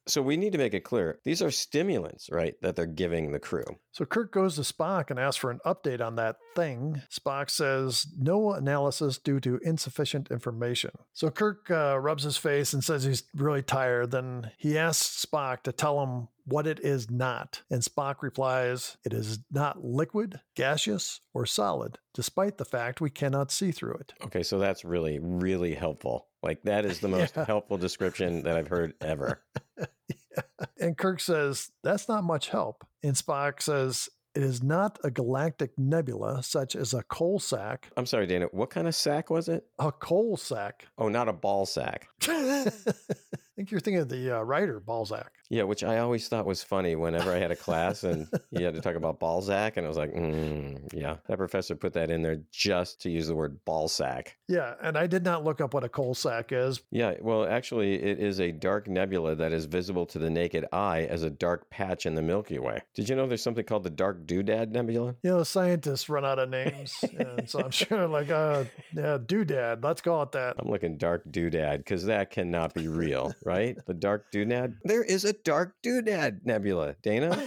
so 0.07 0.21
we 0.21 0.37
need 0.37 0.53
to 0.53 0.59
make 0.59 0.75
it 0.75 0.85
clear 0.85 1.21
these 1.25 1.41
are 1.41 1.51
stimulants, 1.51 2.29
right, 2.31 2.55
that 2.61 2.77
they're 2.77 2.85
giving 2.85 3.33
the 3.33 3.39
crew. 3.39 3.65
So 3.93 4.05
Kirk 4.05 4.31
goes 4.31 4.57
to 4.57 4.61
Spock 4.61 5.09
and 5.09 5.19
asks 5.19 5.39
for 5.39 5.51
an 5.51 5.61
update 5.65 6.03
on 6.03 6.17
that 6.17 6.37
thing. 6.55 7.01
Spock 7.11 7.49
says 7.49 8.07
no 8.19 8.53
analysis 8.53 9.17
due 9.17 9.41
to 9.41 9.59
insufficient 9.63 10.31
information. 10.31 10.91
So 11.15 11.31
Kirk 11.31 11.71
uh, 11.71 11.99
rubs 11.99 12.25
his 12.25 12.37
face 12.37 12.75
and 12.75 12.85
says 12.85 13.05
he's 13.05 13.23
really 13.35 13.63
tired. 13.63 14.11
Then 14.11 14.51
he 14.59 14.77
asks 14.77 15.25
Spock 15.25 15.63
to 15.63 15.73
tell 15.73 16.03
him 16.03 16.29
what 16.47 16.67
it 16.67 16.81
is 16.81 17.11
not. 17.11 17.63
And 17.71 17.83
Spock 17.83 18.17
replies, 18.23 18.97
It 19.05 19.13
is 19.13 19.41
not 19.51 19.85
liquid, 19.85 20.41
gaseous, 20.55 21.21
or 21.35 21.45
solid, 21.47 21.99
despite 22.15 22.57
the 22.59 22.65
fact 22.65 23.01
we 23.01 23.11
cannot 23.11 23.51
see 23.51 23.73
through 23.73 23.95
it. 23.95 24.15
Okay, 24.25 24.43
so 24.43 24.59
that's 24.59 24.85
really, 24.85 25.19
really 25.21 25.75
helpful. 25.75 26.29
Like, 26.43 26.63
that 26.63 26.85
is 26.85 27.01
the 27.01 27.09
most 27.19 27.37
Yeah. 27.37 27.45
helpful 27.47 27.77
description 27.79 28.45
that 28.45 28.57
I've 28.57 28.69
heard 28.69 28.95
ever. 29.01 29.43
And 30.79 30.97
Kirk 30.99 31.21
says, 31.21 31.71
That's 31.83 32.09
not 32.09 32.23
much 32.23 32.51
help. 32.51 32.87
And 33.03 33.15
Spock 33.17 33.63
says, 33.63 34.11
It 34.35 34.43
is 34.43 34.63
not 34.63 34.99
a 35.03 35.11
galactic 35.11 35.71
nebula 35.79 36.43
such 36.43 36.77
as 36.77 36.93
a 36.93 37.03
coal 37.05 37.39
sack. 37.39 37.91
I'm 37.97 38.05
sorry, 38.05 38.27
Dana. 38.27 38.47
What 38.53 38.69
kind 38.69 38.87
of 38.87 38.95
sack 38.95 39.31
was 39.31 39.49
it? 39.49 39.65
A 39.79 39.91
coal 39.91 40.37
sack. 40.37 40.87
Oh, 40.99 41.09
not 41.09 41.29
a 41.29 41.33
ball 41.33 41.65
sack. 41.65 42.09
I 43.57 43.61
think 43.61 43.71
you're 43.71 43.81
thinking 43.81 44.03
of 44.03 44.11
the 44.11 44.39
uh, 44.39 44.43
writer, 44.43 44.81
Balzac. 44.81 45.33
Yeah, 45.49 45.63
which 45.63 45.83
I 45.83 45.99
always 45.99 46.29
thought 46.29 46.45
was 46.45 46.63
funny 46.63 46.95
whenever 46.95 47.33
I 47.33 47.39
had 47.39 47.51
a 47.51 47.57
class 47.57 48.05
and 48.05 48.29
you 48.51 48.65
had 48.67 48.75
to 48.75 48.83
talk 48.83 48.97
about 48.97 49.19
Balzac. 49.19 49.79
And 49.79 49.87
I 49.87 49.89
was 49.89 49.97
like, 49.97 50.13
mm, 50.13 50.79
yeah, 50.93 51.17
that 51.27 51.39
professor 51.39 51.75
put 51.75 51.95
that 51.95 52.11
in 52.11 52.21
there 52.21 52.41
just 52.53 53.01
to 53.03 53.11
use 53.11 53.29
the 53.29 53.35
word 53.35 53.59
Balzac. 53.65 54.37
Yeah, 54.47 54.75
and 54.83 54.99
I 54.99 55.07
did 55.07 55.25
not 55.25 55.43
look 55.43 55.63
up 55.63 55.73
what 55.73 55.85
a 55.85 55.89
coal 55.89 56.15
sack 56.15 56.53
is. 56.53 56.83
Yeah, 56.91 57.15
well, 57.23 57.47
actually, 57.47 57.95
it 57.95 58.19
is 58.19 58.41
a 58.41 58.53
dark 58.53 58.89
nebula 58.89 59.35
that 59.37 59.53
is 59.53 59.65
visible 59.65 60.05
to 60.07 60.19
the 60.19 60.29
naked 60.29 60.67
eye 60.73 61.07
as 61.09 61.23
a 61.23 61.31
dark 61.31 61.71
patch 61.71 62.05
in 62.05 62.15
the 62.15 62.23
Milky 62.23 62.59
Way. 62.59 62.83
Did 62.95 63.09
you 63.09 63.17
know 63.17 63.27
there's 63.27 63.43
something 63.43 63.65
called 63.65 63.85
the 63.85 63.91
Dark 63.91 64.27
Doodad 64.27 64.71
Nebula? 64.71 65.15
You 65.23 65.31
know, 65.31 65.43
scientists 65.45 66.11
run 66.11 66.27
out 66.27 66.39
of 66.39 66.51
names. 66.51 67.03
and 67.19 67.49
so 67.49 67.61
I'm 67.61 67.71
sure, 67.71 68.07
like, 68.07 68.31
uh, 68.31 68.65
yeah, 68.93 69.17
doodad, 69.17 69.83
let's 69.83 70.03
call 70.03 70.23
it 70.25 70.33
that. 70.33 70.57
I'm 70.59 70.69
looking 70.69 70.99
Dark 70.99 71.25
Doodad 71.31 71.79
because 71.79 72.05
that 72.05 72.31
cannot 72.31 72.75
be 72.75 72.89
real, 72.89 73.33
right? 73.47 73.79
The 73.87 73.95
Dark 73.95 74.33
Doodad? 74.33 74.75
There 74.85 75.05
is 75.05 75.25
a 75.25 75.33
Dark 75.33 75.77
Doodad 75.83 76.45
Nebula, 76.45 76.97
Dana. 77.03 77.41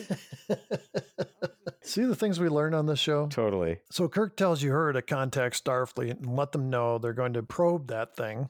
See 1.81 2.03
the 2.05 2.15
things 2.15 2.39
we 2.39 2.47
learn 2.49 2.73
on 2.73 2.85
this 2.85 2.99
show? 2.99 3.27
Totally. 3.27 3.79
So 3.91 4.07
Kirk 4.07 4.37
tells 4.37 4.63
you 4.63 4.71
her 4.71 4.93
to 4.93 5.01
contact 5.01 5.63
Starfleet 5.63 6.11
and 6.11 6.35
let 6.35 6.53
them 6.53 6.69
know 6.69 6.97
they're 6.97 7.13
going 7.13 7.33
to 7.33 7.43
probe 7.43 7.87
that 7.87 8.15
thing. 8.15 8.49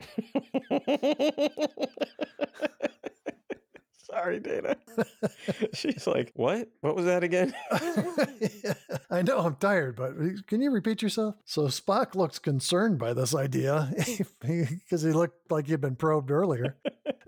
Sorry, 4.03 4.39
Dana. 4.39 4.75
She's 5.73 6.05
like, 6.07 6.31
what? 6.35 6.67
What 6.81 6.95
was 6.95 7.05
that 7.05 7.23
again? 7.23 7.53
I 9.09 9.21
know 9.21 9.39
I'm 9.39 9.55
tired, 9.55 9.95
but 9.95 10.13
can 10.47 10.61
you 10.61 10.71
repeat 10.71 11.01
yourself? 11.01 11.35
So 11.45 11.63
Spock 11.63 12.15
looks 12.15 12.39
concerned 12.39 12.97
by 12.97 13.13
this 13.13 13.35
idea 13.35 13.93
because 14.89 15.03
he 15.03 15.11
looked 15.11 15.51
like 15.51 15.67
he'd 15.67 15.81
been 15.81 15.95
probed 15.95 16.31
earlier. 16.31 16.75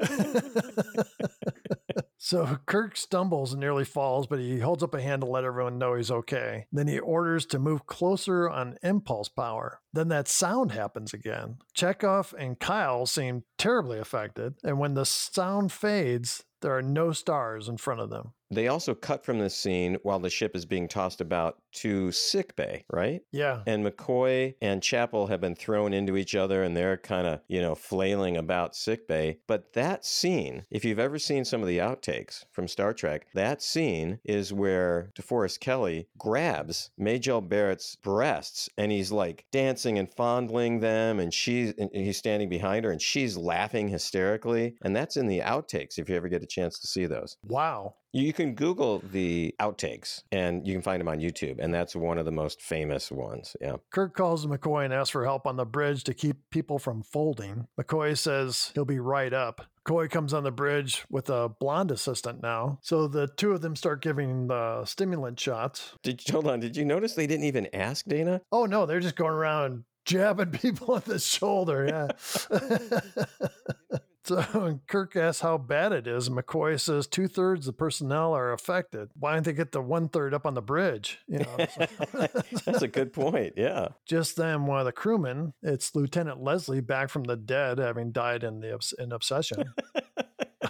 so 2.17 2.57
Kirk 2.65 2.97
stumbles 2.97 3.53
and 3.53 3.59
nearly 3.59 3.85
falls, 3.85 4.27
but 4.27 4.39
he 4.39 4.59
holds 4.59 4.83
up 4.83 4.93
a 4.93 5.01
hand 5.01 5.21
to 5.21 5.27
let 5.27 5.43
everyone 5.43 5.77
know 5.77 5.95
he's 5.95 6.11
okay. 6.11 6.65
Then 6.71 6.87
he 6.87 6.99
orders 6.99 7.45
to 7.47 7.59
move 7.59 7.85
closer 7.85 8.49
on 8.49 8.77
impulse 8.83 9.29
power. 9.29 9.79
Then 9.93 10.09
that 10.09 10.27
sound 10.27 10.71
happens 10.71 11.13
again. 11.13 11.57
Chekov 11.75 12.33
and 12.33 12.59
Kyle 12.59 13.05
seem 13.05 13.43
terribly 13.57 13.99
affected, 13.99 14.55
and 14.63 14.79
when 14.79 14.93
the 14.93 15.05
sound 15.05 15.71
fades, 15.71 16.43
there 16.61 16.75
are 16.75 16.81
no 16.81 17.11
stars 17.11 17.67
in 17.67 17.77
front 17.77 18.01
of 18.01 18.09
them. 18.09 18.33
They 18.51 18.67
also 18.67 18.93
cut 18.93 19.25
from 19.25 19.39
this 19.39 19.55
scene 19.55 19.97
while 20.03 20.19
the 20.19 20.29
ship 20.29 20.55
is 20.55 20.65
being 20.65 20.87
tossed 20.87 21.21
about 21.21 21.57
to 21.73 22.11
sick 22.11 22.55
bay, 22.55 22.83
right? 22.91 23.21
Yeah. 23.31 23.63
And 23.65 23.85
McCoy 23.85 24.55
and 24.61 24.83
Chapel 24.83 25.27
have 25.27 25.39
been 25.39 25.55
thrown 25.55 25.93
into 25.93 26.17
each 26.17 26.35
other 26.35 26.63
and 26.63 26.75
they're 26.75 26.97
kind 26.97 27.27
of, 27.27 27.39
you 27.47 27.61
know, 27.61 27.75
flailing 27.75 28.35
about 28.35 28.75
sick 28.75 29.07
bay. 29.07 29.39
But 29.47 29.73
that 29.73 30.05
scene, 30.05 30.65
if 30.69 30.83
you've 30.83 30.99
ever 30.99 31.17
seen 31.17 31.45
some 31.45 31.61
of 31.61 31.67
the 31.67 31.77
outtakes 31.77 32.43
from 32.51 32.67
Star 32.67 32.93
Trek, 32.93 33.27
that 33.33 33.61
scene 33.61 34.19
is 34.25 34.51
where 34.51 35.11
DeForest 35.15 35.61
Kelley 35.61 36.07
grabs 36.17 36.91
Majel 36.97 37.41
Barrett's 37.41 37.95
breasts 37.95 38.69
and 38.77 38.91
he's 38.91 39.11
like 39.11 39.45
dancing 39.51 39.97
and 39.97 40.11
fondling 40.11 40.79
them 40.79 41.19
and 41.19 41.33
she's 41.33 41.73
and 41.77 41.89
he's 41.93 42.17
standing 42.17 42.49
behind 42.49 42.83
her 42.83 42.91
and 42.91 43.01
she's 43.01 43.37
laughing 43.37 43.87
hysterically. 43.87 44.75
And 44.81 44.95
that's 44.95 45.15
in 45.15 45.27
the 45.27 45.39
outtakes 45.39 45.97
if 45.97 46.09
you 46.09 46.15
ever 46.15 46.27
get 46.27 46.43
a 46.43 46.47
chance 46.47 46.79
to 46.79 46.87
see 46.87 47.05
those. 47.05 47.37
Wow. 47.43 47.95
You 48.13 48.33
can 48.33 48.55
Google 48.55 49.01
the 49.11 49.55
outtakes 49.59 50.23
and 50.31 50.67
you 50.67 50.73
can 50.73 50.81
find 50.81 50.99
them 50.99 51.07
on 51.07 51.19
YouTube. 51.19 51.59
And 51.59 51.73
that's 51.73 51.95
one 51.95 52.17
of 52.17 52.25
the 52.25 52.31
most 52.31 52.61
famous 52.61 53.11
ones. 53.11 53.55
Yeah. 53.61 53.77
Kirk 53.91 54.15
calls 54.15 54.45
McCoy 54.45 54.85
and 54.85 54.93
asks 54.93 55.11
for 55.11 55.23
help 55.25 55.47
on 55.47 55.55
the 55.55 55.65
bridge 55.65 56.03
to 56.05 56.13
keep 56.13 56.49
people 56.49 56.77
from 56.77 57.03
folding. 57.03 57.67
McCoy 57.79 58.17
says 58.17 58.71
he'll 58.73 58.85
be 58.85 58.99
right 58.99 59.33
up. 59.33 59.65
McCoy 59.85 60.09
comes 60.09 60.33
on 60.33 60.43
the 60.43 60.51
bridge 60.51 61.05
with 61.09 61.29
a 61.29 61.49
blonde 61.49 61.91
assistant 61.91 62.41
now. 62.43 62.79
So 62.81 63.07
the 63.07 63.27
two 63.27 63.51
of 63.51 63.61
them 63.61 63.75
start 63.75 64.01
giving 64.01 64.47
the 64.47 64.85
stimulant 64.85 65.39
shots. 65.39 65.93
Did 66.03 66.21
hold 66.29 66.47
on? 66.47 66.59
Did 66.59 66.75
you 66.75 66.85
notice 66.85 67.15
they 67.15 67.27
didn't 67.27 67.45
even 67.45 67.67
ask 67.73 68.05
Dana? 68.05 68.41
Oh 68.51 68.65
no, 68.65 68.85
they're 68.85 68.99
just 68.99 69.15
going 69.15 69.31
around 69.31 69.85
jabbing 70.05 70.51
people 70.51 70.95
on 70.95 71.03
the 71.05 71.19
shoulder. 71.19 71.85
Yeah. 71.87 72.07
So 74.31 74.79
Kirk 74.87 75.15
asks 75.17 75.41
how 75.41 75.57
bad 75.57 75.91
it 75.91 76.07
is. 76.07 76.29
McCoy 76.29 76.79
says 76.79 77.05
two 77.05 77.27
thirds 77.27 77.67
of 77.67 77.73
the 77.73 77.77
personnel 77.77 78.33
are 78.33 78.53
affected. 78.53 79.09
Why 79.19 79.33
don't 79.33 79.43
they 79.43 79.51
get 79.51 79.73
the 79.73 79.81
one 79.81 80.07
third 80.07 80.33
up 80.33 80.45
on 80.45 80.53
the 80.53 80.61
bridge? 80.61 81.19
You 81.27 81.39
know, 81.39 81.57
That's 82.65 82.81
a 82.81 82.87
good 82.87 83.11
point. 83.11 83.53
Yeah. 83.57 83.89
Just 84.05 84.37
then, 84.37 84.65
one 84.67 84.79
of 84.79 84.85
the 84.85 84.93
crewmen, 84.93 85.53
it's 85.61 85.93
Lieutenant 85.95 86.41
Leslie, 86.41 86.79
back 86.79 87.09
from 87.09 87.23
the 87.23 87.35
dead, 87.35 87.77
having 87.77 88.11
died 88.11 88.43
in 88.43 88.61
the 88.61 88.79
in 88.97 89.11
obsession. 89.11 89.73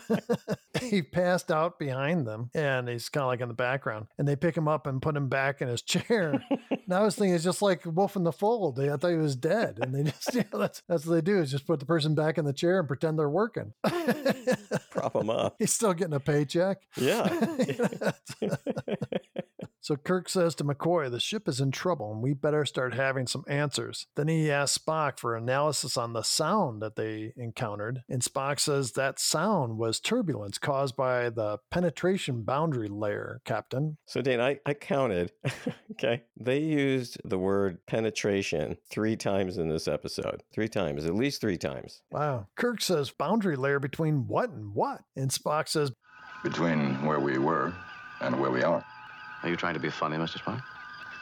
he 0.82 1.02
passed 1.02 1.52
out 1.52 1.80
behind 1.80 2.28
them, 2.28 2.50
and 2.54 2.88
he's 2.90 3.10
kind 3.10 3.24
of 3.24 3.28
like 3.28 3.42
in 3.42 3.48
the 3.48 3.54
background. 3.54 4.08
And 4.18 4.28
they 4.28 4.36
pick 4.36 4.56
him 4.56 4.68
up 4.68 4.88
and 4.88 5.02
put 5.02 5.16
him 5.16 5.30
back 5.30 5.62
in 5.62 5.68
his 5.68 5.82
chair. 5.84 6.42
and 6.70 6.94
I 6.94 7.02
was 7.02 7.16
thinking 7.16 7.36
it's 7.36 7.44
just 7.44 7.62
like 7.62 7.86
Wolf 7.86 8.16
in 8.16 8.24
the 8.24 8.32
Fold. 8.32 8.80
I 8.80 8.96
thought 8.98 9.10
he 9.12 9.18
was 9.18 9.36
dead, 9.36 9.80
and 9.82 9.94
they 9.94 10.04
just 10.04 10.34
you 10.34 10.44
know, 10.52 10.60
that's 10.60 10.82
that's 10.88 11.06
what 11.06 11.16
they 11.16 11.22
do 11.22 11.40
is 11.40 11.52
just 11.52 11.68
put 11.68 11.80
the 11.80 11.86
person 11.86 12.16
back 12.16 12.38
in 12.38 12.46
the 12.46 12.54
chair 12.54 12.80
and 12.80 12.88
pretend 12.88 13.18
they're 13.20 13.30
working. 13.30 13.74
Prop 14.92 15.16
him 15.16 15.30
up. 15.30 15.56
He's 15.60 15.74
still 15.74 15.94
getting 15.94 16.14
a 16.14 16.20
paycheck. 16.20 16.80
Yeah. 16.98 18.12
So 19.82 19.96
Kirk 19.96 20.30
says 20.30 20.54
to 20.56 20.64
McCoy, 20.64 21.10
the 21.10 21.20
ship 21.20 21.48
is 21.48 21.60
in 21.60 21.72
trouble 21.72 22.12
and 22.14 22.22
we 22.22 22.34
better 22.34 22.66
start 22.66 22.94
having 22.94 23.26
some 23.26 23.44
answers. 23.48 24.06
Then 24.16 24.28
he 24.28 24.52
asks 24.52 24.78
Spock 24.78 25.18
for 25.18 25.36
analysis 25.36 25.98
on 25.98 26.14
the 26.14 26.22
sound 26.22 26.84
that 26.84 26.96
they 26.96 27.34
encountered. 27.36 28.04
And 28.08 28.22
Spock 28.22 28.60
says 28.60 28.92
that 28.92 29.20
sound 29.20 29.80
was 29.80 30.00
turbulence 30.00 30.60
caused 30.60 30.96
by 30.96 31.32
the 31.32 31.58
penetration 31.72 32.44
boundary 32.44 32.90
layer, 32.90 33.42
Captain. 33.44 33.98
So, 34.06 34.22
Dane, 34.22 34.40
I, 34.40 34.60
I 34.68 34.76
counted. 34.76 35.32
okay. 35.92 36.24
They 36.40 36.60
used 36.60 37.20
the 37.26 37.40
word 37.40 37.80
penetration 37.88 38.78
three 38.88 39.16
times 39.16 39.58
in 39.58 39.68
this 39.70 39.88
episode. 39.88 40.44
Three 40.54 40.70
times, 40.70 41.06
at 41.08 41.16
least 41.16 41.42
three 41.42 41.58
times. 41.58 42.04
Wow. 42.12 42.48
Kirk 42.56 42.82
says 42.82 43.10
boundary 43.10 43.56
layer 43.56 43.80
between 43.80 44.28
what 44.28 44.52
and 44.52 44.76
what? 44.76 45.02
And 45.16 45.32
Spock 45.32 45.68
says 45.68 45.92
Between 46.44 47.04
where 47.04 47.20
we 47.20 47.40
were 47.40 47.74
and 48.22 48.40
where 48.40 48.52
we 48.52 48.62
are. 48.62 48.86
Are 49.44 49.50
you 49.50 49.56
trying 49.56 49.74
to 49.74 49.80
be 49.80 49.90
funny, 49.90 50.18
Mr. 50.18 50.40
Spock? 50.40 50.62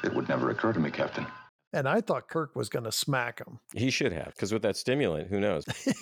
It 0.03 0.13
would 0.13 0.27
never 0.27 0.49
occur 0.49 0.73
to 0.73 0.79
me, 0.79 0.91
Captain. 0.91 1.25
And 1.71 1.87
I 1.87 2.01
thought 2.01 2.27
Kirk 2.27 2.55
was 2.55 2.67
going 2.67 2.85
to 2.85 2.91
smack 2.91 3.39
him. 3.39 3.59
He 3.73 3.91
should 3.91 4.11
have, 4.11 4.27
because 4.27 4.51
with 4.51 4.63
that 4.63 4.75
stimulant, 4.75 5.29
who 5.29 5.39
knows? 5.39 5.65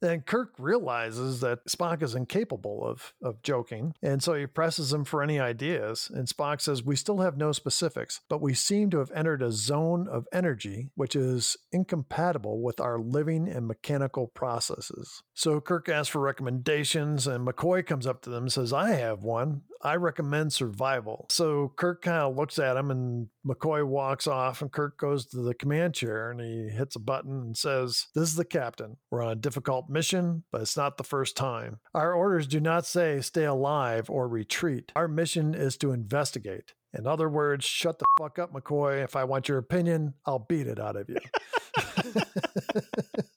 Then 0.00 0.22
Kirk 0.22 0.54
realizes 0.58 1.40
that 1.40 1.66
Spock 1.66 2.02
is 2.02 2.14
incapable 2.14 2.86
of, 2.86 3.12
of 3.22 3.42
joking, 3.42 3.94
and 4.02 4.22
so 4.22 4.34
he 4.34 4.46
presses 4.46 4.92
him 4.92 5.04
for 5.04 5.22
any 5.22 5.38
ideas. 5.38 6.10
And 6.12 6.26
Spock 6.26 6.62
says, 6.62 6.82
We 6.82 6.96
still 6.96 7.18
have 7.18 7.36
no 7.36 7.52
specifics, 7.52 8.20
but 8.28 8.40
we 8.40 8.54
seem 8.54 8.88
to 8.90 8.98
have 8.98 9.12
entered 9.12 9.42
a 9.42 9.52
zone 9.52 10.08
of 10.08 10.26
energy 10.32 10.90
which 10.94 11.14
is 11.14 11.56
incompatible 11.70 12.62
with 12.62 12.80
our 12.80 12.98
living 12.98 13.46
and 13.46 13.66
mechanical 13.66 14.26
processes. 14.26 15.22
So 15.34 15.60
Kirk 15.60 15.88
asks 15.88 16.08
for 16.08 16.20
recommendations, 16.20 17.26
and 17.26 17.46
McCoy 17.46 17.84
comes 17.84 18.06
up 18.06 18.22
to 18.22 18.30
them 18.30 18.44
and 18.44 18.52
says, 18.52 18.72
I 18.72 18.92
have 18.92 19.22
one. 19.22 19.62
I 19.82 19.96
recommend 19.96 20.52
survival. 20.52 21.26
So 21.30 21.72
Kirk 21.76 22.02
kind 22.02 22.18
of 22.18 22.36
looks 22.36 22.58
at 22.58 22.76
him, 22.76 22.90
and 22.90 23.28
McCoy 23.46 23.86
walks 23.86 24.26
off, 24.26 24.60
and 24.60 24.70
Kirk 24.70 24.98
goes 24.98 25.26
to 25.26 25.38
the 25.38 25.54
command 25.54 25.94
chair 25.94 26.30
and 26.30 26.40
he 26.40 26.68
hits 26.68 26.96
a 26.96 27.00
button 27.00 27.40
and 27.40 27.56
says, 27.56 28.08
This 28.14 28.28
is 28.28 28.36
the 28.36 28.44
captain. 28.44 28.98
We're 29.10 29.22
on 29.22 29.32
a 29.32 29.36
difficult 29.36 29.88
mission, 29.88 30.44
but 30.52 30.60
it's 30.60 30.76
not 30.76 30.96
the 30.96 31.04
first 31.04 31.36
time. 31.36 31.78
Our 31.94 32.12
orders 32.12 32.46
do 32.46 32.60
not 32.60 32.86
say 32.86 33.20
stay 33.20 33.44
alive 33.44 34.10
or 34.10 34.28
retreat. 34.28 34.92
Our 34.94 35.08
mission 35.08 35.54
is 35.54 35.76
to 35.78 35.92
investigate. 35.92 36.74
In 36.92 37.06
other 37.06 37.28
words, 37.28 37.64
shut 37.64 37.98
the 37.98 38.04
fuck 38.18 38.38
up, 38.38 38.52
McCoy. 38.52 39.04
If 39.04 39.14
I 39.14 39.24
want 39.24 39.48
your 39.48 39.58
opinion, 39.58 40.14
I'll 40.26 40.40
beat 40.40 40.66
it 40.66 40.80
out 40.80 40.96
of 40.96 41.08
you. 41.08 41.16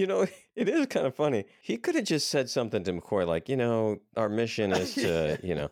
you 0.00 0.06
know, 0.06 0.26
it 0.56 0.68
is 0.68 0.86
kind 0.86 1.06
of 1.06 1.14
funny. 1.14 1.44
He 1.62 1.76
could 1.76 1.94
have 1.94 2.04
just 2.04 2.28
said 2.28 2.48
something 2.48 2.82
to 2.84 2.92
McCoy 2.92 3.26
like, 3.26 3.48
you 3.48 3.56
know, 3.56 3.98
our 4.16 4.28
mission 4.28 4.72
is 4.72 4.94
to, 4.94 5.38
you 5.42 5.54
know, 5.54 5.68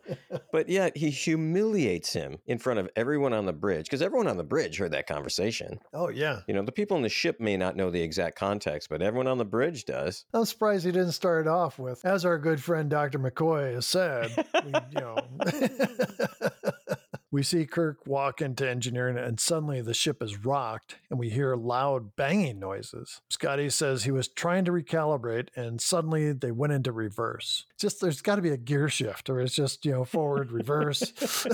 but 0.51 0.69
yet 0.69 0.95
he 0.95 1.09
humiliates 1.09 2.13
him 2.13 2.37
in 2.45 2.59
front 2.59 2.79
of 2.79 2.89
everyone 2.95 3.33
on 3.33 3.45
the 3.45 3.53
bridge 3.53 3.85
because 3.85 4.01
everyone 4.01 4.27
on 4.27 4.37
the 4.37 4.43
bridge 4.43 4.77
heard 4.77 4.91
that 4.91 5.07
conversation. 5.07 5.79
oh, 5.93 6.09
yeah. 6.09 6.41
You 6.47 6.53
know, 6.53 6.63
the 6.63 6.71
people 6.71 6.95
in 6.95 7.03
the 7.03 7.09
ship 7.09 7.39
may 7.39 7.57
not 7.57 7.75
know 7.75 7.89
the 7.89 8.01
exact 8.01 8.37
context, 8.37 8.89
but 8.89 9.01
everyone 9.01 9.27
on 9.27 9.39
the 9.39 9.45
bridge 9.45 9.85
does. 9.85 10.25
I'm 10.33 10.45
surprised 10.45 10.85
he 10.85 10.91
didn't 10.91 11.13
start 11.13 11.47
it 11.47 11.49
off 11.49 11.79
with, 11.79 12.05
as 12.05 12.23
our 12.23 12.37
good 12.37 12.61
friend 12.61 12.89
Dr. 12.89 13.17
McCoy 13.17 13.73
has 13.73 13.87
said, 13.87 14.45
we, 14.63 14.71
you 14.91 15.01
know. 15.01 15.17
We 17.31 17.43
see 17.43 17.65
Kirk 17.65 18.05
walk 18.07 18.41
into 18.41 18.67
engineering 18.67 19.17
and 19.17 19.39
suddenly 19.39 19.81
the 19.81 19.93
ship 19.93 20.21
is 20.21 20.43
rocked 20.43 20.95
and 21.09 21.19
we 21.19 21.29
hear 21.29 21.55
loud 21.55 22.15
banging 22.15 22.59
noises. 22.59 23.21
Scotty 23.29 23.69
says 23.69 24.03
he 24.03 24.11
was 24.11 24.27
trying 24.27 24.65
to 24.65 24.71
recalibrate 24.71 25.49
and 25.55 25.79
suddenly 25.79 26.31
they 26.31 26.51
went 26.51 26.73
into 26.73 26.91
reverse. 26.91 27.65
Just 27.77 28.01
there's 28.01 28.21
got 28.21 28.35
to 28.37 28.41
be 28.41 28.49
a 28.49 28.57
gear 28.57 28.89
shift 28.89 29.29
or 29.29 29.39
it's 29.39 29.55
just, 29.55 29.85
you 29.85 29.91
know, 29.91 30.05
forward, 30.05 30.51
reverse. 30.51 31.13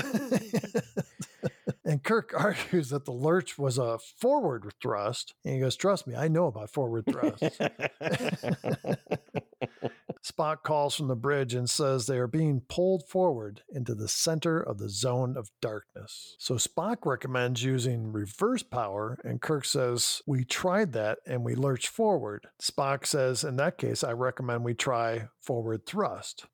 And 1.86 2.04
Kirk 2.04 2.34
argues 2.38 2.90
that 2.90 3.06
the 3.06 3.12
lurch 3.12 3.58
was 3.58 3.78
a 3.78 4.00
forward 4.00 4.74
thrust. 4.82 5.34
And 5.46 5.54
he 5.54 5.60
goes, 5.60 5.76
Trust 5.76 6.08
me, 6.08 6.16
I 6.16 6.28
know 6.28 6.48
about 6.48 6.72
forward 6.72 7.06
thrusts. 7.06 7.60
Spock 10.26 10.64
calls 10.64 10.96
from 10.96 11.08
the 11.08 11.16
bridge 11.16 11.54
and 11.54 11.70
says 11.70 12.08
they 12.08 12.18
are 12.18 12.26
being 12.26 12.62
pulled 12.68 13.08
forward 13.08 13.62
into 13.70 13.94
the 13.94 14.08
center 14.08 14.60
of 14.60 14.80
the 14.80 14.90
zone 14.90 15.38
of 15.38 15.52
darkness. 15.62 16.36
So 16.40 16.56
Spock 16.56 17.06
recommends 17.06 17.64
using 17.64 18.12
reverse 18.12 18.64
power, 18.64 19.20
and 19.24 19.40
Kirk 19.40 19.66
says, 19.66 20.24
We 20.26 20.44
tried 20.44 20.94
that 20.94 21.20
and 21.28 21.46
we 21.46 21.54
lurched 21.54 21.90
forward. 21.90 22.48
Spock 22.60 23.06
says, 23.06 23.44
In 23.44 23.58
that 23.58 23.78
case, 23.78 24.04
I 24.04 24.14
recommend 24.14 24.64
we 24.64 24.74
try 24.74 25.28
forward 25.42 25.86
thrust. 25.86 26.48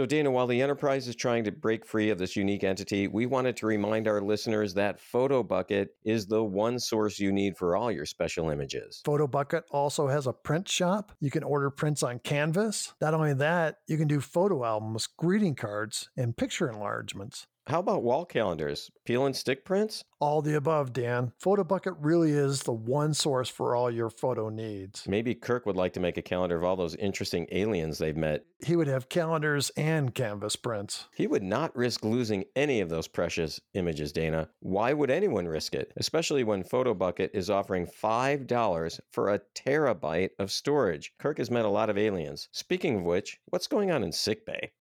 So, 0.00 0.06
Dana, 0.06 0.30
while 0.30 0.46
the 0.46 0.62
Enterprise 0.62 1.08
is 1.08 1.14
trying 1.14 1.44
to 1.44 1.52
break 1.52 1.84
free 1.84 2.08
of 2.08 2.16
this 2.16 2.34
unique 2.34 2.64
entity, 2.64 3.06
we 3.06 3.26
wanted 3.26 3.54
to 3.58 3.66
remind 3.66 4.08
our 4.08 4.22
listeners 4.22 4.72
that 4.72 4.98
Photo 4.98 5.42
Bucket 5.42 5.94
is 6.06 6.26
the 6.26 6.42
one 6.42 6.78
source 6.78 7.20
you 7.20 7.30
need 7.30 7.54
for 7.58 7.76
all 7.76 7.92
your 7.92 8.06
special 8.06 8.48
images. 8.48 9.02
Photo 9.04 9.26
Bucket 9.26 9.64
also 9.70 10.08
has 10.08 10.26
a 10.26 10.32
print 10.32 10.66
shop. 10.66 11.12
You 11.20 11.30
can 11.30 11.42
order 11.42 11.68
prints 11.68 12.02
on 12.02 12.18
canvas. 12.20 12.94
Not 13.02 13.12
only 13.12 13.34
that, 13.34 13.80
you 13.88 13.98
can 13.98 14.08
do 14.08 14.22
photo 14.22 14.64
albums, 14.64 15.06
greeting 15.06 15.54
cards, 15.54 16.08
and 16.16 16.34
picture 16.34 16.70
enlargements. 16.70 17.46
How 17.66 17.78
about 17.78 18.02
wall 18.02 18.24
calendars? 18.24 18.90
Peel 19.04 19.26
and 19.26 19.36
stick 19.36 19.64
prints? 19.64 20.02
All 20.18 20.42
the 20.42 20.56
above, 20.56 20.92
Dan. 20.92 21.32
Photo 21.38 21.62
Bucket 21.62 21.94
really 22.00 22.32
is 22.32 22.62
the 22.62 22.72
one 22.72 23.14
source 23.14 23.48
for 23.48 23.76
all 23.76 23.90
your 23.90 24.10
photo 24.10 24.48
needs. 24.48 25.04
Maybe 25.06 25.34
Kirk 25.34 25.66
would 25.66 25.76
like 25.76 25.92
to 25.92 26.00
make 26.00 26.16
a 26.16 26.22
calendar 26.22 26.56
of 26.56 26.64
all 26.64 26.74
those 26.74 26.96
interesting 26.96 27.46
aliens 27.52 27.98
they've 27.98 28.16
met. 28.16 28.44
He 28.64 28.76
would 28.76 28.88
have 28.88 29.08
calendars 29.08 29.70
and 29.76 30.14
canvas 30.14 30.56
prints. 30.56 31.06
He 31.14 31.26
would 31.26 31.42
not 31.42 31.76
risk 31.76 32.02
losing 32.04 32.44
any 32.56 32.80
of 32.80 32.88
those 32.88 33.06
precious 33.06 33.60
images, 33.74 34.10
Dana. 34.10 34.48
Why 34.60 34.92
would 34.92 35.10
anyone 35.10 35.46
risk 35.46 35.74
it? 35.74 35.92
Especially 35.96 36.44
when 36.44 36.64
PhotoBucket 36.64 37.30
is 37.34 37.50
offering 37.50 37.86
$5 37.86 39.00
for 39.12 39.28
a 39.28 39.40
terabyte 39.54 40.30
of 40.38 40.50
storage. 40.50 41.12
Kirk 41.18 41.38
has 41.38 41.50
met 41.50 41.66
a 41.66 41.70
lot 41.70 41.90
of 41.90 41.98
aliens. 41.98 42.48
Speaking 42.52 42.96
of 42.96 43.02
which, 43.04 43.38
what's 43.46 43.66
going 43.66 43.90
on 43.90 44.02
in 44.02 44.12
sickbay? 44.12 44.72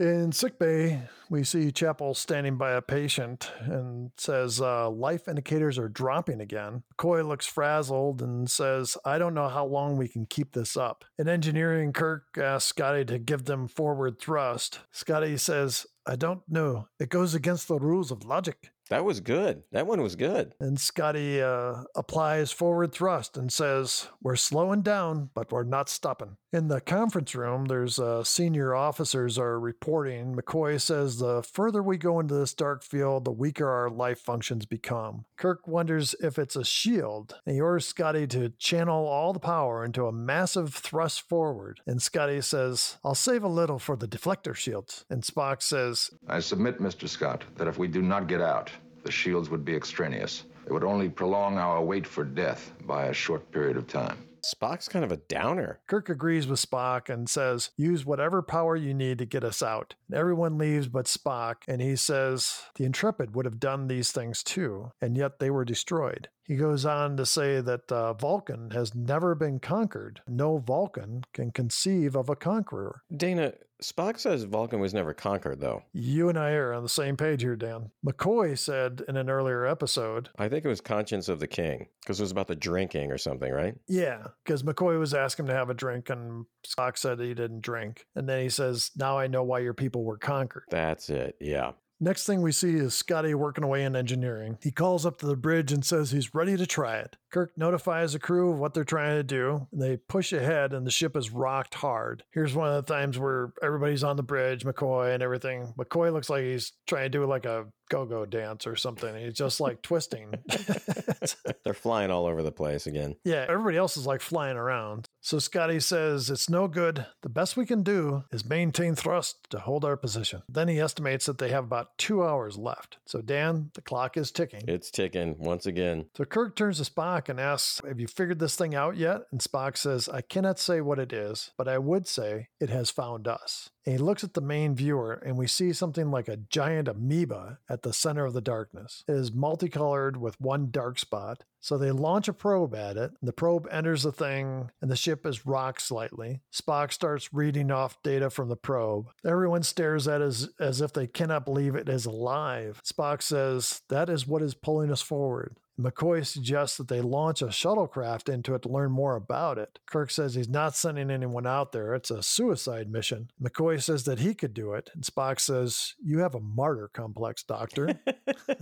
In 0.00 0.32
sickbay, 0.32 0.98
we 1.28 1.44
see 1.44 1.70
Chapel 1.70 2.14
standing 2.14 2.56
by 2.56 2.70
a 2.70 2.80
patient 2.80 3.52
and 3.60 4.12
says 4.16 4.58
uh, 4.58 4.88
life 4.88 5.28
indicators 5.28 5.78
are 5.78 5.90
dropping 5.90 6.40
again. 6.40 6.84
Coy 6.96 7.22
looks 7.22 7.44
frazzled 7.46 8.22
and 8.22 8.50
says, 8.50 8.96
I 9.04 9.18
don't 9.18 9.34
know 9.34 9.48
how 9.48 9.66
long 9.66 9.98
we 9.98 10.08
can 10.08 10.24
keep 10.24 10.54
this 10.54 10.74
up. 10.74 11.04
In 11.18 11.28
engineering, 11.28 11.92
Kirk 11.92 12.24
asks 12.38 12.70
Scotty 12.70 13.04
to 13.04 13.18
give 13.18 13.44
them 13.44 13.68
forward 13.68 14.18
thrust. 14.18 14.78
Scotty 14.90 15.36
says, 15.36 15.84
I 16.06 16.16
don't 16.16 16.40
know. 16.48 16.88
It 16.98 17.10
goes 17.10 17.34
against 17.34 17.68
the 17.68 17.78
rules 17.78 18.10
of 18.10 18.24
logic. 18.24 18.70
That 18.90 19.04
was 19.04 19.20
good. 19.20 19.62
That 19.70 19.86
one 19.86 20.02
was 20.02 20.16
good. 20.16 20.54
And 20.58 20.80
Scotty 20.80 21.40
uh, 21.40 21.84
applies 21.94 22.50
forward 22.50 22.92
thrust 22.92 23.36
and 23.36 23.52
says, 23.52 24.08
We're 24.20 24.34
slowing 24.34 24.82
down, 24.82 25.30
but 25.32 25.52
we're 25.52 25.62
not 25.62 25.88
stopping. 25.88 26.38
In 26.52 26.66
the 26.66 26.80
conference 26.80 27.36
room, 27.36 27.66
there's 27.66 28.00
uh, 28.00 28.24
senior 28.24 28.74
officers 28.74 29.38
are 29.38 29.60
reporting. 29.60 30.34
McCoy 30.34 30.80
says 30.80 31.18
the 31.18 31.44
further 31.44 31.80
we 31.80 31.96
go 31.96 32.18
into 32.18 32.34
this 32.34 32.54
dark 32.54 32.82
field, 32.82 33.24
the 33.24 33.30
weaker 33.30 33.68
our 33.68 33.88
life 33.88 34.18
functions 34.18 34.66
become. 34.66 35.26
Kirk 35.36 35.68
wonders 35.68 36.16
if 36.20 36.40
it's 36.40 36.56
a 36.56 36.64
shield, 36.64 37.36
and 37.46 37.54
he 37.54 37.60
orders 37.60 37.86
Scotty 37.86 38.26
to 38.26 38.48
channel 38.58 39.06
all 39.06 39.32
the 39.32 39.38
power 39.38 39.84
into 39.84 40.06
a 40.06 40.12
massive 40.12 40.74
thrust 40.74 41.28
forward. 41.28 41.82
And 41.86 42.02
Scotty 42.02 42.40
says, 42.40 42.98
I'll 43.04 43.14
save 43.14 43.44
a 43.44 43.48
little 43.48 43.78
for 43.78 43.94
the 43.94 44.08
deflector 44.08 44.56
shields. 44.56 45.04
And 45.08 45.22
Spock 45.22 45.62
says, 45.62 46.10
I 46.26 46.40
submit, 46.40 46.80
Mr. 46.80 47.08
Scott, 47.08 47.44
that 47.58 47.68
if 47.68 47.78
we 47.78 47.86
do 47.86 48.02
not 48.02 48.26
get 48.26 48.40
out, 48.40 48.72
the 49.04 49.12
shields 49.12 49.50
would 49.50 49.64
be 49.64 49.76
extraneous. 49.76 50.42
It 50.66 50.72
would 50.72 50.82
only 50.82 51.08
prolong 51.08 51.58
our 51.58 51.80
wait 51.80 52.08
for 52.08 52.24
death 52.24 52.72
by 52.86 53.06
a 53.06 53.14
short 53.14 53.52
period 53.52 53.76
of 53.76 53.86
time. 53.86 54.18
Spock's 54.44 54.88
kind 54.88 55.04
of 55.04 55.12
a 55.12 55.16
downer. 55.16 55.80
Kirk 55.86 56.08
agrees 56.08 56.46
with 56.46 56.60
Spock 56.60 57.08
and 57.08 57.28
says, 57.28 57.70
use 57.76 58.04
whatever 58.04 58.42
power 58.42 58.76
you 58.76 58.94
need 58.94 59.18
to 59.18 59.26
get 59.26 59.44
us 59.44 59.62
out. 59.62 59.94
Everyone 60.12 60.58
leaves 60.58 60.88
but 60.88 61.06
Spock, 61.06 61.56
and 61.68 61.80
he 61.80 61.96
says, 61.96 62.62
the 62.76 62.84
Intrepid 62.84 63.34
would 63.34 63.44
have 63.44 63.60
done 63.60 63.88
these 63.88 64.12
things 64.12 64.42
too, 64.42 64.92
and 65.00 65.16
yet 65.16 65.38
they 65.38 65.50
were 65.50 65.64
destroyed. 65.64 66.28
He 66.50 66.56
goes 66.56 66.84
on 66.84 67.16
to 67.16 67.24
say 67.24 67.60
that 67.60 67.92
uh, 67.92 68.12
Vulcan 68.14 68.72
has 68.72 68.92
never 68.92 69.36
been 69.36 69.60
conquered. 69.60 70.20
No 70.26 70.58
Vulcan 70.58 71.22
can 71.32 71.52
conceive 71.52 72.16
of 72.16 72.28
a 72.28 72.34
conqueror. 72.34 73.02
Dana, 73.16 73.52
Spock 73.80 74.18
says 74.18 74.42
Vulcan 74.42 74.80
was 74.80 74.92
never 74.92 75.14
conquered, 75.14 75.60
though. 75.60 75.84
You 75.92 76.28
and 76.28 76.36
I 76.36 76.50
are 76.54 76.72
on 76.72 76.82
the 76.82 76.88
same 76.88 77.16
page 77.16 77.42
here, 77.42 77.54
Dan. 77.54 77.92
McCoy 78.04 78.58
said 78.58 79.04
in 79.06 79.16
an 79.16 79.30
earlier 79.30 79.64
episode, 79.64 80.28
I 80.40 80.48
think 80.48 80.64
it 80.64 80.68
was 80.68 80.80
Conscience 80.80 81.28
of 81.28 81.38
the 81.38 81.46
King, 81.46 81.86
because 82.00 82.18
it 82.18 82.24
was 82.24 82.32
about 82.32 82.48
the 82.48 82.56
drinking 82.56 83.12
or 83.12 83.18
something, 83.18 83.52
right? 83.52 83.76
Yeah, 83.86 84.24
because 84.44 84.64
McCoy 84.64 84.98
was 84.98 85.14
asking 85.14 85.44
him 85.44 85.50
to 85.50 85.54
have 85.54 85.70
a 85.70 85.74
drink, 85.74 86.10
and 86.10 86.46
Spock 86.66 86.98
said 86.98 87.20
he 87.20 87.32
didn't 87.32 87.60
drink. 87.60 88.06
And 88.16 88.28
then 88.28 88.42
he 88.42 88.48
says, 88.48 88.90
Now 88.96 89.16
I 89.16 89.28
know 89.28 89.44
why 89.44 89.60
your 89.60 89.74
people 89.74 90.02
were 90.02 90.18
conquered. 90.18 90.64
That's 90.68 91.10
it, 91.10 91.36
yeah. 91.40 91.74
Next 92.02 92.24
thing 92.24 92.40
we 92.40 92.50
see 92.50 92.76
is 92.76 92.94
Scotty 92.94 93.34
working 93.34 93.62
away 93.62 93.84
in 93.84 93.94
engineering. 93.94 94.56
He 94.62 94.70
calls 94.70 95.04
up 95.04 95.18
to 95.18 95.26
the 95.26 95.36
bridge 95.36 95.70
and 95.70 95.84
says 95.84 96.10
he's 96.10 96.34
ready 96.34 96.56
to 96.56 96.66
try 96.66 96.96
it. 96.96 97.16
Kirk 97.30 97.52
notifies 97.58 98.14
the 98.14 98.18
crew 98.18 98.50
of 98.50 98.58
what 98.58 98.72
they're 98.72 98.84
trying 98.84 99.16
to 99.16 99.22
do. 99.22 99.68
They 99.70 99.98
push 99.98 100.32
ahead, 100.32 100.72
and 100.72 100.86
the 100.86 100.90
ship 100.90 101.14
is 101.14 101.30
rocked 101.30 101.74
hard. 101.74 102.24
Here's 102.32 102.54
one 102.54 102.72
of 102.72 102.86
the 102.86 102.92
times 102.92 103.18
where 103.18 103.52
everybody's 103.62 104.02
on 104.02 104.16
the 104.16 104.22
bridge, 104.22 104.64
McCoy 104.64 105.12
and 105.12 105.22
everything. 105.22 105.74
McCoy 105.78 106.10
looks 106.10 106.30
like 106.30 106.42
he's 106.42 106.72
trying 106.86 107.04
to 107.04 107.18
do 107.18 107.26
like 107.26 107.44
a 107.44 107.66
go 107.90 108.06
go 108.06 108.24
dance 108.24 108.66
or 108.66 108.76
something. 108.76 109.14
He's 109.14 109.34
just 109.34 109.60
like 109.60 109.82
twisting. 109.82 110.32
They're 111.64 111.74
flying 111.74 112.10
all 112.10 112.24
over 112.24 112.42
the 112.42 112.52
place 112.52 112.86
again. 112.86 113.16
Yeah, 113.24 113.44
everybody 113.48 113.76
else 113.76 113.96
is 113.96 114.06
like 114.06 114.22
flying 114.22 114.56
around. 114.56 115.08
So 115.20 115.38
Scotty 115.38 115.80
says, 115.80 116.30
It's 116.30 116.48
no 116.48 116.66
good. 116.68 117.04
The 117.22 117.28
best 117.28 117.56
we 117.56 117.66
can 117.66 117.82
do 117.82 118.24
is 118.32 118.44
maintain 118.44 118.94
thrust 118.94 119.50
to 119.50 119.58
hold 119.58 119.84
our 119.84 119.96
position. 119.96 120.42
Then 120.48 120.68
he 120.68 120.80
estimates 120.80 121.26
that 121.26 121.38
they 121.38 121.50
have 121.50 121.64
about 121.64 121.98
two 121.98 122.24
hours 122.24 122.56
left. 122.56 122.98
So, 123.04 123.20
Dan, 123.20 123.70
the 123.74 123.82
clock 123.82 124.16
is 124.16 124.30
ticking. 124.30 124.62
It's 124.66 124.90
ticking 124.90 125.36
once 125.38 125.66
again. 125.66 126.06
So 126.16 126.24
Kirk 126.24 126.56
turns 126.56 126.78
to 126.78 126.90
Spock 126.90 127.28
and 127.28 127.38
asks, 127.38 127.80
Have 127.86 128.00
you 128.00 128.06
figured 128.06 128.38
this 128.38 128.56
thing 128.56 128.74
out 128.74 128.96
yet? 128.96 129.22
And 129.30 129.40
Spock 129.40 129.76
says, 129.76 130.08
I 130.08 130.22
cannot 130.22 130.58
say 130.58 130.80
what 130.80 130.98
it 130.98 131.12
is, 131.12 131.50
but 131.58 131.68
I 131.68 131.78
would 131.78 132.06
say 132.06 132.48
it 132.60 132.70
has 132.70 132.90
found 132.90 133.28
us. 133.28 133.70
And 133.90 133.98
he 133.98 134.04
looks 134.04 134.22
at 134.22 134.34
the 134.34 134.40
main 134.40 134.76
viewer, 134.76 135.14
and 135.14 135.36
we 135.36 135.48
see 135.48 135.72
something 135.72 136.12
like 136.12 136.28
a 136.28 136.36
giant 136.36 136.86
amoeba 136.86 137.58
at 137.68 137.82
the 137.82 137.92
center 137.92 138.24
of 138.24 138.34
the 138.34 138.40
darkness. 138.40 139.02
It 139.08 139.16
is 139.16 139.32
multicolored 139.32 140.16
with 140.16 140.40
one 140.40 140.70
dark 140.70 140.96
spot. 140.96 141.42
So 141.58 141.76
they 141.76 141.90
launch 141.90 142.28
a 142.28 142.32
probe 142.32 142.72
at 142.72 142.96
it. 142.96 143.10
The 143.20 143.32
probe 143.32 143.66
enters 143.68 144.04
the 144.04 144.12
thing, 144.12 144.70
and 144.80 144.92
the 144.92 144.96
ship 144.96 145.26
is 145.26 145.44
rocked 145.44 145.82
slightly. 145.82 146.40
Spock 146.54 146.92
starts 146.92 147.34
reading 147.34 147.72
off 147.72 148.00
data 148.04 148.30
from 148.30 148.48
the 148.48 148.56
probe. 148.56 149.08
Everyone 149.26 149.64
stares 149.64 150.06
at 150.06 150.20
it 150.20 150.24
as, 150.24 150.48
as 150.60 150.80
if 150.80 150.92
they 150.92 151.08
cannot 151.08 151.44
believe 151.44 151.74
it 151.74 151.88
is 151.88 152.06
alive. 152.06 152.80
Spock 152.86 153.22
says, 153.22 153.82
That 153.88 154.08
is 154.08 154.24
what 154.24 154.40
is 154.40 154.54
pulling 154.54 154.92
us 154.92 155.02
forward. 155.02 155.56
McCoy 155.80 156.26
suggests 156.26 156.76
that 156.76 156.88
they 156.88 157.00
launch 157.00 157.42
a 157.42 157.46
shuttlecraft 157.46 158.32
into 158.32 158.54
it 158.54 158.62
to 158.62 158.68
learn 158.68 158.90
more 158.90 159.16
about 159.16 159.58
it. 159.58 159.78
Kirk 159.86 160.10
says 160.10 160.34
he's 160.34 160.48
not 160.48 160.76
sending 160.76 161.10
anyone 161.10 161.46
out 161.46 161.72
there. 161.72 161.94
It's 161.94 162.10
a 162.10 162.22
suicide 162.22 162.90
mission. 162.90 163.30
McCoy 163.42 163.82
says 163.82 164.04
that 164.04 164.20
he 164.20 164.34
could 164.34 164.54
do 164.54 164.74
it. 164.74 164.90
And 164.94 165.02
Spock 165.04 165.40
says, 165.40 165.94
You 166.02 166.18
have 166.18 166.34
a 166.34 166.40
martyr 166.40 166.90
complex, 166.92 167.42
Doctor. 167.42 167.98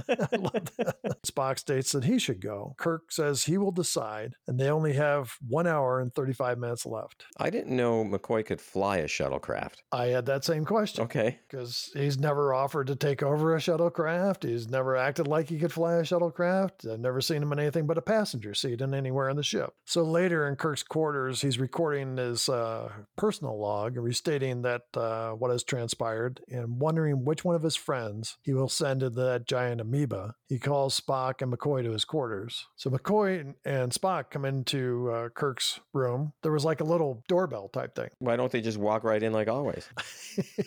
I 0.08 0.36
love 0.36 0.76
that. 0.76 1.22
Spock 1.26 1.58
states 1.58 1.92
that 1.92 2.04
he 2.04 2.18
should 2.18 2.40
go. 2.40 2.74
Kirk 2.78 3.10
says 3.10 3.44
he 3.44 3.58
will 3.58 3.72
decide, 3.72 4.34
and 4.46 4.58
they 4.58 4.70
only 4.70 4.94
have 4.94 5.36
one 5.46 5.66
hour 5.66 6.00
and 6.00 6.14
35 6.14 6.58
minutes 6.58 6.86
left. 6.86 7.24
I 7.38 7.50
didn't 7.50 7.76
know 7.76 8.04
McCoy 8.04 8.44
could 8.44 8.60
fly 8.60 8.98
a 8.98 9.06
shuttlecraft. 9.06 9.76
I 9.92 10.06
had 10.06 10.26
that 10.26 10.44
same 10.44 10.64
question. 10.64 11.04
Okay. 11.04 11.38
Because 11.48 11.90
he's 11.94 12.18
never 12.18 12.54
offered 12.54 12.86
to 12.88 12.96
take 12.96 13.22
over 13.22 13.54
a 13.54 13.58
shuttlecraft. 13.58 14.44
He's 14.48 14.68
never 14.68 14.96
acted 14.96 15.26
like 15.26 15.48
he 15.48 15.58
could 15.58 15.72
fly 15.72 15.94
a 15.94 16.02
shuttlecraft. 16.02 16.90
I've 16.90 17.00
never 17.08 17.20
seen 17.22 17.42
him 17.42 17.52
in 17.52 17.58
anything 17.58 17.86
but 17.86 17.96
a 17.96 18.02
passenger 18.02 18.52
seat 18.52 18.82
in 18.82 18.92
anywhere 18.92 19.30
in 19.30 19.36
the 19.36 19.42
ship. 19.42 19.72
So 19.86 20.02
later 20.02 20.46
in 20.46 20.56
Kirk's 20.56 20.82
quarters, 20.82 21.40
he's 21.40 21.58
recording 21.58 22.18
his 22.18 22.50
uh, 22.50 22.90
personal 23.16 23.58
log, 23.58 23.96
and 23.96 24.04
restating 24.04 24.60
that 24.62 24.82
uh, 24.94 25.30
what 25.30 25.50
has 25.50 25.64
transpired 25.64 26.42
and 26.50 26.78
wondering 26.78 27.24
which 27.24 27.46
one 27.46 27.56
of 27.56 27.62
his 27.62 27.76
friends 27.76 28.36
he 28.42 28.52
will 28.52 28.68
send 28.68 29.00
to 29.00 29.08
that 29.08 29.46
giant 29.46 29.80
amoeba. 29.80 30.34
He 30.48 30.58
calls 30.58 31.00
Spock 31.00 31.40
and 31.40 31.50
McCoy 31.50 31.82
to 31.82 31.92
his 31.92 32.04
quarters. 32.04 32.66
So 32.76 32.90
McCoy 32.90 33.54
and 33.64 33.90
Spock 33.90 34.30
come 34.30 34.44
into 34.44 35.10
uh, 35.10 35.28
Kirk's 35.30 35.80
room. 35.94 36.34
There 36.42 36.52
was 36.52 36.66
like 36.66 36.80
a 36.80 36.84
little 36.84 37.24
doorbell 37.26 37.70
type 37.70 37.94
thing. 37.94 38.10
Why 38.18 38.36
don't 38.36 38.52
they 38.52 38.60
just 38.60 38.78
walk 38.78 39.02
right 39.02 39.22
in 39.22 39.32
like 39.32 39.48
always? 39.48 39.88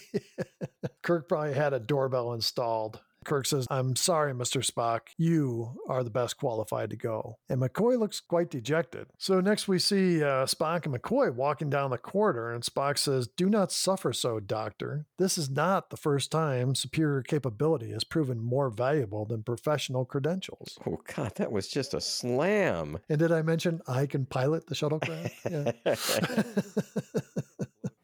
Kirk 1.03 1.29
probably 1.29 1.53
had 1.53 1.73
a 1.73 1.79
doorbell 1.79 2.33
installed. 2.33 2.99
Kirk 3.23 3.45
says, 3.45 3.67
I'm 3.69 3.95
sorry, 3.95 4.33
Mr. 4.33 4.65
Spock. 4.65 5.01
You 5.17 5.79
are 5.87 6.03
the 6.03 6.09
best 6.09 6.37
qualified 6.37 6.89
to 6.89 6.95
go. 6.95 7.37
And 7.49 7.61
McCoy 7.61 7.97
looks 7.99 8.19
quite 8.19 8.49
dejected. 8.49 9.07
So 9.17 9.39
next 9.39 9.67
we 9.67 9.79
see 9.79 10.23
uh, 10.23 10.45
Spock 10.45 10.85
and 10.85 10.95
McCoy 10.95 11.33
walking 11.33 11.69
down 11.69 11.91
the 11.91 11.97
corridor, 11.97 12.51
and 12.51 12.63
Spock 12.63 12.97
says, 12.97 13.27
Do 13.27 13.49
not 13.49 13.71
suffer 13.71 14.11
so, 14.13 14.39
Doctor. 14.39 15.05
This 15.17 15.37
is 15.37 15.49
not 15.49 15.89
the 15.89 15.97
first 15.97 16.31
time 16.31 16.73
superior 16.75 17.21
capability 17.21 17.91
has 17.91 18.03
proven 18.03 18.39
more 18.39 18.69
valuable 18.69 19.25
than 19.25 19.43
professional 19.43 20.05
credentials. 20.05 20.79
Oh, 20.87 20.99
God, 21.15 21.35
that 21.35 21.51
was 21.51 21.67
just 21.67 21.93
a 21.93 22.01
slam. 22.01 22.97
And 23.09 23.19
did 23.19 23.31
I 23.31 23.41
mention 23.41 23.81
I 23.87 24.05
can 24.07 24.25
pilot 24.25 24.67
the 24.67 24.75
shuttlecraft? 24.75 25.31
Yeah. 25.51 25.71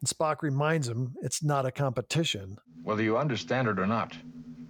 Spock 0.04 0.42
reminds 0.42 0.88
him 0.88 1.14
it's 1.22 1.42
not 1.42 1.66
a 1.66 1.70
competition. 1.70 2.58
Whether 2.82 3.02
you 3.02 3.18
understand 3.18 3.68
it 3.68 3.78
or 3.78 3.86
not, 3.86 4.16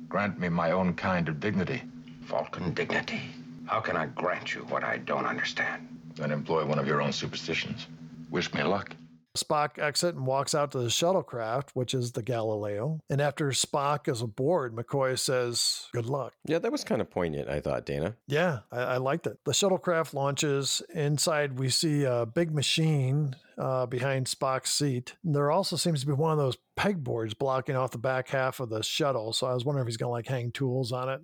grant 0.08 0.38
me 0.38 0.48
my 0.48 0.70
own 0.70 0.94
kind 0.94 1.28
of 1.28 1.40
dignity. 1.40 1.82
Vulcan 2.22 2.74
dignity. 2.74 3.20
How 3.66 3.80
can 3.80 3.96
I 3.96 4.06
grant 4.06 4.54
you 4.54 4.60
what 4.62 4.84
I 4.84 4.98
don't 4.98 5.26
understand? 5.26 5.86
Then 6.14 6.30
employ 6.30 6.64
one 6.64 6.78
of 6.78 6.86
your 6.86 7.02
own 7.02 7.12
superstitions. 7.12 7.86
Wish 8.30 8.52
me 8.54 8.62
luck. 8.62 8.94
Spock 9.36 9.78
exit 9.78 10.14
and 10.14 10.26
walks 10.26 10.54
out 10.54 10.72
to 10.72 10.78
the 10.78 10.88
shuttlecraft, 10.88 11.70
which 11.74 11.94
is 11.94 12.12
the 12.12 12.22
Galileo. 12.22 13.00
And 13.08 13.20
after 13.20 13.50
Spock 13.50 14.08
is 14.08 14.20
aboard, 14.20 14.74
McCoy 14.74 15.18
says, 15.18 15.86
Good 15.92 16.06
luck. 16.06 16.32
Yeah, 16.44 16.58
that 16.58 16.72
was 16.72 16.82
kind 16.82 17.00
of 17.00 17.10
poignant, 17.10 17.48
I 17.48 17.60
thought, 17.60 17.86
Dana. 17.86 18.16
Yeah, 18.26 18.60
I, 18.72 18.80
I 18.80 18.96
liked 18.96 19.26
it. 19.26 19.38
The 19.44 19.52
shuttlecraft 19.52 20.12
launches. 20.14 20.82
Inside, 20.92 21.58
we 21.58 21.68
see 21.68 22.04
a 22.04 22.26
big 22.26 22.52
machine 22.52 23.36
uh, 23.58 23.86
behind 23.86 24.26
Spock's 24.26 24.72
seat. 24.72 25.14
There 25.24 25.50
also 25.50 25.76
seems 25.76 26.00
to 26.00 26.06
be 26.06 26.12
one 26.12 26.32
of 26.32 26.38
those 26.38 26.56
pegboards 26.78 27.36
blocking 27.36 27.76
off 27.76 27.90
the 27.90 27.98
back 27.98 28.28
half 28.28 28.60
of 28.60 28.68
the 28.68 28.82
shuttle. 28.82 29.32
So 29.32 29.46
I 29.46 29.54
was 29.54 29.64
wondering 29.64 29.84
if 29.84 29.88
he's 29.88 29.96
going 29.96 30.08
to 30.08 30.12
like 30.12 30.28
hang 30.28 30.52
tools 30.52 30.92
on 30.92 31.08
it. 31.08 31.20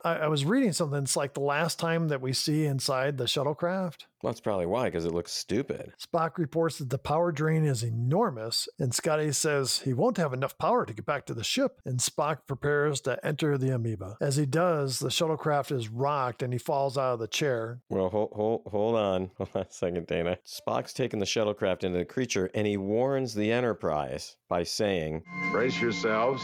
I, 0.04 0.14
I 0.14 0.28
was 0.28 0.44
reading 0.44 0.72
something. 0.72 1.02
It's 1.02 1.16
like 1.16 1.34
the 1.34 1.40
last 1.40 1.78
time 1.78 2.08
that 2.08 2.20
we 2.20 2.32
see 2.32 2.64
inside 2.64 3.18
the 3.18 3.24
shuttlecraft. 3.24 4.06
Well, 4.22 4.32
that's 4.32 4.40
probably 4.40 4.66
why, 4.66 4.86
because 4.86 5.04
it 5.04 5.12
looks 5.12 5.32
stupid. 5.32 5.92
Spock 6.00 6.38
reports 6.38 6.78
that 6.78 6.88
the 6.88 6.98
power 6.98 7.30
drain 7.30 7.64
is 7.64 7.82
enormous, 7.82 8.66
and 8.78 8.94
Scotty 8.94 9.30
says 9.32 9.80
he 9.80 9.92
won't 9.92 10.16
have 10.16 10.32
enough 10.32 10.56
power 10.58 10.86
to 10.86 10.94
get 10.94 11.04
back 11.04 11.26
to 11.26 11.34
the 11.34 11.44
ship. 11.44 11.80
And 11.84 12.00
Spock 12.00 12.38
prepares 12.46 13.00
to 13.02 13.24
enter 13.24 13.58
the 13.58 13.74
amoeba. 13.74 14.16
As 14.20 14.36
he 14.36 14.46
does, 14.46 14.98
the 14.98 15.08
shuttlecraft 15.08 15.70
is 15.70 15.88
rocked 15.88 16.42
and 16.42 16.52
he 16.52 16.58
falls 16.58 16.96
out 16.96 17.14
of 17.14 17.18
the 17.18 17.28
chair. 17.28 17.80
Well, 17.90 18.08
hold, 18.08 18.32
hold, 18.32 18.62
hold 18.66 18.96
on. 18.96 19.30
Hold 19.36 19.50
on 19.54 19.62
a 19.62 19.66
second, 19.70 20.05
Dana. 20.06 20.38
Spock's 20.46 20.92
taken 20.92 21.18
the 21.18 21.26
shuttlecraft 21.26 21.84
into 21.84 21.98
the 21.98 22.04
creature, 22.04 22.50
and 22.54 22.66
he 22.66 22.76
warns 22.76 23.34
the 23.34 23.52
Enterprise 23.52 24.36
by 24.48 24.62
saying, 24.62 25.22
Brace 25.52 25.80
yourselves. 25.80 26.42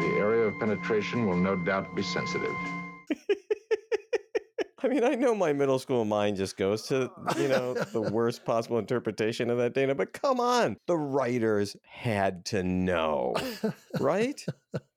The 0.00 0.16
area 0.18 0.42
of 0.42 0.54
penetration 0.60 1.26
will 1.26 1.36
no 1.36 1.56
doubt 1.56 1.94
be 1.96 2.02
sensitive. 2.02 2.54
I 4.80 4.86
mean, 4.86 5.02
I 5.02 5.16
know 5.16 5.34
my 5.34 5.52
middle 5.52 5.80
school 5.80 6.04
mind 6.04 6.36
just 6.36 6.56
goes 6.56 6.82
to, 6.86 7.10
you 7.36 7.48
know, 7.48 7.74
the 7.74 8.00
worst 8.12 8.44
possible 8.44 8.78
interpretation 8.78 9.50
of 9.50 9.58
that, 9.58 9.74
Dana, 9.74 9.94
but 9.94 10.12
come 10.12 10.38
on. 10.38 10.76
The 10.86 10.96
writers 10.96 11.76
had 11.84 12.44
to 12.46 12.62
know, 12.62 13.34
right? 13.98 14.40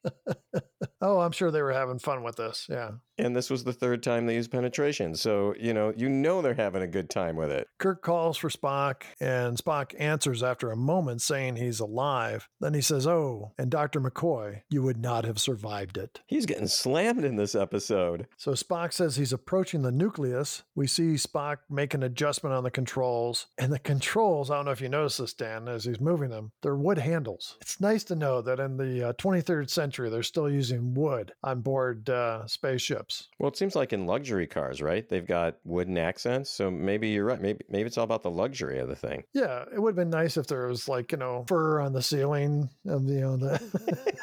oh, 1.01 1.19
I'm 1.19 1.31
sure 1.31 1.51
they 1.51 1.61
were 1.61 1.73
having 1.73 1.99
fun 1.99 2.23
with 2.23 2.37
this. 2.37 2.67
Yeah. 2.69 2.91
And 3.17 3.35
this 3.35 3.49
was 3.49 3.63
the 3.63 3.73
third 3.73 4.01
time 4.01 4.25
they 4.25 4.35
used 4.35 4.51
penetration. 4.51 5.15
So, 5.15 5.53
you 5.59 5.73
know, 5.73 5.93
you 5.95 6.09
know 6.09 6.41
they're 6.41 6.55
having 6.55 6.81
a 6.81 6.87
good 6.87 7.09
time 7.09 7.35
with 7.35 7.51
it. 7.51 7.67
Kirk 7.77 8.01
calls 8.01 8.37
for 8.37 8.49
Spock, 8.49 9.03
and 9.19 9.57
Spock 9.57 9.93
answers 9.99 10.41
after 10.41 10.71
a 10.71 10.75
moment 10.75 11.21
saying 11.21 11.55
he's 11.55 11.79
alive. 11.79 12.49
Then 12.59 12.73
he 12.73 12.81
says, 12.81 13.05
Oh, 13.05 13.51
and 13.59 13.69
Dr. 13.69 14.01
McCoy, 14.01 14.61
you 14.69 14.81
would 14.81 14.97
not 14.97 15.25
have 15.25 15.39
survived 15.39 15.97
it. 15.97 16.21
He's 16.25 16.47
getting 16.47 16.67
slammed 16.67 17.23
in 17.23 17.35
this 17.35 17.53
episode. 17.53 18.27
So 18.37 18.53
Spock 18.53 18.91
says 18.91 19.15
he's 19.15 19.33
approaching 19.33 19.83
the 19.83 19.91
nucleus. 19.91 20.63
We 20.73 20.87
see 20.87 21.13
Spock 21.13 21.57
make 21.69 21.93
an 21.93 22.03
adjustment 22.03 22.55
on 22.55 22.63
the 22.63 22.71
controls. 22.71 23.47
And 23.57 23.71
the 23.71 23.79
controls, 23.79 24.49
I 24.49 24.55
don't 24.55 24.65
know 24.65 24.71
if 24.71 24.81
you 24.81 24.89
noticed 24.89 25.19
this, 25.19 25.33
Dan, 25.33 25.67
as 25.67 25.85
he's 25.85 25.99
moving 25.99 26.29
them, 26.29 26.53
they're 26.63 26.75
wood 26.75 26.97
handles. 26.97 27.57
It's 27.61 27.79
nice 27.79 28.03
to 28.05 28.15
know 28.15 28.41
that 28.41 28.59
in 28.59 28.77
the 28.77 29.09
uh, 29.09 29.13
23rd 29.13 29.69
century, 29.69 30.09
they're 30.09 30.23
still 30.23 30.49
using 30.49 30.70
wood 30.79 31.33
on 31.43 31.61
board 31.61 32.09
uh, 32.09 32.45
spaceships. 32.47 33.29
Well, 33.39 33.49
it 33.49 33.57
seems 33.57 33.75
like 33.75 33.93
in 33.93 34.05
luxury 34.05 34.47
cars, 34.47 34.81
right? 34.81 35.07
They've 35.07 35.25
got 35.25 35.57
wooden 35.63 35.97
accents. 35.97 36.49
So 36.49 36.71
maybe 36.71 37.09
you're 37.09 37.25
right. 37.25 37.41
Maybe 37.41 37.63
maybe 37.69 37.87
it's 37.87 37.97
all 37.97 38.03
about 38.03 38.23
the 38.23 38.31
luxury 38.31 38.79
of 38.79 38.87
the 38.87 38.95
thing. 38.95 39.23
Yeah, 39.33 39.65
it 39.73 39.79
would 39.79 39.91
have 39.91 39.95
been 39.95 40.09
nice 40.09 40.37
if 40.37 40.47
there 40.47 40.67
was 40.67 40.87
like, 40.87 41.11
you 41.11 41.17
know, 41.17 41.45
fur 41.47 41.79
on 41.79 41.93
the 41.93 42.01
ceiling 42.01 42.69
of 42.87 43.07
the, 43.07 43.13
you 43.13 43.21
know, 43.21 43.37
the 43.37 43.61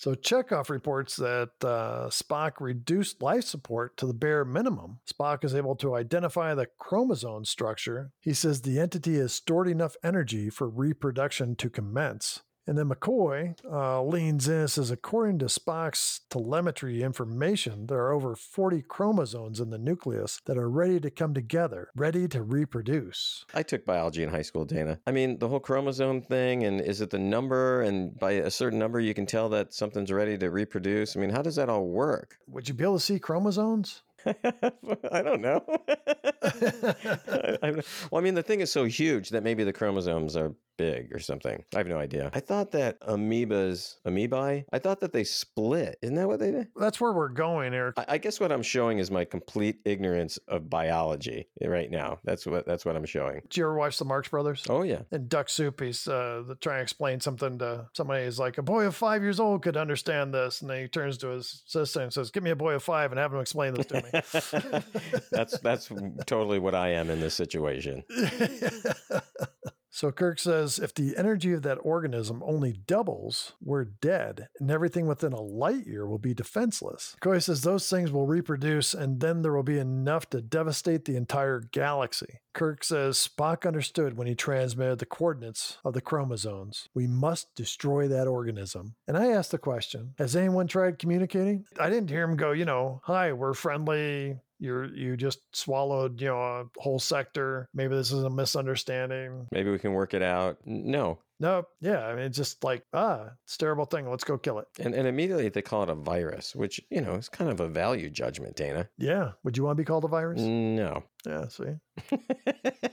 So 0.00 0.14
Chekov 0.14 0.70
reports 0.70 1.16
that 1.16 1.50
uh, 1.62 2.08
Spock 2.08 2.52
reduced 2.58 3.20
life 3.20 3.44
support 3.44 3.98
to 3.98 4.06
the 4.06 4.14
bare 4.14 4.46
minimum. 4.46 5.00
Spock 5.06 5.44
is 5.44 5.54
able 5.54 5.76
to 5.76 5.94
identify 5.94 6.54
the 6.54 6.68
chromosome 6.78 7.44
structure. 7.44 8.10
He 8.18 8.32
says 8.32 8.62
the 8.62 8.80
entity 8.80 9.18
has 9.18 9.34
stored 9.34 9.68
enough 9.68 9.96
energy 10.02 10.48
for 10.48 10.70
reproduction 10.70 11.54
to 11.56 11.68
commence. 11.68 12.40
And 12.66 12.76
then 12.76 12.88
McCoy 12.88 13.54
uh, 13.70 14.02
leans 14.02 14.48
in 14.48 14.60
and 14.60 14.70
says, 14.70 14.90
according 14.90 15.38
to 15.40 15.46
Spock's 15.46 16.20
telemetry 16.30 17.02
information, 17.02 17.86
there 17.86 17.98
are 17.98 18.12
over 18.12 18.36
40 18.36 18.82
chromosomes 18.82 19.60
in 19.60 19.70
the 19.70 19.78
nucleus 19.78 20.40
that 20.46 20.58
are 20.58 20.68
ready 20.68 21.00
to 21.00 21.10
come 21.10 21.34
together, 21.34 21.88
ready 21.96 22.28
to 22.28 22.42
reproduce. 22.42 23.44
I 23.54 23.62
took 23.62 23.84
biology 23.84 24.22
in 24.22 24.28
high 24.28 24.42
school, 24.42 24.64
Dana. 24.64 25.00
I 25.06 25.12
mean, 25.12 25.38
the 25.38 25.48
whole 25.48 25.60
chromosome 25.60 26.22
thing, 26.22 26.64
and 26.64 26.80
is 26.80 27.00
it 27.00 27.10
the 27.10 27.18
number? 27.18 27.82
And 27.82 28.18
by 28.18 28.32
a 28.32 28.50
certain 28.50 28.78
number, 28.78 29.00
you 29.00 29.14
can 29.14 29.26
tell 29.26 29.48
that 29.50 29.72
something's 29.72 30.12
ready 30.12 30.36
to 30.38 30.50
reproduce. 30.50 31.16
I 31.16 31.20
mean, 31.20 31.30
how 31.30 31.42
does 31.42 31.56
that 31.56 31.68
all 31.68 31.86
work? 31.86 32.36
Would 32.48 32.68
you 32.68 32.74
be 32.74 32.84
able 32.84 32.98
to 32.98 33.00
see 33.00 33.18
chromosomes? 33.18 34.02
I 34.26 35.22
don't 35.22 35.40
know. 35.40 35.64
I, 36.42 37.58
I, 37.62 37.70
well, 38.10 38.18
I 38.18 38.20
mean, 38.20 38.34
the 38.34 38.42
thing 38.42 38.60
is 38.60 38.70
so 38.70 38.84
huge 38.84 39.30
that 39.30 39.42
maybe 39.42 39.64
the 39.64 39.72
chromosomes 39.72 40.36
are 40.36 40.54
big 40.80 41.14
or 41.14 41.18
something. 41.18 41.62
I 41.74 41.78
have 41.78 41.86
no 41.88 41.98
idea. 41.98 42.30
I 42.32 42.40
thought 42.40 42.70
that 42.70 42.98
amoebas, 43.02 43.96
amoebae, 44.06 44.64
I 44.72 44.78
thought 44.78 45.00
that 45.00 45.12
they 45.12 45.24
split. 45.24 45.98
Isn't 46.00 46.14
that 46.14 46.26
what 46.26 46.40
they 46.40 46.50
did? 46.50 46.68
That's 46.74 46.98
where 46.98 47.12
we're 47.12 47.28
going, 47.28 47.74
Eric. 47.74 47.98
I, 47.98 48.04
I 48.08 48.18
guess 48.18 48.40
what 48.40 48.50
I'm 48.50 48.62
showing 48.62 48.98
is 48.98 49.10
my 49.10 49.26
complete 49.26 49.80
ignorance 49.84 50.38
of 50.48 50.70
biology 50.70 51.48
right 51.62 51.90
now. 51.90 52.18
That's 52.24 52.46
what 52.46 52.66
that's 52.66 52.86
what 52.86 52.96
I'm 52.96 53.04
showing. 53.04 53.42
Did 53.42 53.58
you 53.58 53.64
ever 53.64 53.74
watch 53.74 53.98
the 53.98 54.06
Marx 54.06 54.28
Brothers? 54.28 54.64
Oh 54.70 54.80
yeah. 54.80 55.02
And 55.10 55.28
Duck 55.28 55.50
Soup, 55.50 55.78
he's 55.78 56.08
uh, 56.08 56.44
trying 56.62 56.78
to 56.78 56.82
explain 56.82 57.20
something 57.20 57.58
to 57.58 57.88
somebody. 57.92 58.24
He's 58.24 58.38
like, 58.38 58.56
a 58.56 58.62
boy 58.62 58.84
of 58.84 58.96
five 58.96 59.22
years 59.22 59.38
old 59.38 59.62
could 59.62 59.76
understand 59.76 60.32
this. 60.32 60.62
And 60.62 60.70
then 60.70 60.80
he 60.80 60.88
turns 60.88 61.18
to 61.18 61.28
his 61.28 61.62
sister 61.66 62.00
and 62.00 62.10
says, 62.10 62.30
Give 62.30 62.42
me 62.42 62.50
a 62.50 62.56
boy 62.56 62.72
of 62.72 62.82
five 62.82 63.12
and 63.12 63.18
have 63.18 63.34
him 63.34 63.40
explain 63.40 63.74
this 63.74 63.86
to 63.86 63.96
me. 63.96 64.80
that's 65.30 65.58
that's 65.58 65.90
totally 66.24 66.58
what 66.58 66.74
I 66.74 66.92
am 66.92 67.10
in 67.10 67.20
this 67.20 67.34
situation. 67.34 68.02
So 69.90 70.12
Kirk 70.12 70.38
says 70.38 70.78
if 70.78 70.94
the 70.94 71.16
energy 71.16 71.52
of 71.52 71.62
that 71.62 71.78
organism 71.82 72.42
only 72.44 72.72
doubles, 72.72 73.54
we're 73.60 73.84
dead, 73.84 74.48
and 74.60 74.70
everything 74.70 75.06
within 75.06 75.32
a 75.32 75.40
light 75.40 75.86
year 75.86 76.06
will 76.06 76.18
be 76.18 76.32
defenseless. 76.32 77.16
McCoy 77.20 77.42
says 77.42 77.62
those 77.62 77.88
things 77.88 78.12
will 78.12 78.26
reproduce, 78.26 78.94
and 78.94 79.20
then 79.20 79.42
there 79.42 79.52
will 79.52 79.62
be 79.64 79.78
enough 79.78 80.30
to 80.30 80.40
devastate 80.40 81.04
the 81.04 81.16
entire 81.16 81.60
galaxy. 81.60 82.40
Kirk 82.54 82.84
says 82.84 83.16
Spock 83.16 83.66
understood 83.66 84.16
when 84.16 84.26
he 84.26 84.34
transmitted 84.34 84.98
the 84.98 85.06
coordinates 85.06 85.78
of 85.84 85.94
the 85.94 86.00
chromosomes. 86.00 86.88
We 86.94 87.06
must 87.06 87.54
destroy 87.54 88.08
that 88.08 88.26
organism. 88.26 88.94
And 89.06 89.16
I 89.16 89.28
asked 89.28 89.50
the 89.50 89.58
question 89.58 90.14
Has 90.18 90.36
anyone 90.36 90.66
tried 90.66 90.98
communicating? 90.98 91.64
I 91.78 91.90
didn't 91.90 92.10
hear 92.10 92.22
him 92.22 92.36
go, 92.36 92.52
you 92.52 92.64
know, 92.64 93.00
hi, 93.04 93.32
we're 93.32 93.54
friendly. 93.54 94.38
You're 94.60 94.84
you 94.94 95.16
just 95.16 95.40
swallowed, 95.52 96.20
you 96.20 96.28
know, 96.28 96.40
a 96.40 96.64
whole 96.80 96.98
sector. 96.98 97.68
Maybe 97.74 97.94
this 97.96 98.12
is 98.12 98.22
a 98.22 98.30
misunderstanding. 98.30 99.48
Maybe 99.50 99.70
we 99.70 99.78
can 99.78 99.92
work 99.94 100.14
it 100.14 100.22
out. 100.22 100.58
No. 100.64 101.18
No, 101.40 101.64
yeah, 101.80 102.04
I 102.04 102.14
mean, 102.14 102.26
it's 102.26 102.36
just 102.36 102.62
like 102.62 102.84
ah, 102.92 103.30
it's 103.44 103.54
a 103.54 103.58
terrible 103.58 103.86
thing. 103.86 104.10
Let's 104.10 104.24
go 104.24 104.36
kill 104.36 104.58
it. 104.58 104.66
And 104.78 104.94
and 104.94 105.08
immediately 105.08 105.48
they 105.48 105.62
call 105.62 105.82
it 105.82 105.88
a 105.88 105.94
virus, 105.94 106.54
which, 106.54 106.78
you 106.90 107.00
know, 107.00 107.14
is 107.14 107.30
kind 107.30 107.50
of 107.50 107.60
a 107.60 107.68
value 107.68 108.10
judgment, 108.10 108.56
Dana. 108.56 108.90
Yeah, 108.98 109.32
would 109.42 109.56
you 109.56 109.64
want 109.64 109.78
to 109.78 109.80
be 109.80 109.86
called 109.86 110.04
a 110.04 110.08
virus? 110.08 110.42
No. 110.42 111.02
Yeah, 111.26 111.48
see. 111.48 111.76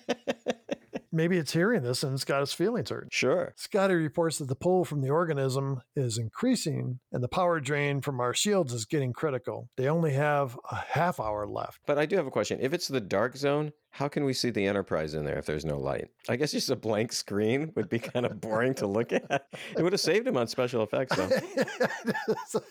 Maybe 1.17 1.39
it's 1.39 1.53
hearing 1.53 1.81
this 1.81 2.03
and 2.03 2.13
it's 2.13 2.23
got 2.23 2.43
its 2.43 2.53
feelings 2.53 2.91
hurt. 2.91 3.07
Sure. 3.11 3.55
Scotty 3.57 3.95
reports 3.95 4.37
that 4.37 4.47
the 4.47 4.55
pull 4.55 4.85
from 4.85 5.01
the 5.01 5.09
organism 5.09 5.81
is 5.95 6.19
increasing 6.19 6.99
and 7.11 7.23
the 7.23 7.27
power 7.27 7.59
drain 7.59 8.01
from 8.01 8.19
our 8.19 8.35
shields 8.35 8.71
is 8.71 8.85
getting 8.85 9.13
critical. 9.13 9.67
They 9.77 9.89
only 9.89 10.13
have 10.13 10.59
a 10.69 10.75
half 10.75 11.19
hour 11.19 11.47
left. 11.47 11.79
But 11.87 11.97
I 11.97 12.05
do 12.05 12.17
have 12.17 12.27
a 12.27 12.31
question. 12.31 12.59
If 12.61 12.71
it's 12.71 12.87
the 12.87 13.01
dark 13.01 13.35
zone, 13.35 13.71
how 13.91 14.07
can 14.07 14.25
we 14.25 14.33
see 14.33 14.49
the 14.49 14.65
Enterprise 14.65 15.13
in 15.13 15.25
there 15.25 15.37
if 15.37 15.45
there's 15.45 15.65
no 15.65 15.79
light? 15.79 16.09
I 16.29 16.35
guess 16.35 16.51
just 16.51 16.69
a 16.69 16.75
blank 16.75 17.11
screen 17.11 17.71
would 17.75 17.89
be 17.89 17.99
kind 17.99 18.25
of 18.25 18.39
boring 18.39 18.73
to 18.75 18.87
look 18.87 19.11
at. 19.11 19.47
It 19.75 19.81
would 19.81 19.93
have 19.93 19.99
saved 19.99 20.27
him 20.27 20.37
on 20.37 20.47
special 20.47 20.83
effects, 20.83 21.15
though. 21.15 21.29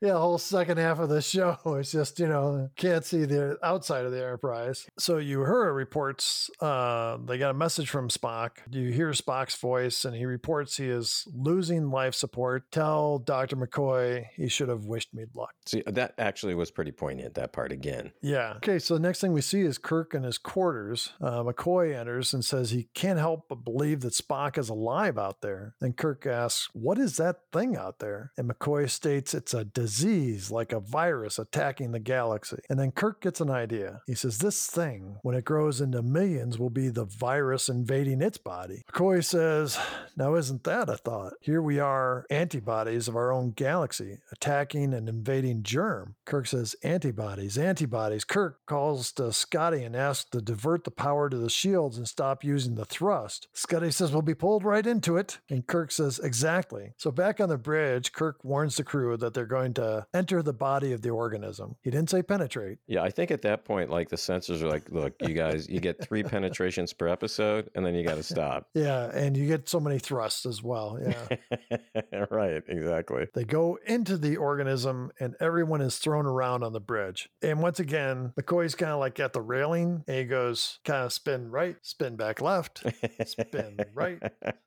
yeah, 0.00 0.12
the 0.12 0.18
whole 0.18 0.38
second 0.38 0.78
half 0.78 0.98
of 0.98 1.08
the 1.08 1.20
show 1.20 1.58
is 1.78 1.92
just, 1.92 2.18
you 2.18 2.28
know, 2.28 2.70
can't 2.76 3.04
see 3.04 3.24
the 3.24 3.58
outside 3.62 4.06
of 4.06 4.12
the 4.12 4.18
Enterprise. 4.18 4.86
So 4.98 5.16
Uhura 5.16 5.74
reports 5.74 6.50
uh, 6.60 7.18
they 7.26 7.38
got 7.38 7.50
a 7.50 7.54
message 7.54 7.90
from 7.90 8.08
Spock. 8.08 8.58
You 8.70 8.90
hear 8.90 9.10
Spock's 9.10 9.56
voice, 9.56 10.04
and 10.04 10.16
he 10.16 10.24
reports 10.24 10.76
he 10.76 10.88
is 10.88 11.26
losing 11.32 11.90
life 11.90 12.14
support. 12.14 12.70
Tell 12.70 13.18
Dr. 13.18 13.56
McCoy 13.56 14.26
he 14.34 14.48
should 14.48 14.68
have 14.68 14.84
wished 14.86 15.12
me 15.12 15.24
luck. 15.34 15.52
See, 15.66 15.82
that 15.86 16.14
actually 16.18 16.54
was 16.54 16.70
pretty 16.70 16.92
poignant, 16.92 17.34
that 17.34 17.52
part 17.52 17.72
again. 17.72 18.12
Yeah. 18.22 18.54
Okay, 18.56 18.78
so 18.78 18.94
the 18.94 19.00
next 19.00 19.20
thing 19.20 19.32
we 19.32 19.40
see 19.40 19.60
is 19.60 19.78
Kirk 19.78 20.14
and 20.14 20.24
his 20.24 20.37
quarters. 20.42 21.12
Uh, 21.20 21.42
McCoy 21.42 21.94
enters 21.94 22.32
and 22.34 22.44
says 22.44 22.70
he 22.70 22.88
can't 22.94 23.18
help 23.18 23.46
but 23.48 23.64
believe 23.64 24.00
that 24.00 24.12
Spock 24.12 24.58
is 24.58 24.68
alive 24.68 25.18
out 25.18 25.40
there. 25.40 25.74
Then 25.80 25.92
Kirk 25.92 26.26
asks, 26.26 26.68
What 26.72 26.98
is 26.98 27.16
that 27.16 27.40
thing 27.52 27.76
out 27.76 27.98
there? 27.98 28.32
And 28.36 28.48
McCoy 28.48 28.88
states 28.90 29.34
it's 29.34 29.54
a 29.54 29.64
disease 29.64 30.50
like 30.50 30.72
a 30.72 30.80
virus 30.80 31.38
attacking 31.38 31.92
the 31.92 32.00
galaxy. 32.00 32.58
And 32.68 32.78
then 32.78 32.92
Kirk 32.92 33.20
gets 33.20 33.40
an 33.40 33.50
idea. 33.50 34.00
He 34.06 34.14
says, 34.14 34.38
This 34.38 34.66
thing, 34.66 35.16
when 35.22 35.36
it 35.36 35.44
grows 35.44 35.80
into 35.80 36.02
millions, 36.02 36.58
will 36.58 36.70
be 36.70 36.88
the 36.88 37.04
virus 37.04 37.68
invading 37.68 38.22
its 38.22 38.38
body. 38.38 38.82
McCoy 38.92 39.24
says, 39.24 39.78
Now 40.16 40.34
isn't 40.34 40.64
that 40.64 40.88
a 40.88 40.96
thought? 40.96 41.34
Here 41.40 41.62
we 41.62 41.78
are, 41.78 42.26
antibodies 42.30 43.08
of 43.08 43.16
our 43.16 43.32
own 43.32 43.50
galaxy, 43.50 44.18
attacking 44.32 44.94
and 44.94 45.08
invading 45.08 45.62
germ. 45.62 46.14
Kirk 46.24 46.46
says, 46.46 46.76
Antibodies, 46.82 47.58
antibodies. 47.58 48.24
Kirk 48.24 48.60
calls 48.66 49.12
to 49.12 49.32
Scotty 49.32 49.84
and 49.84 49.96
asks 49.96 50.17
to 50.24 50.40
divert 50.40 50.84
the 50.84 50.90
power 50.90 51.28
to 51.28 51.36
the 51.36 51.50
shields 51.50 51.98
and 51.98 52.08
stop 52.08 52.44
using 52.44 52.74
the 52.74 52.84
thrust. 52.84 53.48
Scotty 53.52 53.90
says, 53.90 54.12
We'll 54.12 54.22
be 54.22 54.34
pulled 54.34 54.64
right 54.64 54.86
into 54.86 55.16
it. 55.16 55.38
And 55.48 55.66
Kirk 55.66 55.90
says, 55.92 56.18
Exactly. 56.18 56.92
So 56.96 57.10
back 57.10 57.40
on 57.40 57.48
the 57.48 57.58
bridge, 57.58 58.12
Kirk 58.12 58.44
warns 58.44 58.76
the 58.76 58.84
crew 58.84 59.16
that 59.16 59.34
they're 59.34 59.46
going 59.46 59.74
to 59.74 60.06
enter 60.14 60.42
the 60.42 60.52
body 60.52 60.92
of 60.92 61.02
the 61.02 61.10
organism. 61.10 61.76
He 61.82 61.90
didn't 61.90 62.10
say 62.10 62.22
penetrate. 62.22 62.78
Yeah, 62.86 63.02
I 63.02 63.10
think 63.10 63.30
at 63.30 63.42
that 63.42 63.64
point, 63.64 63.90
like 63.90 64.08
the 64.08 64.16
censors 64.16 64.62
are 64.62 64.68
like, 64.68 64.90
look, 64.90 65.14
you 65.20 65.34
guys, 65.34 65.68
you 65.68 65.80
get 65.80 66.02
three 66.02 66.22
penetrations 66.24 66.92
per 66.92 67.08
episode, 67.08 67.70
and 67.74 67.84
then 67.84 67.94
you 67.94 68.04
got 68.04 68.16
to 68.16 68.22
stop. 68.22 68.68
Yeah, 68.74 69.10
and 69.14 69.36
you 69.36 69.46
get 69.46 69.68
so 69.68 69.80
many 69.80 69.98
thrusts 69.98 70.46
as 70.46 70.62
well. 70.62 70.98
Yeah. 71.00 71.78
right, 72.30 72.62
exactly. 72.68 73.26
They 73.34 73.44
go 73.44 73.78
into 73.86 74.16
the 74.16 74.36
organism 74.36 75.10
and 75.20 75.34
everyone 75.40 75.80
is 75.80 75.98
thrown 75.98 76.26
around 76.26 76.62
on 76.62 76.72
the 76.72 76.80
bridge. 76.80 77.28
And 77.42 77.60
once 77.60 77.80
again, 77.80 78.32
McCoy's 78.40 78.74
kind 78.74 78.92
of 78.92 79.00
like 79.00 79.20
at 79.20 79.32
the 79.32 79.40
railing 79.40 80.04
and 80.08 80.16
he 80.16 80.24
goes 80.24 80.80
kind 80.84 81.04
of 81.04 81.12
spin 81.12 81.50
right, 81.50 81.76
spin 81.82 82.16
back 82.16 82.40
left, 82.40 82.82
spin 83.26 83.78
right, 83.94 84.20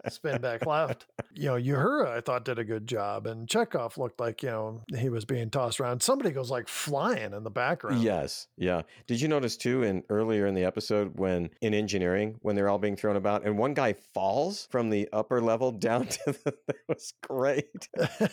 spin 0.09 0.39
back 0.39 0.65
left. 0.65 1.05
You 1.33 1.45
know, 1.47 1.55
Uhura, 1.55 2.09
I 2.09 2.19
thought, 2.19 2.43
did 2.43 2.59
a 2.59 2.63
good 2.65 2.85
job. 2.85 3.25
And 3.25 3.47
Chekov 3.47 3.97
looked 3.97 4.19
like, 4.19 4.43
you 4.43 4.49
know, 4.49 4.81
he 4.97 5.07
was 5.07 5.23
being 5.23 5.49
tossed 5.49 5.79
around. 5.79 6.03
Somebody 6.03 6.31
goes 6.31 6.51
like 6.51 6.67
flying 6.67 7.33
in 7.33 7.43
the 7.43 7.49
background. 7.49 8.03
Yes, 8.03 8.47
yeah. 8.57 8.81
Did 9.07 9.21
you 9.21 9.29
notice 9.29 9.55
too 9.55 9.81
in 9.83 10.03
earlier 10.09 10.45
in 10.45 10.55
the 10.55 10.65
episode 10.65 11.17
when 11.17 11.49
in 11.61 11.73
engineering 11.73 12.35
when 12.41 12.57
they're 12.57 12.67
all 12.67 12.79
being 12.79 12.97
thrown 12.97 13.15
about 13.15 13.45
and 13.45 13.57
one 13.57 13.73
guy 13.73 13.93
falls 14.13 14.67
from 14.71 14.89
the 14.89 15.07
upper 15.13 15.39
level 15.41 15.71
down 15.71 16.07
to 16.25 16.33
the 16.43 16.53
that 16.67 16.75
was 16.89 17.13
great. 17.21 17.87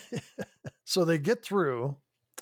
So 0.89 1.05
they 1.05 1.19
get 1.19 1.45
through, 1.45 1.97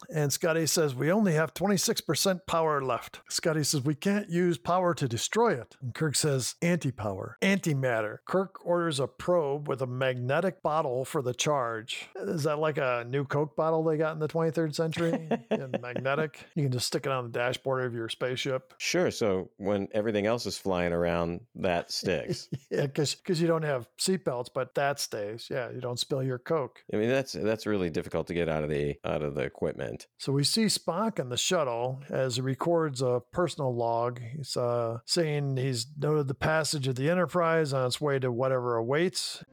and 0.10 0.32
Scotty 0.32 0.68
says, 0.68 0.96
We 0.96 1.12
only 1.12 1.34
have 1.34 1.54
26% 1.54 2.42
power 2.48 2.82
left. 2.82 3.22
Scotty 3.30 3.64
says, 3.64 3.82
We 3.82 3.96
can't 3.96 4.30
use 4.30 4.58
power 4.58 4.94
to 4.94 5.08
destroy 5.08 5.54
it. 5.54 5.76
And 5.82 5.94
Kirk 5.94 6.16
says, 6.16 6.56
Anti 6.62 6.92
power, 6.92 7.38
antimatter. 7.42 8.18
Kirk 8.28 8.66
orders 8.66 9.00
a 9.00 9.08
probe 9.08 9.68
with 9.68 9.82
a 9.82 9.88
magnetic 9.88 10.62
bottle 10.62 11.06
for 11.06 11.22
the 11.22 11.34
charge. 11.34 12.10
Is 12.16 12.44
that 12.44 12.60
like 12.60 12.78
a 12.78 13.06
new 13.08 13.26
Coke 13.26 13.56
bottle 13.56 13.84
they 13.84 13.98
got 13.98 14.14
in 14.14 14.20
the 14.20 14.28
23rd 14.28 14.76
century? 14.76 15.30
Yeah, 15.50 15.68
magnetic. 15.82 16.46
You 16.56 16.64
can 16.64 16.72
just 16.72 16.88
stick 16.88 17.06
it 17.06 17.12
on 17.12 17.24
the 17.24 17.32
dashboard 17.32 17.84
of 17.86 17.94
your 17.94 18.10
spaceship. 18.10 18.74
Sure. 18.78 19.10
So 19.10 19.50
when 19.58 19.88
everything 19.94 20.28
else 20.28 20.46
is 20.46 20.58
flying 20.58 20.94
around, 20.94 21.40
that 21.56 21.92
sticks. 21.98 22.50
Yeah, 22.70 22.86
because 22.86 23.42
you 23.42 23.48
don't 23.48 23.64
have 23.64 23.88
seatbelts, 23.98 24.50
but 24.54 24.76
that 24.76 25.00
stays. 25.00 25.48
Yeah, 25.50 25.72
you 25.72 25.82
don't 25.82 25.98
spill 25.98 26.22
your 26.22 26.38
Coke. 26.38 26.84
I 26.94 26.98
mean, 26.98 27.10
that's 27.10 27.34
that's 27.34 27.66
really 27.66 27.90
difficult 27.90 28.28
to 28.28 28.34
get 28.34 28.50
out 28.50 28.64
of 28.64 28.70
the 28.70 28.96
out 29.04 29.22
of 29.22 29.36
the 29.36 29.42
equipment. 29.42 29.87
So 30.18 30.32
we 30.32 30.44
see 30.44 30.66
Spock 30.66 31.20
in 31.20 31.30
the 31.30 31.38
shuttle 31.38 32.02
as 32.10 32.36
he 32.36 32.42
records 32.42 33.02
a 33.02 33.22
personal 33.32 33.76
log. 33.76 34.20
He's 34.36 34.58
uh, 34.58 35.00
saying 35.06 35.58
he's 35.58 35.88
noted 35.98 36.28
the 36.28 36.34
passage 36.34 36.88
of 36.88 36.96
the 36.96 37.10
Enterprise 37.10 37.74
on 37.74 37.86
its 37.86 38.02
way 38.02 38.20
to 38.20 38.32
whatever 38.32 38.76
awaits. 38.76 39.44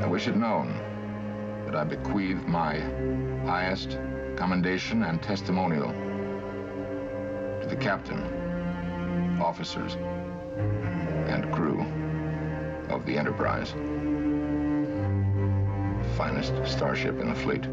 I 0.00 0.06
wish 0.06 0.28
it 0.28 0.36
known 0.36 0.76
that 1.66 1.74
I 1.74 1.84
bequeath 1.84 2.44
my 2.46 2.78
highest 3.46 3.98
commendation 4.36 5.04
and 5.04 5.22
testimonial 5.22 5.88
to 7.60 7.66
the 7.68 7.76
captain, 7.76 9.40
officers, 9.40 9.94
and 11.28 11.52
crew 11.52 11.80
of 12.88 13.06
the 13.06 13.16
Enterprise. 13.16 13.72
Finest 16.16 16.54
starship 16.66 17.20
in 17.20 17.28
the 17.28 17.34
fleet. 17.34 17.66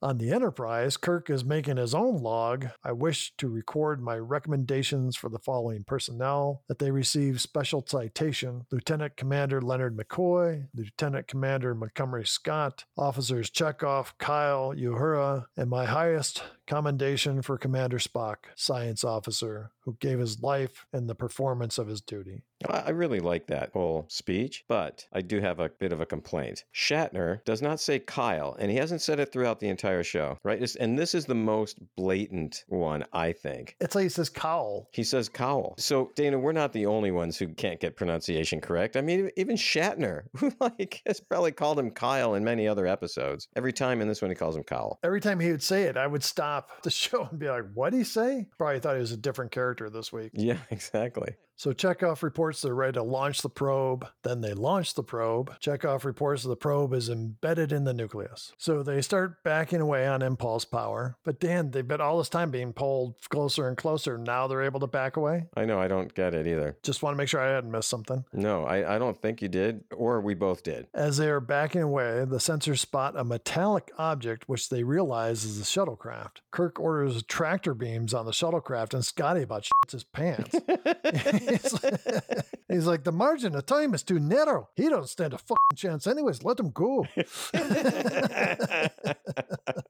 On 0.00 0.18
the 0.18 0.30
Enterprise, 0.30 0.96
Kirk 0.96 1.28
is 1.28 1.44
making 1.44 1.76
his 1.76 1.92
own 1.92 2.22
log. 2.22 2.66
I 2.84 2.92
wish 2.92 3.32
to 3.38 3.48
record 3.48 4.00
my 4.00 4.16
recommendations 4.16 5.16
for 5.16 5.28
the 5.28 5.40
following 5.40 5.82
personnel 5.82 6.62
that 6.68 6.78
they 6.78 6.92
receive 6.92 7.40
special 7.40 7.84
citation 7.84 8.64
Lieutenant 8.70 9.16
Commander 9.16 9.60
Leonard 9.60 9.96
McCoy, 9.96 10.68
Lieutenant 10.72 11.26
Commander 11.26 11.74
Montgomery 11.74 12.26
Scott, 12.26 12.84
Officers 12.96 13.50
Chekov, 13.50 14.12
Kyle, 14.18 14.72
Uhura, 14.72 15.46
and 15.56 15.68
my 15.68 15.84
highest 15.84 16.44
commendation 16.68 17.42
for 17.42 17.58
Commander 17.58 17.98
Spock, 17.98 18.36
Science 18.54 19.02
Officer, 19.02 19.72
who 19.80 19.96
gave 19.98 20.20
his 20.20 20.42
life 20.42 20.86
in 20.92 21.08
the 21.08 21.14
performance 21.14 21.76
of 21.78 21.88
his 21.88 22.02
duty. 22.02 22.44
I 22.68 22.90
really 22.90 23.20
like 23.20 23.46
that 23.46 23.70
whole 23.72 24.04
speech, 24.08 24.64
but 24.68 25.06
I 25.12 25.22
do 25.22 25.40
have 25.40 25.60
a 25.60 25.70
bit 25.70 25.92
of 25.92 26.00
a 26.00 26.06
complaint. 26.06 26.64
Shatner 26.74 27.42
does 27.44 27.62
not 27.62 27.80
say 27.80 28.00
Kyle, 28.00 28.54
and 28.58 28.70
he 28.70 28.76
hasn't 28.76 29.00
said 29.00 29.18
it 29.18 29.32
throughout 29.32 29.60
the 29.60 29.68
entire 29.68 29.87
entire 29.88 30.02
show, 30.04 30.38
right? 30.44 30.56
It's- 30.58 30.76
and 30.76 30.98
this 30.98 31.14
is 31.14 31.24
the 31.24 31.34
most 31.34 31.78
blatant 31.96 32.64
one, 32.68 33.04
I 33.12 33.32
think. 33.32 33.76
It's 33.80 33.94
like 33.94 34.02
he 34.04 34.08
says 34.10 34.28
cowl. 34.28 34.88
He 34.92 35.02
says 35.02 35.28
cowl. 35.28 35.74
So, 35.78 36.10
Dana, 36.14 36.38
we're 36.38 36.52
not 36.52 36.72
the 36.72 36.86
only 36.86 37.10
ones 37.10 37.38
who 37.38 37.48
can't 37.48 37.80
get 37.80 37.96
pronunciation 37.96 38.60
correct. 38.60 38.96
I 38.96 39.00
mean, 39.00 39.30
even 39.36 39.56
Shatner, 39.56 40.24
who 40.36 40.52
like 40.60 41.00
has 41.06 41.20
probably 41.20 41.52
called 41.52 41.78
him 41.78 41.90
Kyle 41.90 42.34
in 42.34 42.44
many 42.44 42.68
other 42.68 42.86
episodes. 42.86 43.48
Every 43.56 43.72
time 43.72 44.00
in 44.02 44.08
this 44.08 44.20
one, 44.20 44.30
he 44.30 44.34
calls 44.34 44.56
him 44.56 44.64
Cowl. 44.64 44.98
Every 45.02 45.20
time 45.20 45.40
he 45.40 45.50
would 45.50 45.62
say 45.62 45.84
it, 45.84 45.96
I 45.96 46.06
would 46.06 46.22
stop 46.24 46.82
the 46.82 46.90
show 46.98 47.28
and 47.30 47.38
be 47.38 47.48
like, 47.48 47.64
what'd 47.72 47.98
he 47.98 48.04
say? 48.04 48.46
Probably 48.58 48.80
thought 48.80 48.94
he 48.96 49.00
was 49.00 49.12
a 49.12 49.16
different 49.16 49.52
character 49.52 49.88
this 49.88 50.12
week. 50.12 50.32
Yeah, 50.34 50.58
exactly. 50.70 51.34
So 51.58 51.72
Chekov 51.72 52.22
reports 52.22 52.62
they're 52.62 52.72
ready 52.72 52.92
to 52.92 53.02
launch 53.02 53.42
the 53.42 53.48
probe. 53.48 54.06
Then 54.22 54.42
they 54.42 54.54
launch 54.54 54.94
the 54.94 55.02
probe. 55.02 55.52
Chekov 55.60 56.04
reports 56.04 56.44
the 56.44 56.54
probe 56.54 56.94
is 56.94 57.08
embedded 57.08 57.72
in 57.72 57.82
the 57.82 57.92
nucleus. 57.92 58.52
So 58.58 58.84
they 58.84 59.02
start 59.02 59.42
backing 59.42 59.80
away 59.80 60.06
on 60.06 60.22
impulse 60.22 60.64
power. 60.64 61.16
But 61.24 61.40
Dan, 61.40 61.72
they've 61.72 61.86
been 61.86 62.00
all 62.00 62.18
this 62.18 62.28
time 62.28 62.52
being 62.52 62.72
pulled 62.72 63.16
closer 63.28 63.66
and 63.66 63.76
closer. 63.76 64.16
Now 64.16 64.46
they're 64.46 64.62
able 64.62 64.78
to 64.78 64.86
back 64.86 65.16
away. 65.16 65.46
I 65.56 65.64
know, 65.64 65.80
I 65.80 65.88
don't 65.88 66.14
get 66.14 66.32
it 66.32 66.46
either. 66.46 66.76
Just 66.84 67.02
want 67.02 67.14
to 67.14 67.18
make 67.18 67.28
sure 67.28 67.40
I 67.40 67.50
hadn't 67.52 67.72
missed 67.72 67.88
something. 67.88 68.24
No, 68.32 68.62
I, 68.62 68.94
I 68.94 68.98
don't 69.00 69.20
think 69.20 69.42
you 69.42 69.48
did, 69.48 69.82
or 69.92 70.20
we 70.20 70.34
both 70.34 70.62
did. 70.62 70.86
As 70.94 71.16
they 71.16 71.28
are 71.28 71.40
backing 71.40 71.82
away, 71.82 72.24
the 72.24 72.36
sensors 72.36 72.78
spot 72.78 73.14
a 73.16 73.24
metallic 73.24 73.90
object 73.98 74.48
which 74.48 74.68
they 74.68 74.84
realize 74.84 75.42
is 75.42 75.58
the 75.58 75.64
shuttlecraft. 75.64 76.36
Kirk 76.52 76.78
orders 76.78 77.20
tractor 77.24 77.74
beams 77.74 78.14
on 78.14 78.26
the 78.26 78.30
shuttlecraft, 78.30 78.94
and 78.94 79.04
Scotty 79.04 79.42
about 79.42 79.64
shits 79.64 79.90
his 79.90 80.04
pants. 80.04 80.54
he's, 81.48 81.82
like, 81.82 82.00
he's 82.68 82.86
like, 82.86 83.04
the 83.04 83.12
margin 83.12 83.54
of 83.54 83.66
time 83.66 83.94
is 83.94 84.02
too 84.02 84.18
narrow. 84.18 84.68
He 84.76 84.88
don't 84.88 85.08
stand 85.08 85.34
a 85.34 85.38
fucking 85.38 85.76
chance 85.76 86.06
anyways. 86.06 86.44
Let 86.44 86.60
him 86.60 86.70
go. 86.70 87.06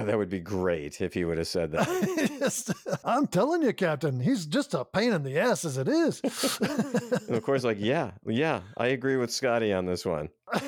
Oh, 0.00 0.04
that 0.06 0.16
would 0.18 0.28
be 0.30 0.40
great 0.40 1.00
if 1.00 1.14
he 1.14 1.24
would 1.24 1.38
have 1.38 1.46
said 1.48 1.72
that. 1.72 2.36
Just- 2.40 2.72
I'm 3.04 3.26
telling 3.26 3.62
you, 3.62 3.72
Captain, 3.72 4.20
he's 4.20 4.46
just 4.46 4.74
a 4.74 4.84
pain 4.84 5.12
in 5.12 5.22
the 5.22 5.38
ass 5.38 5.64
as 5.64 5.76
it 5.78 5.88
is. 5.88 6.20
and 6.60 7.36
of 7.36 7.42
course, 7.42 7.64
like, 7.64 7.78
yeah, 7.80 8.12
yeah, 8.26 8.60
I 8.76 8.88
agree 8.88 9.16
with 9.16 9.30
Scotty 9.32 9.72
on 9.72 9.86
this 9.86 10.04
one. 10.04 10.30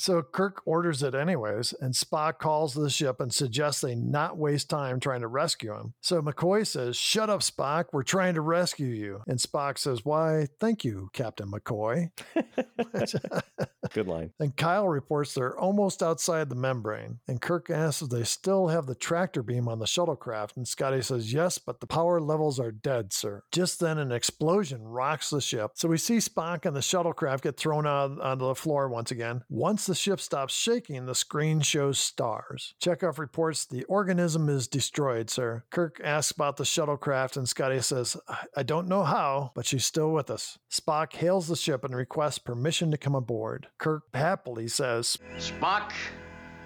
So 0.00 0.22
Kirk 0.22 0.62
orders 0.64 1.02
it 1.02 1.16
anyways, 1.16 1.74
and 1.80 1.92
Spock 1.92 2.38
calls 2.38 2.72
the 2.72 2.88
ship 2.88 3.18
and 3.20 3.34
suggests 3.34 3.80
they 3.80 3.96
not 3.96 4.38
waste 4.38 4.70
time 4.70 5.00
trying 5.00 5.22
to 5.22 5.26
rescue 5.26 5.74
him. 5.74 5.94
So 6.00 6.22
McCoy 6.22 6.64
says, 6.64 6.96
Shut 6.96 7.28
up, 7.28 7.40
Spock. 7.40 7.86
We're 7.92 8.04
trying 8.04 8.34
to 8.34 8.40
rescue 8.40 8.86
you. 8.86 9.22
And 9.26 9.40
Spock 9.40 9.76
says, 9.76 10.04
Why, 10.04 10.46
thank 10.60 10.84
you, 10.84 11.10
Captain 11.12 11.50
McCoy. 11.50 12.10
Good 13.92 14.06
line. 14.08 14.32
And 14.38 14.56
Kyle 14.56 14.88
reports 14.88 15.34
they're 15.34 15.58
almost 15.58 16.02
outside 16.02 16.48
the 16.48 16.54
membrane. 16.54 17.20
And 17.28 17.40
Kirk 17.40 17.70
asks 17.70 18.02
if 18.02 18.10
they 18.10 18.24
still 18.24 18.68
have 18.68 18.86
the 18.86 18.94
tractor 18.94 19.42
beam 19.42 19.68
on 19.68 19.78
the 19.78 19.84
shuttlecraft. 19.86 20.56
And 20.56 20.66
Scotty 20.66 21.02
says, 21.02 21.32
Yes, 21.32 21.58
but 21.58 21.80
the 21.80 21.86
power 21.86 22.20
levels 22.20 22.58
are 22.60 22.72
dead, 22.72 23.12
sir. 23.12 23.42
Just 23.52 23.80
then, 23.80 23.98
an 23.98 24.12
explosion 24.12 24.82
rocks 24.82 25.30
the 25.30 25.40
ship. 25.40 25.72
So 25.74 25.88
we 25.88 25.98
see 25.98 26.18
Spock 26.18 26.64
and 26.66 26.74
the 26.76 26.80
shuttlecraft 26.80 27.42
get 27.42 27.56
thrown 27.56 27.86
out 27.86 28.20
onto 28.20 28.46
the 28.46 28.54
floor 28.54 28.88
once 28.88 29.10
again. 29.10 29.42
Once 29.48 29.86
the 29.86 29.94
ship 29.94 30.20
stops 30.20 30.54
shaking, 30.54 31.06
the 31.06 31.14
screen 31.14 31.60
shows 31.60 31.98
stars. 31.98 32.74
Chekov 32.80 33.18
reports 33.18 33.64
the 33.64 33.84
organism 33.84 34.48
is 34.48 34.66
destroyed, 34.68 35.30
sir. 35.30 35.64
Kirk 35.70 36.00
asks 36.02 36.30
about 36.32 36.56
the 36.56 36.64
shuttlecraft, 36.64 37.36
and 37.36 37.48
Scotty 37.48 37.80
says, 37.80 38.16
"I- 38.28 38.46
I 38.56 38.62
don't 38.62 38.88
know 38.88 39.02
how, 39.04 39.52
but 39.54 39.66
she's 39.66 39.84
still 39.84 40.12
with 40.12 40.30
us. 40.30 40.58
Spock 40.70 41.12
hails 41.14 41.48
the 41.48 41.56
ship 41.56 41.84
and 41.84 41.94
requests 41.94 42.38
permission 42.38 42.90
to 42.90 42.98
come 42.98 43.14
aboard. 43.14 43.68
Kirk 43.78 44.02
happily 44.14 44.68
says, 44.68 45.16
Spock, 45.36 45.92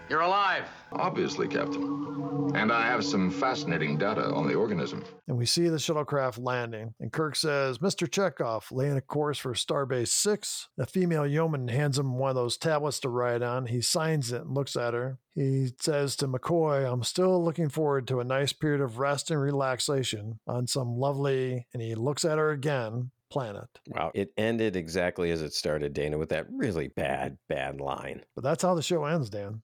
you're 0.08 0.20
alive. 0.20 0.64
Obviously, 0.92 1.48
Captain. 1.48 2.50
And 2.54 2.70
I 2.70 2.86
have 2.86 3.04
some 3.04 3.30
fascinating 3.30 3.96
data 3.96 4.24
on 4.24 4.46
the 4.46 4.54
organism. 4.54 5.04
and 5.26 5.38
we 5.38 5.46
see 5.46 5.68
the 5.68 5.78
shuttlecraft 5.78 6.38
landing. 6.38 6.94
And 7.00 7.10
Kirk 7.12 7.34
says, 7.36 7.78
Mr. 7.78 8.06
Chekov, 8.06 8.70
laying 8.70 8.96
a 8.96 9.00
course 9.00 9.38
for 9.38 9.54
Starbase 9.54 10.08
6. 10.08 10.68
The 10.76 10.84
female 10.86 11.26
yeoman 11.26 11.68
hands 11.68 11.98
him 11.98 12.18
one 12.18 12.30
of 12.30 12.36
those 12.36 12.58
tablets 12.58 13.00
to 13.00 13.08
write 13.08 13.42
on. 13.42 13.66
He 13.66 13.80
signs 13.80 14.32
it 14.32 14.42
and 14.42 14.54
looks 14.54 14.76
at 14.76 14.92
her. 14.92 15.18
He 15.34 15.68
says 15.80 16.14
to 16.16 16.28
McCoy, 16.28 16.90
I'm 16.90 17.04
still 17.04 17.42
looking 17.42 17.70
forward 17.70 18.06
to 18.08 18.20
a 18.20 18.24
nice 18.24 18.52
period 18.52 18.82
of 18.82 18.98
rest 18.98 19.30
and 19.30 19.40
relaxation 19.40 20.40
on 20.46 20.66
some 20.66 20.98
lovely, 20.98 21.66
and 21.72 21.82
he 21.82 21.94
looks 21.94 22.24
at 22.26 22.36
her 22.36 22.50
again, 22.50 23.12
planet. 23.32 23.68
Wow. 23.88 24.10
It 24.14 24.30
ended 24.36 24.76
exactly 24.76 25.30
as 25.30 25.40
it 25.40 25.54
started, 25.54 25.94
Dana, 25.94 26.18
with 26.18 26.28
that 26.28 26.46
really 26.52 26.88
bad, 26.88 27.38
bad 27.48 27.80
line. 27.80 28.22
But 28.34 28.44
that's 28.44 28.62
how 28.62 28.74
the 28.74 28.82
show 28.82 29.06
ends, 29.06 29.30
Dan. 29.30 29.62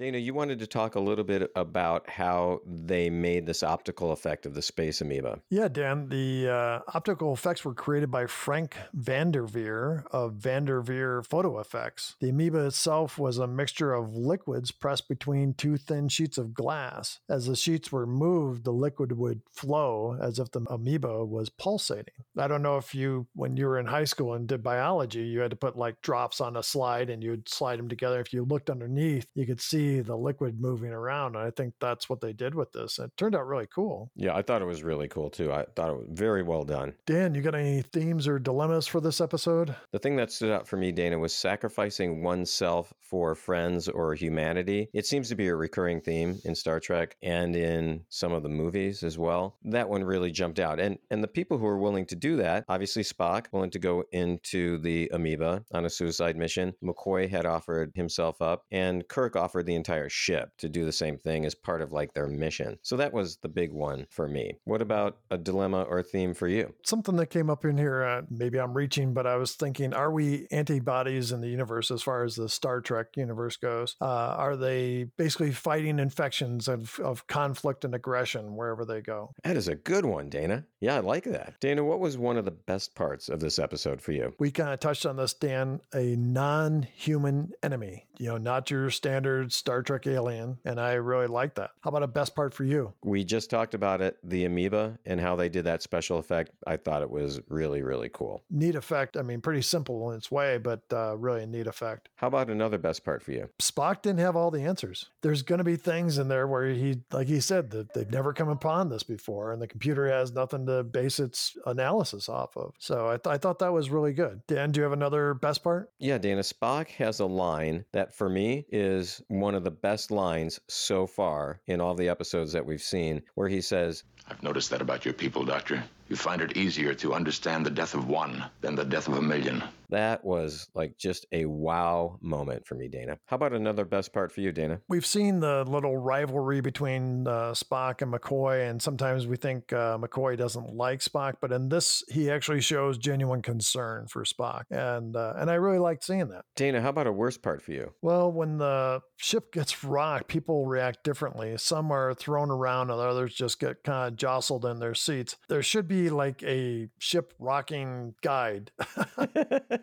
Dana, 0.00 0.16
you 0.16 0.32
wanted 0.32 0.58
to 0.60 0.66
talk 0.66 0.94
a 0.94 0.98
little 0.98 1.24
bit 1.24 1.50
about 1.54 2.08
how 2.08 2.62
they 2.64 3.10
made 3.10 3.44
this 3.44 3.62
optical 3.62 4.12
effect 4.12 4.46
of 4.46 4.54
the 4.54 4.62
space 4.62 5.02
amoeba. 5.02 5.40
Yeah, 5.50 5.68
Dan, 5.68 6.08
the 6.08 6.48
uh, 6.48 6.80
optical 6.94 7.34
effects 7.34 7.66
were 7.66 7.74
created 7.74 8.10
by 8.10 8.24
Frank 8.24 8.78
Vanderveer 8.94 10.04
of 10.10 10.36
Vanderveer 10.36 11.22
Photo 11.22 11.58
Effects. 11.58 12.16
The 12.18 12.30
amoeba 12.30 12.64
itself 12.64 13.18
was 13.18 13.36
a 13.36 13.46
mixture 13.46 13.92
of 13.92 14.16
liquids 14.16 14.70
pressed 14.70 15.06
between 15.06 15.52
two 15.52 15.76
thin 15.76 16.08
sheets 16.08 16.38
of 16.38 16.54
glass. 16.54 17.20
As 17.28 17.44
the 17.44 17.54
sheets 17.54 17.92
were 17.92 18.06
moved, 18.06 18.64
the 18.64 18.72
liquid 18.72 19.12
would 19.12 19.42
flow 19.52 20.16
as 20.18 20.38
if 20.38 20.50
the 20.50 20.62
amoeba 20.70 21.26
was 21.26 21.50
pulsating. 21.50 22.14
I 22.38 22.48
don't 22.48 22.62
know 22.62 22.78
if 22.78 22.94
you, 22.94 23.26
when 23.34 23.58
you 23.58 23.66
were 23.66 23.78
in 23.78 23.84
high 23.84 24.04
school 24.04 24.32
and 24.32 24.48
did 24.48 24.62
biology, 24.62 25.24
you 25.24 25.40
had 25.40 25.50
to 25.50 25.56
put 25.56 25.76
like 25.76 26.00
drops 26.00 26.40
on 26.40 26.56
a 26.56 26.62
slide 26.62 27.10
and 27.10 27.22
you'd 27.22 27.50
slide 27.50 27.78
them 27.78 27.90
together. 27.90 28.18
If 28.18 28.32
you 28.32 28.44
looked 28.44 28.70
underneath, 28.70 29.26
you 29.34 29.44
could 29.44 29.60
see 29.60 29.89
the 29.98 30.16
liquid 30.16 30.60
moving 30.60 30.92
around. 30.92 31.34
And 31.34 31.44
I 31.44 31.50
think 31.50 31.74
that's 31.80 32.08
what 32.08 32.20
they 32.20 32.32
did 32.32 32.54
with 32.54 32.72
this. 32.72 33.00
It 33.00 33.10
turned 33.16 33.34
out 33.34 33.48
really 33.48 33.66
cool. 33.66 34.12
Yeah, 34.14 34.36
I 34.36 34.42
thought 34.42 34.62
it 34.62 34.66
was 34.66 34.84
really 34.84 35.08
cool 35.08 35.28
too. 35.28 35.52
I 35.52 35.64
thought 35.74 35.90
it 35.90 35.96
was 35.96 36.06
very 36.10 36.44
well 36.44 36.62
done. 36.62 36.94
Dan, 37.06 37.34
you 37.34 37.42
got 37.42 37.56
any 37.56 37.82
themes 37.82 38.28
or 38.28 38.38
dilemmas 38.38 38.86
for 38.86 39.00
this 39.00 39.20
episode? 39.20 39.74
The 39.90 39.98
thing 39.98 40.16
that 40.16 40.30
stood 40.30 40.52
out 40.52 40.68
for 40.68 40.76
me, 40.76 40.92
Dana, 40.92 41.18
was 41.18 41.34
sacrificing 41.34 42.22
oneself 42.22 42.92
for 43.00 43.34
friends 43.34 43.88
or 43.88 44.14
humanity. 44.14 44.88
It 44.92 45.06
seems 45.06 45.28
to 45.30 45.34
be 45.34 45.48
a 45.48 45.56
recurring 45.56 46.00
theme 46.00 46.38
in 46.44 46.54
Star 46.54 46.78
Trek 46.78 47.16
and 47.22 47.56
in 47.56 48.04
some 48.08 48.32
of 48.32 48.42
the 48.42 48.48
movies 48.48 49.02
as 49.02 49.18
well. 49.18 49.56
That 49.64 49.88
one 49.88 50.04
really 50.04 50.30
jumped 50.30 50.60
out. 50.60 50.78
And 50.78 50.98
and 51.10 51.22
the 51.22 51.28
people 51.28 51.58
who 51.58 51.66
are 51.66 51.78
willing 51.78 52.06
to 52.06 52.16
do 52.16 52.36
that, 52.36 52.64
obviously 52.68 53.02
Spock 53.02 53.46
willing 53.52 53.70
to 53.70 53.78
go 53.78 54.04
into 54.12 54.78
the 54.78 55.10
amoeba 55.12 55.64
on 55.72 55.84
a 55.86 55.90
suicide 55.90 56.36
mission. 56.36 56.74
McCoy 56.82 57.28
had 57.28 57.46
offered 57.46 57.92
himself 57.94 58.40
up 58.40 58.64
and 58.70 59.06
Kirk 59.08 59.36
offered 59.36 59.66
the 59.66 59.74
entire 59.80 60.10
ship 60.10 60.50
to 60.58 60.68
do 60.68 60.84
the 60.84 60.92
same 60.92 61.16
thing 61.16 61.46
as 61.46 61.54
part 61.54 61.80
of 61.80 61.90
like 61.90 62.12
their 62.12 62.28
mission. 62.28 62.78
So 62.82 62.96
that 62.98 63.14
was 63.14 63.38
the 63.38 63.48
big 63.48 63.72
one 63.72 64.06
for 64.10 64.28
me. 64.28 64.58
What 64.64 64.82
about 64.82 65.16
a 65.30 65.38
dilemma 65.38 65.82
or 65.82 66.02
theme 66.02 66.34
for 66.34 66.48
you? 66.48 66.74
Something 66.84 67.16
that 67.16 67.30
came 67.30 67.48
up 67.48 67.64
in 67.64 67.78
here, 67.78 68.02
uh, 68.04 68.22
maybe 68.28 68.58
I'm 68.58 68.74
reaching, 68.74 69.14
but 69.14 69.26
I 69.26 69.36
was 69.36 69.54
thinking, 69.54 69.94
are 69.94 70.12
we 70.12 70.46
antibodies 70.50 71.32
in 71.32 71.40
the 71.40 71.48
universe 71.48 71.90
as 71.90 72.02
far 72.02 72.24
as 72.24 72.36
the 72.36 72.48
Star 72.48 72.82
Trek 72.82 73.16
universe 73.16 73.56
goes? 73.56 73.96
Uh, 74.00 74.04
are 74.04 74.56
they 74.56 75.04
basically 75.16 75.52
fighting 75.52 75.98
infections 75.98 76.68
of, 76.68 77.00
of 77.00 77.26
conflict 77.26 77.84
and 77.84 77.94
aggression 77.94 78.56
wherever 78.56 78.84
they 78.84 79.00
go? 79.00 79.32
That 79.44 79.56
is 79.56 79.68
a 79.68 79.74
good 79.74 80.04
one, 80.04 80.28
Dana. 80.28 80.66
Yeah, 80.80 80.96
I 80.96 81.00
like 81.00 81.24
that. 81.24 81.54
Dana, 81.60 81.84
what 81.84 82.00
was 82.00 82.18
one 82.18 82.36
of 82.36 82.44
the 82.44 82.50
best 82.50 82.94
parts 82.94 83.28
of 83.28 83.40
this 83.40 83.58
episode 83.58 84.02
for 84.02 84.12
you? 84.12 84.34
We 84.38 84.50
kind 84.50 84.70
of 84.70 84.80
touched 84.80 85.06
on 85.06 85.16
this, 85.16 85.32
Dan, 85.32 85.80
a 85.94 86.16
non 86.16 86.82
human 86.82 87.52
enemy, 87.62 88.06
you 88.18 88.28
know, 88.28 88.38
not 88.38 88.70
your 88.70 88.90
standard 88.90 89.52
Star 89.52 89.69
Trek 89.82 90.06
alien. 90.06 90.58
And 90.64 90.80
I 90.80 90.94
really 90.94 91.26
like 91.26 91.54
that. 91.54 91.70
How 91.80 91.88
about 91.88 92.02
a 92.02 92.08
best 92.08 92.34
part 92.34 92.52
for 92.54 92.64
you? 92.64 92.92
We 93.02 93.24
just 93.24 93.50
talked 93.50 93.74
about 93.74 94.00
it, 94.00 94.18
the 94.22 94.44
amoeba 94.44 94.98
and 95.06 95.20
how 95.20 95.36
they 95.36 95.48
did 95.48 95.64
that 95.64 95.82
special 95.82 96.18
effect. 96.18 96.50
I 96.66 96.76
thought 96.76 97.02
it 97.02 97.10
was 97.10 97.40
really, 97.48 97.82
really 97.82 98.10
cool. 98.12 98.42
Neat 98.50 98.74
effect. 98.74 99.16
I 99.16 99.22
mean, 99.22 99.40
pretty 99.40 99.62
simple 99.62 100.10
in 100.10 100.16
its 100.16 100.30
way, 100.30 100.58
but 100.58 100.82
uh, 100.92 101.16
really 101.16 101.42
a 101.42 101.46
neat 101.46 101.66
effect. 101.66 102.08
How 102.16 102.26
about 102.26 102.50
another 102.50 102.78
best 102.78 103.04
part 103.04 103.22
for 103.22 103.32
you? 103.32 103.48
Spock 103.60 104.02
didn't 104.02 104.20
have 104.20 104.36
all 104.36 104.50
the 104.50 104.62
answers. 104.62 105.06
There's 105.22 105.42
going 105.42 105.58
to 105.58 105.64
be 105.64 105.76
things 105.76 106.18
in 106.18 106.28
there 106.28 106.46
where 106.46 106.68
he, 106.68 107.00
like 107.12 107.28
he 107.28 107.40
said, 107.40 107.70
that 107.70 107.94
they've 107.94 108.10
never 108.10 108.32
come 108.32 108.48
upon 108.48 108.88
this 108.88 109.02
before, 109.02 109.52
and 109.52 109.60
the 109.60 109.66
computer 109.66 110.06
has 110.08 110.32
nothing 110.32 110.66
to 110.66 110.82
base 110.82 111.18
its 111.20 111.56
analysis 111.66 112.28
off 112.28 112.56
of. 112.56 112.74
So 112.78 113.08
I, 113.08 113.16
th- 113.16 113.34
I 113.34 113.38
thought 113.38 113.58
that 113.60 113.72
was 113.72 113.90
really 113.90 114.12
good. 114.12 114.42
Dan, 114.46 114.72
do 114.72 114.80
you 114.80 114.84
have 114.84 114.92
another 114.92 115.34
best 115.34 115.62
part? 115.62 115.90
Yeah, 115.98 116.18
Dana, 116.18 116.40
Spock 116.40 116.88
has 116.88 117.20
a 117.20 117.26
line 117.26 117.84
that 117.92 118.14
for 118.14 118.28
me 118.28 118.66
is 118.70 119.22
one 119.28 119.49
of 119.54 119.64
the 119.64 119.70
best 119.70 120.10
lines 120.10 120.60
so 120.68 121.06
far 121.06 121.60
in 121.66 121.80
all 121.80 121.94
the 121.94 122.08
episodes 122.08 122.52
that 122.52 122.64
we've 122.64 122.82
seen, 122.82 123.22
where 123.34 123.48
he 123.48 123.60
says, 123.60 124.04
I've 124.28 124.42
noticed 124.42 124.70
that 124.70 124.80
about 124.80 125.04
your 125.04 125.14
people, 125.14 125.44
Doctor. 125.44 125.82
You 126.08 126.16
find 126.16 126.42
it 126.42 126.56
easier 126.56 126.94
to 126.94 127.14
understand 127.14 127.66
the 127.66 127.70
death 127.70 127.94
of 127.94 128.08
one 128.08 128.44
than 128.60 128.74
the 128.74 128.84
death 128.84 129.08
of 129.08 129.16
a 129.16 129.22
million. 129.22 129.62
That 129.90 130.24
was 130.24 130.68
like 130.74 130.96
just 130.98 131.26
a 131.32 131.44
wow 131.46 132.18
moment 132.20 132.66
for 132.66 132.74
me, 132.74 132.88
Dana. 132.88 133.18
How 133.26 133.36
about 133.36 133.52
another 133.52 133.84
best 133.84 134.12
part 134.12 134.32
for 134.32 134.40
you, 134.40 134.52
Dana? 134.52 134.80
We've 134.88 135.06
seen 135.06 135.40
the 135.40 135.64
little 135.64 135.96
rivalry 135.96 136.60
between 136.60 137.26
uh, 137.26 137.52
Spock 137.52 138.02
and 138.02 138.12
McCoy, 138.12 138.68
and 138.68 138.80
sometimes 138.80 139.26
we 139.26 139.36
think 139.36 139.72
uh, 139.72 139.98
McCoy 139.98 140.36
doesn't 140.36 140.74
like 140.74 141.00
Spock, 141.00 141.34
but 141.40 141.52
in 141.52 141.68
this, 141.68 142.04
he 142.08 142.30
actually 142.30 142.60
shows 142.60 142.98
genuine 142.98 143.42
concern 143.42 144.06
for 144.08 144.24
Spock, 144.24 144.64
and 144.70 145.16
uh, 145.16 145.34
and 145.36 145.50
I 145.50 145.54
really 145.54 145.78
liked 145.78 146.04
seeing 146.04 146.28
that. 146.28 146.44
Dana, 146.56 146.80
how 146.80 146.90
about 146.90 147.06
a 147.06 147.12
worst 147.12 147.42
part 147.42 147.62
for 147.62 147.72
you? 147.72 147.92
Well, 148.02 148.30
when 148.30 148.58
the 148.58 149.02
ship 149.16 149.52
gets 149.52 149.84
rocked, 149.84 150.28
people 150.28 150.66
react 150.66 151.04
differently. 151.04 151.56
Some 151.58 151.90
are 151.90 152.14
thrown 152.14 152.50
around, 152.50 152.90
and 152.90 153.00
others 153.00 153.34
just 153.34 153.58
get 153.58 153.82
kind 153.84 154.08
of 154.08 154.16
jostled 154.16 154.64
in 154.64 154.78
their 154.78 154.94
seats. 154.94 155.36
There 155.48 155.62
should 155.62 155.88
be 155.88 156.10
like 156.10 156.42
a 156.42 156.88
ship 156.98 157.34
rocking 157.38 158.14
guide. 158.22 158.70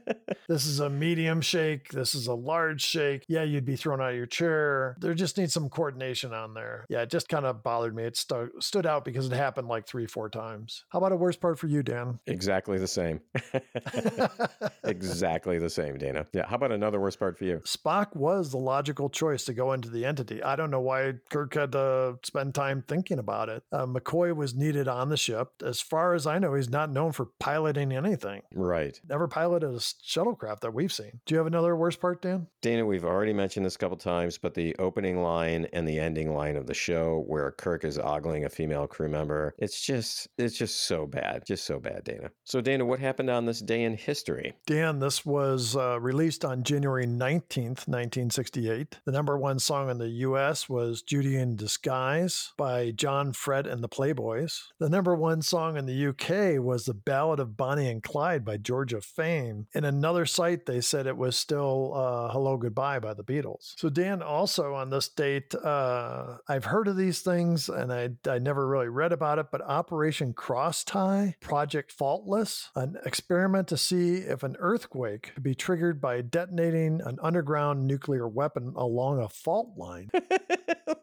this 0.47 0.65
is 0.65 0.79
a 0.79 0.89
medium 0.89 1.41
shake. 1.41 1.89
This 1.89 2.15
is 2.15 2.27
a 2.27 2.33
large 2.33 2.81
shake. 2.81 3.23
Yeah, 3.27 3.43
you'd 3.43 3.65
be 3.65 3.75
thrown 3.75 4.01
out 4.01 4.11
of 4.11 4.15
your 4.15 4.25
chair. 4.25 4.95
There 4.99 5.13
just 5.13 5.37
needs 5.37 5.53
some 5.53 5.69
coordination 5.69 6.33
on 6.33 6.53
there. 6.53 6.85
Yeah, 6.89 7.01
it 7.01 7.09
just 7.09 7.29
kind 7.29 7.45
of 7.45 7.63
bothered 7.63 7.95
me. 7.95 8.03
It 8.03 8.17
stu- 8.17 8.51
stood 8.59 8.85
out 8.85 9.05
because 9.05 9.27
it 9.27 9.33
happened 9.33 9.67
like 9.67 9.87
three, 9.87 10.07
four 10.07 10.29
times. 10.29 10.85
How 10.89 10.99
about 10.99 11.11
a 11.11 11.15
worst 11.15 11.41
part 11.41 11.59
for 11.59 11.67
you, 11.67 11.83
Dan? 11.83 12.19
Exactly 12.27 12.77
the 12.77 12.87
same. 12.87 13.21
exactly 14.83 15.59
the 15.59 15.69
same, 15.69 15.97
Dana. 15.97 16.25
Yeah. 16.33 16.47
How 16.47 16.55
about 16.55 16.71
another 16.71 16.99
worst 16.99 17.19
part 17.19 17.37
for 17.37 17.45
you? 17.45 17.57
Spock 17.59 18.15
was 18.15 18.51
the 18.51 18.57
logical 18.57 19.09
choice 19.09 19.45
to 19.45 19.53
go 19.53 19.73
into 19.73 19.89
the 19.89 20.05
entity. 20.05 20.41
I 20.41 20.55
don't 20.55 20.71
know 20.71 20.81
why 20.81 21.13
Kirk 21.29 21.53
had 21.53 21.71
to 21.73 22.19
spend 22.23 22.55
time 22.55 22.83
thinking 22.87 23.19
about 23.19 23.49
it. 23.49 23.63
Uh, 23.71 23.85
McCoy 23.85 24.35
was 24.35 24.55
needed 24.55 24.87
on 24.87 25.09
the 25.09 25.17
ship. 25.17 25.49
As 25.63 25.81
far 25.81 26.13
as 26.13 26.25
I 26.27 26.39
know, 26.39 26.53
he's 26.53 26.69
not 26.69 26.91
known 26.91 27.11
for 27.11 27.27
piloting 27.39 27.91
anything. 27.91 28.41
Right. 28.53 28.99
Never 29.07 29.27
piloted 29.27 29.73
a 29.73 29.79
shuttlecraft 30.05 30.61
that 30.61 30.73
we've 30.73 30.91
seen. 30.91 31.19
Do 31.25 31.35
you 31.35 31.37
have 31.37 31.47
another 31.47 31.75
worst 31.75 31.99
part, 31.99 32.21
Dan? 32.21 32.47
Dana, 32.61 32.85
we've 32.85 33.05
already 33.05 33.33
mentioned 33.33 33.65
this 33.65 33.75
a 33.75 33.79
couple 33.79 33.97
times, 33.97 34.37
but 34.37 34.53
the 34.53 34.75
opening 34.79 35.21
line 35.21 35.67
and 35.73 35.87
the 35.87 35.99
ending 35.99 36.33
line 36.33 36.55
of 36.55 36.67
the 36.67 36.73
show 36.73 37.23
where 37.27 37.51
Kirk 37.51 37.85
is 37.85 37.97
ogling 37.97 38.45
a 38.45 38.49
female 38.49 38.87
crew 38.87 39.09
member, 39.09 39.55
it's 39.57 39.81
just 39.81 40.27
it's 40.37 40.57
just 40.57 40.81
so 40.81 41.05
bad. 41.05 41.43
Just 41.45 41.65
so 41.65 41.79
bad, 41.79 42.03
Dana. 42.03 42.31
So 42.43 42.61
Dana, 42.61 42.85
what 42.85 42.99
happened 42.99 43.29
on 43.29 43.45
this 43.45 43.59
day 43.59 43.83
in 43.83 43.95
history? 43.95 44.53
Dan, 44.65 44.99
this 44.99 45.25
was 45.25 45.75
uh, 45.75 45.99
released 45.99 46.43
on 46.43 46.63
January 46.63 47.05
19th, 47.05 47.87
1968. 47.87 48.99
The 49.05 49.11
number 49.11 49.37
one 49.37 49.59
song 49.59 49.89
in 49.89 49.97
the 49.97 50.09
US 50.09 50.67
was 50.67 51.01
Judy 51.01 51.37
in 51.37 51.55
Disguise 51.55 52.53
by 52.57 52.91
John 52.91 53.33
Fred 53.33 53.67
and 53.67 53.83
the 53.83 53.89
Playboys. 53.89 54.63
The 54.79 54.89
number 54.89 55.15
one 55.15 55.41
song 55.41 55.77
in 55.77 55.85
the 55.85 56.07
UK 56.07 56.63
was 56.63 56.85
The 56.85 56.93
Ballad 56.93 57.39
of 57.39 57.57
Bonnie 57.57 57.89
and 57.89 58.01
Clyde 58.03 58.43
by 58.43 58.57
Georgie 58.57 58.99
Fame. 59.01 59.67
In 59.77 59.85
another 59.85 60.25
site, 60.25 60.65
they 60.65 60.81
said 60.81 61.05
it 61.05 61.15
was 61.15 61.35
still 61.35 61.93
uh, 61.93 62.31
Hello 62.31 62.57
Goodbye 62.57 62.97
by 62.97 63.13
the 63.13 63.23
Beatles. 63.23 63.75
So, 63.77 63.89
Dan, 63.89 64.23
also 64.23 64.73
on 64.73 64.89
this 64.89 65.07
date, 65.07 65.53
uh, 65.53 66.37
I've 66.49 66.65
heard 66.65 66.87
of 66.87 66.97
these 66.97 67.21
things 67.21 67.69
and 67.69 67.93
I, 67.93 68.09
I 68.27 68.39
never 68.39 68.65
really 68.65 68.87
read 68.87 69.11
about 69.11 69.37
it, 69.37 69.51
but 69.51 69.61
Operation 69.61 70.33
Cross 70.33 70.85
Tie, 70.85 71.35
Project 71.41 71.91
Faultless, 71.91 72.71
an 72.75 72.97
experiment 73.05 73.67
to 73.67 73.77
see 73.77 74.15
if 74.15 74.41
an 74.41 74.55
earthquake 74.57 75.33
could 75.35 75.43
be 75.43 75.53
triggered 75.53 76.01
by 76.01 76.21
detonating 76.21 76.99
an 77.05 77.19
underground 77.21 77.85
nuclear 77.85 78.27
weapon 78.27 78.73
along 78.75 79.21
a 79.21 79.29
fault 79.29 79.77
line. 79.77 80.09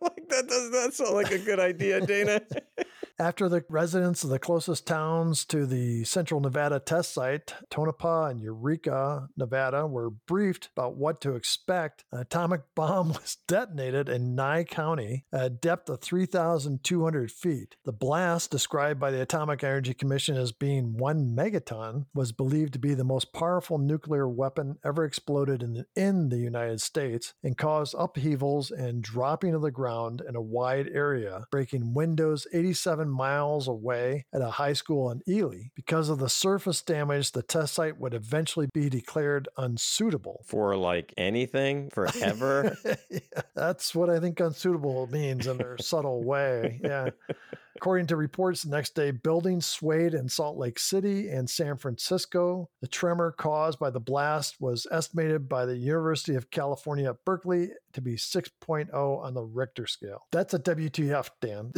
Like, 0.01 0.29
that 0.29 0.49
does 0.49 0.71
not 0.71 0.95
sound 0.95 1.15
like 1.15 1.31
a 1.31 1.39
good 1.39 1.61
idea, 1.61 2.01
Dana. 2.01 2.41
After 3.17 3.49
the 3.49 3.65
residents 3.69 4.25
of 4.25 4.31
the 4.31 4.41
closest 4.41 4.89
towns 4.89 5.45
to 5.45 5.67
the 5.67 6.03
Central 6.03 6.41
Nevada 6.41 6.81
test 6.81 7.15
site, 7.15 7.55
Tonopah 7.71 8.27
and 8.27 8.41
Eureka, 8.41 9.29
Nevada, 9.37 9.87
were 9.87 10.11
briefed 10.11 10.71
about 10.77 10.97
what 10.97 11.21
to 11.21 11.37
expect, 11.37 12.03
an 12.11 12.19
atomic 12.19 12.63
bomb 12.75 13.11
was 13.11 13.37
detonated 13.47 14.09
in 14.09 14.35
Nye 14.35 14.65
County 14.65 15.27
at 15.33 15.45
a 15.45 15.51
depth 15.51 15.89
of 15.89 16.01
3,200 16.01 17.31
feet. 17.31 17.77
The 17.85 17.93
blast, 17.93 18.51
described 18.51 18.99
by 18.99 19.13
the 19.13 19.23
Atomic 19.23 19.63
Energy 19.63 19.95
Commission 19.95 20.37
as 20.37 20.51
being 20.51 20.97
one 20.97 21.37
megaton, 21.37 22.07
was 22.15 22.33
believed 22.33 22.73
to 22.73 22.81
be 22.81 22.95
the 22.95 23.05
most 23.05 23.33
powerful 23.33 23.79
nuclear 23.79 24.29
weapon 24.29 24.79
ever 24.85 25.05
exploded 25.05 25.63
in, 25.63 25.87
in 25.95 26.31
the 26.31 26.39
United 26.39 26.81
States 26.81 27.33
and 27.45 27.57
caused 27.57 27.95
upheavals 27.97 28.73
and 28.73 29.05
dropping 29.05 29.53
to 29.53 29.61
the 29.61 29.71
ground 29.71 30.21
in 30.29 30.35
a 30.35 30.43
wide 30.43 30.89
area, 30.93 31.45
breaking 31.53 31.95
windows 31.95 32.49
87 32.53 33.04
miles 33.11 33.69
away 33.69 34.27
at 34.33 34.41
a 34.41 34.51
high 34.51 34.73
school 34.73 35.11
in 35.11 35.23
Ely. 35.29 35.71
Because 35.75 36.09
of 36.09 36.19
the 36.19 36.29
surface 36.29 36.83
damage, 36.83 37.33
the 37.33 37.43
test 37.43 37.75
site 37.75 37.99
would 37.99 38.15
eventually 38.15 38.69
be 38.73 38.89
declared 38.89 39.49
unsuitable. 39.57 40.43
For 40.47 40.77
like 40.77 41.13
anything, 41.17 41.91
forever. 41.91 42.77
yeah, 43.11 43.21
that's 43.55 43.95
what 43.95 44.11
I 44.11 44.21
think 44.21 44.41
unsuitable 44.41 45.07
means 45.09 45.47
in 45.47 45.59
their 45.59 45.79
subtle 45.79 46.23
way. 46.23 46.81
Yeah. 46.83 47.11
According 47.77 48.07
to 48.09 48.17
reports, 48.17 48.63
the 48.63 48.71
next 48.71 48.95
day, 48.95 49.11
buildings 49.11 49.67
swayed 49.67 50.15
in 50.15 50.29
Salt 50.29 50.57
Lake 50.57 50.79
City 50.79 51.29
and 51.29 51.51
San 51.51 51.77
Francisco. 51.77 52.71
The 52.81 52.87
tremor 52.89 53.33
caused 53.33 53.79
by 53.79 53.91
the 53.91 54.01
blast 54.01 54.61
was 54.61 54.87
estimated 54.93 55.49
by 55.49 55.67
the 55.67 55.77
University 55.77 56.37
of 56.37 56.51
California 56.51 57.11
at 57.11 57.25
Berkeley 57.25 57.71
to 57.93 58.01
be 58.01 58.15
6.0 58.15 58.93
on 58.93 59.35
the 59.35 59.43
Richter 59.43 59.87
scale. 59.87 60.27
That's 60.31 60.55
a 60.55 60.59
WTF, 60.59 61.31
Dan. 61.41 61.73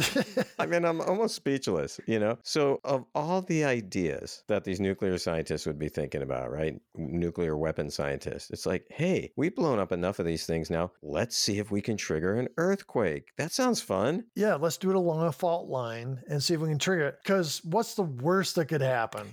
I 0.59 0.65
mean, 0.65 0.85
I'm 0.85 1.01
almost 1.01 1.35
speechless, 1.35 1.99
you 2.05 2.19
know? 2.19 2.37
So, 2.43 2.79
of 2.83 3.05
all 3.15 3.41
the 3.41 3.65
ideas 3.65 4.43
that 4.47 4.63
these 4.63 4.79
nuclear 4.79 5.17
scientists 5.17 5.65
would 5.65 5.79
be 5.79 5.89
thinking 5.89 6.21
about, 6.21 6.51
right? 6.51 6.79
Nuclear 6.95 7.57
weapon 7.57 7.89
scientists, 7.89 8.51
it's 8.51 8.65
like, 8.65 8.85
hey, 8.89 9.31
we've 9.35 9.55
blown 9.55 9.79
up 9.79 9.91
enough 9.91 10.19
of 10.19 10.25
these 10.25 10.45
things 10.45 10.69
now. 10.69 10.91
Let's 11.01 11.35
see 11.37 11.57
if 11.57 11.71
we 11.71 11.81
can 11.81 11.97
trigger 11.97 12.35
an 12.35 12.49
earthquake. 12.57 13.29
That 13.37 13.51
sounds 13.51 13.81
fun. 13.81 14.25
yeah, 14.35 14.55
let's 14.55 14.77
do 14.77 14.89
it 14.89 14.95
along 14.95 15.25
a 15.25 15.31
fault 15.31 15.67
line 15.67 15.86
and 15.95 16.41
see 16.43 16.53
if 16.53 16.59
we 16.59 16.69
can 16.69 16.79
trigger 16.79 17.07
it. 17.07 17.19
Because 17.23 17.61
what's 17.63 17.95
the 17.95 18.03
worst 18.03 18.55
that 18.55 18.65
could 18.65 18.81
happen? 18.81 19.27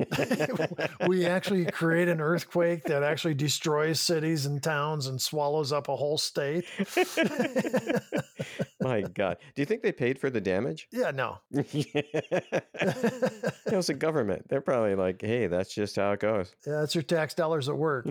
we 1.09 1.27
actually 1.27 1.65
create 1.67 2.09
an 2.09 2.21
earthquake 2.21 2.85
that 2.85 3.03
actually 3.03 3.35
destroys 3.35 4.01
cities 4.01 4.47
and 4.47 4.63
towns 4.63 5.07
and 5.07 5.21
swallows 5.21 5.73
up 5.73 5.89
a 5.89 5.97
whole 5.97 6.19
state. 6.19 6.65
My 8.81 9.01
God. 9.03 9.39
Do 9.55 9.63
you 9.63 9.67
think 9.67 9.83
they 9.83 9.93
paid 9.93 10.19
for 10.19 10.31
the 10.31 10.41
damage? 10.41 10.89
Yeah, 10.95 11.11
no. 11.11 11.39
it 11.51 12.63
was 13.73 13.89
a 13.89 13.95
government. 13.95 14.49
They're 14.49 14.61
probably 14.61 14.95
like, 14.95 15.21
hey, 15.21 15.49
that's 15.49 15.75
just 15.75 15.97
how 15.97 16.13
it 16.13 16.21
goes. 16.21 16.55
Yeah, 16.67 16.81
that's 16.81 16.95
your 16.95 17.03
tax 17.03 17.35
dollars 17.35 17.69
at 17.69 17.77
work. 17.77 18.07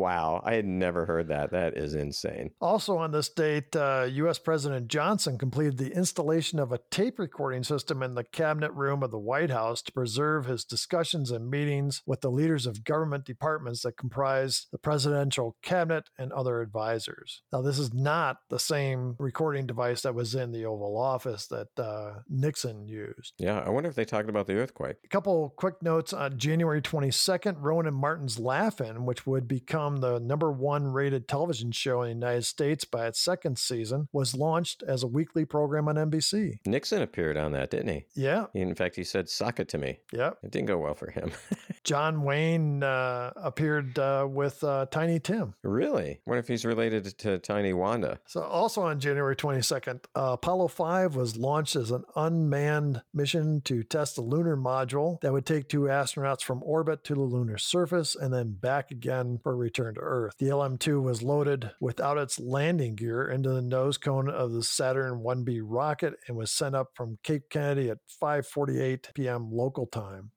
Wow, 0.00 0.40
I 0.46 0.54
had 0.54 0.64
never 0.64 1.04
heard 1.04 1.28
that. 1.28 1.50
That 1.50 1.76
is 1.76 1.92
insane. 1.94 2.52
Also 2.58 2.96
on 2.96 3.12
this 3.12 3.28
date, 3.28 3.76
uh, 3.76 4.06
U.S. 4.10 4.38
President 4.38 4.88
Johnson 4.88 5.36
completed 5.36 5.76
the 5.76 5.94
installation 5.94 6.58
of 6.58 6.72
a 6.72 6.80
tape 6.90 7.18
recording 7.18 7.62
system 7.64 8.02
in 8.02 8.14
the 8.14 8.24
cabinet 8.24 8.72
room 8.72 9.02
of 9.02 9.10
the 9.10 9.18
White 9.18 9.50
House 9.50 9.82
to 9.82 9.92
preserve 9.92 10.46
his 10.46 10.64
discussions 10.64 11.30
and 11.30 11.50
meetings 11.50 12.00
with 12.06 12.22
the 12.22 12.30
leaders 12.30 12.64
of 12.64 12.82
government 12.82 13.26
departments 13.26 13.82
that 13.82 13.98
comprise 13.98 14.68
the 14.72 14.78
presidential 14.78 15.58
cabinet 15.60 16.08
and 16.18 16.32
other 16.32 16.62
advisors. 16.62 17.42
Now, 17.52 17.60
this 17.60 17.78
is 17.78 17.92
not 17.92 18.38
the 18.48 18.58
same 18.58 19.16
recording 19.18 19.66
device 19.66 20.00
that 20.00 20.14
was 20.14 20.34
in 20.34 20.50
the 20.50 20.64
Oval 20.64 20.96
Office 20.96 21.46
that 21.48 21.78
uh, 21.78 22.20
Nixon 22.26 22.88
used. 22.88 23.34
Yeah, 23.36 23.58
I 23.58 23.68
wonder 23.68 23.90
if 23.90 23.96
they 23.96 24.06
talked 24.06 24.30
about 24.30 24.46
the 24.46 24.56
earthquake. 24.56 24.96
A 25.04 25.08
couple 25.08 25.52
quick 25.58 25.82
notes 25.82 26.14
on 26.14 26.38
January 26.38 26.80
22nd, 26.80 27.56
Rowan 27.58 27.86
and 27.86 27.96
Martin's 27.96 28.38
Laugh-In, 28.38 29.04
which 29.04 29.26
would 29.26 29.46
become 29.46 29.89
the 29.98 30.18
number 30.20 30.50
one 30.50 30.88
rated 30.88 31.28
television 31.28 31.72
show 31.72 32.02
in 32.02 32.08
the 32.08 32.26
United 32.26 32.44
States 32.44 32.84
by 32.84 33.06
its 33.06 33.20
second 33.20 33.58
season, 33.58 34.08
was 34.12 34.34
launched 34.34 34.82
as 34.82 35.02
a 35.02 35.06
weekly 35.06 35.44
program 35.44 35.88
on 35.88 35.96
NBC. 35.96 36.58
Nixon 36.66 37.02
appeared 37.02 37.36
on 37.36 37.52
that, 37.52 37.70
didn't 37.70 37.88
he? 37.88 38.04
Yeah. 38.14 38.46
In 38.54 38.74
fact, 38.74 38.96
he 38.96 39.04
said, 39.04 39.28
sock 39.28 39.60
it 39.60 39.68
to 39.70 39.78
me. 39.78 39.98
Yeah. 40.12 40.30
It 40.42 40.50
didn't 40.50 40.68
go 40.68 40.78
well 40.78 40.94
for 40.94 41.10
him. 41.10 41.30
John 41.84 42.22
Wayne 42.22 42.82
uh, 42.82 43.32
appeared 43.36 43.98
uh, 43.98 44.26
with 44.30 44.62
uh, 44.62 44.86
Tiny 44.90 45.18
Tim. 45.18 45.54
really? 45.62 46.20
What 46.24 46.38
if 46.38 46.46
he's 46.46 46.64
related 46.64 47.04
to 47.18 47.38
Tiny 47.38 47.72
Wanda? 47.72 48.20
So, 48.26 48.42
also 48.42 48.82
on 48.82 49.00
January 49.00 49.36
22nd, 49.36 50.04
uh, 50.14 50.32
Apollo 50.32 50.68
5 50.68 51.16
was 51.16 51.36
launched 51.36 51.76
as 51.76 51.90
an 51.90 52.04
unmanned 52.16 53.02
mission 53.14 53.60
to 53.62 53.82
test 53.82 54.16
the 54.16 54.22
lunar 54.22 54.56
module 54.56 55.20
that 55.20 55.32
would 55.32 55.46
take 55.46 55.68
two 55.68 55.82
astronauts 55.82 56.42
from 56.42 56.62
orbit 56.62 57.04
to 57.04 57.14
the 57.14 57.20
lunar 57.20 57.58
surface 57.58 58.14
and 58.14 58.32
then 58.32 58.52
back 58.52 58.90
again 58.90 59.38
for 59.42 59.52
a 59.52 59.56
return 59.80 59.94
to 59.94 60.00
Earth. 60.00 60.34
The 60.38 60.52
LM 60.52 60.78
2 60.78 61.00
was 61.00 61.22
loaded 61.22 61.70
without 61.80 62.18
its 62.18 62.38
landing 62.38 62.94
gear 62.94 63.28
into 63.28 63.50
the 63.50 63.62
nose 63.62 63.96
cone 63.96 64.28
of 64.28 64.52
the 64.52 64.62
Saturn 64.62 65.22
1B 65.22 65.60
rocket 65.62 66.14
and 66.28 66.36
was 66.36 66.50
sent 66.50 66.74
up 66.74 66.88
from 66.94 67.18
Cape 67.22 67.48
Kennedy 67.50 67.90
at 67.90 67.98
5:48 68.22 69.14
p.m. 69.14 69.50
local 69.50 69.86
time. 69.86 70.32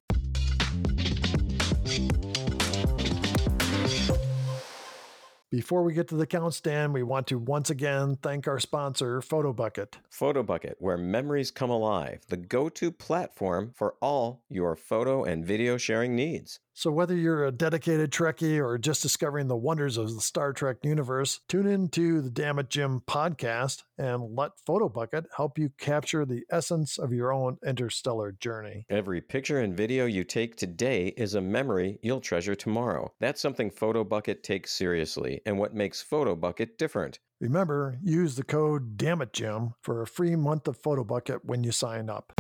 Before 5.54 5.84
we 5.84 5.94
get 5.94 6.08
to 6.08 6.16
the 6.16 6.26
count 6.26 6.56
stand, 6.56 6.96
we 6.96 7.04
want 7.04 7.28
to 7.28 7.38
once 7.38 7.70
again 7.70 8.18
thank 8.24 8.48
our 8.48 8.60
sponsor, 8.60 9.22
PhotoBucket. 9.22 9.98
PhotoBucket, 10.12 10.74
where 10.80 10.98
memories 10.98 11.52
come 11.52 11.70
alive, 11.70 12.22
the 12.28 12.38
go 12.38 12.70
to 12.70 12.92
platform 12.92 13.72
for 13.76 13.94
all 14.02 14.42
your 14.50 14.76
photo 14.76 15.24
and 15.24 15.46
video 15.46 15.78
sharing 15.78 16.16
needs. 16.16 16.60
So, 16.76 16.92
whether 16.92 17.16
you're 17.16 17.46
a 17.46 17.52
dedicated 17.52 18.12
Trekkie 18.12 18.58
or 18.58 18.80
just 18.80 19.04
discovering 19.04 19.48
the 19.48 19.56
wonders 19.56 19.96
of 19.98 20.14
the 20.14 20.22
Star 20.22 20.54
Trek 20.54 20.78
universe, 20.84 21.40
tune 21.48 21.68
in 21.68 21.90
to 21.90 22.20
the 22.20 22.32
Damn 22.32 22.58
It 22.58 22.72
Jim 22.72 23.04
podcast 23.06 23.84
and 24.00 24.36
let 24.36 24.54
PhotoBucket 24.68 25.26
help 25.38 25.60
you 25.60 25.70
capture 25.78 26.26
the 26.26 26.44
essence 26.50 26.98
of 26.98 27.14
your 27.14 27.32
own 27.32 27.58
interstellar 27.64 28.32
journey. 28.32 28.88
Every 28.90 29.22
picture 29.22 29.60
and 29.60 29.78
video 29.78 30.08
you 30.08 30.24
take 30.24 30.56
today 30.56 31.14
is 31.16 31.36
a 31.36 31.42
memory 31.42 32.00
you'll 32.02 32.22
treasure 32.22 32.56
tomorrow. 32.56 33.14
That's 33.20 33.40
something 33.40 33.70
PhotoBucket 33.70 34.42
takes 34.42 34.72
seriously 34.72 35.42
and 35.46 35.60
what 35.60 35.76
makes 35.76 36.04
PhotoBucket 36.04 36.78
different. 36.80 37.20
Remember, 37.40 38.00
use 38.02 38.36
the 38.36 38.44
code 38.44 38.98
DAMNITJIM 38.98 39.74
for 39.82 40.02
a 40.02 40.08
free 40.08 40.36
month 40.36 40.68
of 40.68 40.82
PhotoBucket 40.82 41.42
when 41.44 41.64
you 41.64 41.72
sign 41.72 42.10
up. 42.10 42.34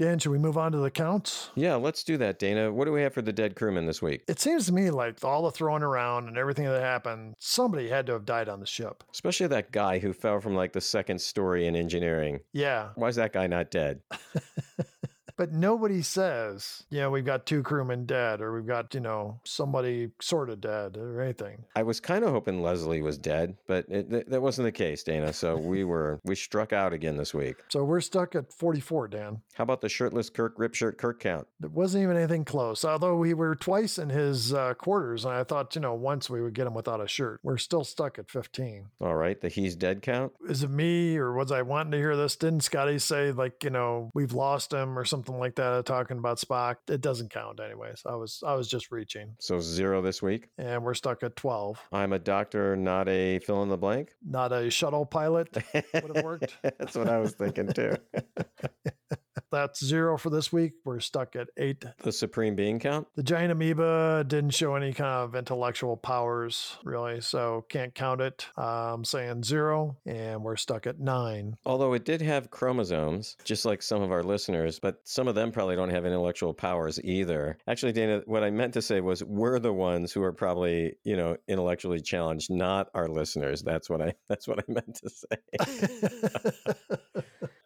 Dan, 0.00 0.18
should 0.18 0.32
we 0.32 0.38
move 0.38 0.56
on 0.56 0.72
to 0.72 0.78
the 0.78 0.90
counts? 0.90 1.50
Yeah, 1.54 1.74
let's 1.74 2.02
do 2.02 2.16
that, 2.16 2.38
Dana. 2.38 2.72
What 2.72 2.86
do 2.86 2.92
we 2.92 3.02
have 3.02 3.12
for 3.12 3.20
the 3.20 3.34
dead 3.34 3.54
crewman 3.54 3.84
this 3.84 4.00
week? 4.00 4.22
It 4.28 4.40
seems 4.40 4.64
to 4.64 4.72
me 4.72 4.88
like 4.88 5.22
all 5.22 5.42
the 5.42 5.50
throwing 5.50 5.82
around 5.82 6.26
and 6.26 6.38
everything 6.38 6.64
that 6.64 6.80
happened, 6.80 7.34
somebody 7.38 7.86
had 7.86 8.06
to 8.06 8.14
have 8.14 8.24
died 8.24 8.48
on 8.48 8.60
the 8.60 8.66
ship. 8.66 9.04
Especially 9.12 9.46
that 9.48 9.72
guy 9.72 9.98
who 9.98 10.14
fell 10.14 10.40
from 10.40 10.54
like 10.54 10.72
the 10.72 10.80
second 10.80 11.20
story 11.20 11.66
in 11.66 11.76
engineering. 11.76 12.40
Yeah. 12.54 12.92
Why 12.94 13.08
is 13.08 13.16
that 13.16 13.34
guy 13.34 13.46
not 13.46 13.70
dead? 13.70 14.00
But 15.40 15.52
nobody 15.52 16.02
says, 16.02 16.84
you 16.90 17.00
know, 17.00 17.10
we've 17.10 17.24
got 17.24 17.46
two 17.46 17.62
crewmen 17.62 18.04
dead 18.04 18.42
or 18.42 18.52
we've 18.52 18.66
got, 18.66 18.92
you 18.92 19.00
know, 19.00 19.40
somebody 19.42 20.10
sort 20.20 20.50
of 20.50 20.60
dead 20.60 20.98
or 20.98 21.22
anything. 21.22 21.64
I 21.74 21.82
was 21.82 21.98
kind 21.98 22.26
of 22.26 22.30
hoping 22.32 22.60
Leslie 22.60 23.00
was 23.00 23.16
dead, 23.16 23.56
but 23.66 23.86
it, 23.88 24.10
th- 24.10 24.26
that 24.26 24.42
wasn't 24.42 24.66
the 24.66 24.72
case, 24.72 25.02
Dana. 25.02 25.32
So 25.32 25.56
we 25.56 25.84
were 25.84 26.20
we 26.24 26.34
struck 26.34 26.74
out 26.74 26.92
again 26.92 27.16
this 27.16 27.32
week. 27.32 27.56
So 27.70 27.84
we're 27.84 28.02
stuck 28.02 28.34
at 28.34 28.52
44, 28.52 29.08
Dan. 29.08 29.40
How 29.54 29.64
about 29.64 29.80
the 29.80 29.88
shirtless 29.88 30.28
Kirk 30.28 30.58
rip 30.58 30.74
shirt 30.74 30.98
Kirk 30.98 31.20
count? 31.20 31.46
It 31.62 31.70
wasn't 31.70 32.02
even 32.02 32.18
anything 32.18 32.44
close. 32.44 32.84
Although 32.84 33.16
we 33.16 33.32
were 33.32 33.54
twice 33.54 33.96
in 33.96 34.10
his 34.10 34.52
uh, 34.52 34.74
quarters, 34.74 35.24
and 35.24 35.32
I 35.32 35.44
thought, 35.44 35.74
you 35.74 35.80
know, 35.80 35.94
once 35.94 36.28
we 36.28 36.42
would 36.42 36.52
get 36.52 36.66
him 36.66 36.74
without 36.74 37.00
a 37.00 37.08
shirt. 37.08 37.40
We're 37.42 37.56
still 37.56 37.84
stuck 37.84 38.18
at 38.18 38.30
15. 38.30 38.88
All 39.00 39.14
right, 39.14 39.40
the 39.40 39.48
he's 39.48 39.74
dead 39.74 40.02
count. 40.02 40.34
Is 40.46 40.62
it 40.62 40.70
me 40.70 41.16
or 41.16 41.32
was 41.32 41.50
I 41.50 41.62
wanting 41.62 41.92
to 41.92 41.98
hear 41.98 42.14
this? 42.14 42.36
Didn't 42.36 42.60
Scotty 42.60 42.98
say 42.98 43.32
like, 43.32 43.64
you 43.64 43.70
know, 43.70 44.10
we've 44.12 44.34
lost 44.34 44.74
him 44.74 44.98
or 44.98 45.06
something 45.06 45.29
like 45.38 45.54
that? 45.56 45.72
Uh, 45.72 45.82
talking 45.82 46.18
about 46.18 46.38
Spock, 46.38 46.76
it 46.88 47.00
doesn't 47.00 47.30
count 47.30 47.60
anyways. 47.60 48.02
I 48.06 48.14
was 48.16 48.42
I 48.46 48.54
was 48.54 48.68
just 48.68 48.90
reaching, 48.90 49.34
So 49.40 49.60
zero 49.60 50.02
this 50.02 50.20
week. 50.22 50.48
and 50.58 50.82
we're 50.82 50.94
stuck 50.94 51.22
at 51.22 51.36
12. 51.36 51.78
I'm 51.92 52.12
a 52.12 52.18
doctor, 52.18 52.76
not 52.76 53.08
a 53.08 53.38
fill 53.40 53.62
in 53.62 53.68
the 53.68 53.76
blank. 53.76 54.12
Not 54.26 54.52
a 54.52 54.70
shuttle 54.70 55.06
pilot 55.06 55.48
would 55.74 56.16
have 56.16 56.24
worked. 56.24 56.56
That's 56.62 56.96
what 56.96 57.08
I 57.08 57.18
was 57.18 57.32
thinking 57.32 57.68
too. 57.72 57.94
That's 59.50 59.84
zero 59.84 60.16
for 60.16 60.30
this 60.30 60.52
week. 60.52 60.72
We're 60.84 61.00
stuck 61.00 61.36
at 61.36 61.48
eight. 61.56 61.84
the 62.02 62.12
supreme 62.12 62.54
being 62.54 62.78
count. 62.78 63.08
The 63.16 63.22
giant 63.22 63.52
amoeba 63.52 64.24
didn't 64.26 64.50
show 64.50 64.74
any 64.74 64.92
kind 64.92 65.10
of 65.10 65.34
intellectual 65.34 65.96
powers, 65.96 66.78
really, 66.84 67.20
so 67.20 67.64
can't 67.68 67.94
count 67.94 68.20
it. 68.20 68.46
I'm 68.56 69.04
saying 69.04 69.42
zero, 69.44 69.96
and 70.06 70.42
we're 70.42 70.56
stuck 70.56 70.86
at 70.86 71.00
nine. 71.00 71.56
Although 71.66 71.92
it 71.94 72.04
did 72.04 72.22
have 72.22 72.50
chromosomes, 72.50 73.36
just 73.44 73.64
like 73.64 73.82
some 73.82 74.02
of 74.02 74.12
our 74.12 74.22
listeners, 74.22 74.78
but 74.78 75.00
some 75.04 75.28
of 75.28 75.34
them 75.34 75.52
probably 75.52 75.76
don't 75.76 75.90
have 75.90 76.06
intellectual 76.06 76.54
powers 76.54 77.00
either. 77.02 77.58
Actually, 77.66 77.92
Dana, 77.92 78.22
what 78.26 78.42
I 78.44 78.50
meant 78.50 78.74
to 78.74 78.82
say 78.82 79.00
was 79.00 79.22
we're 79.24 79.58
the 79.58 79.72
ones 79.72 80.12
who 80.12 80.22
are 80.22 80.32
probably, 80.32 80.94
you 81.04 81.16
know, 81.16 81.36
intellectually 81.48 82.00
challenged, 82.00 82.50
not 82.50 82.88
our 82.94 83.08
listeners. 83.08 83.62
That's 83.62 83.90
what 83.90 84.00
I 84.00 84.14
that's 84.28 84.46
what 84.46 84.58
I 84.60 84.62
meant 84.72 85.00
to 85.02 85.10
say. 85.10 86.96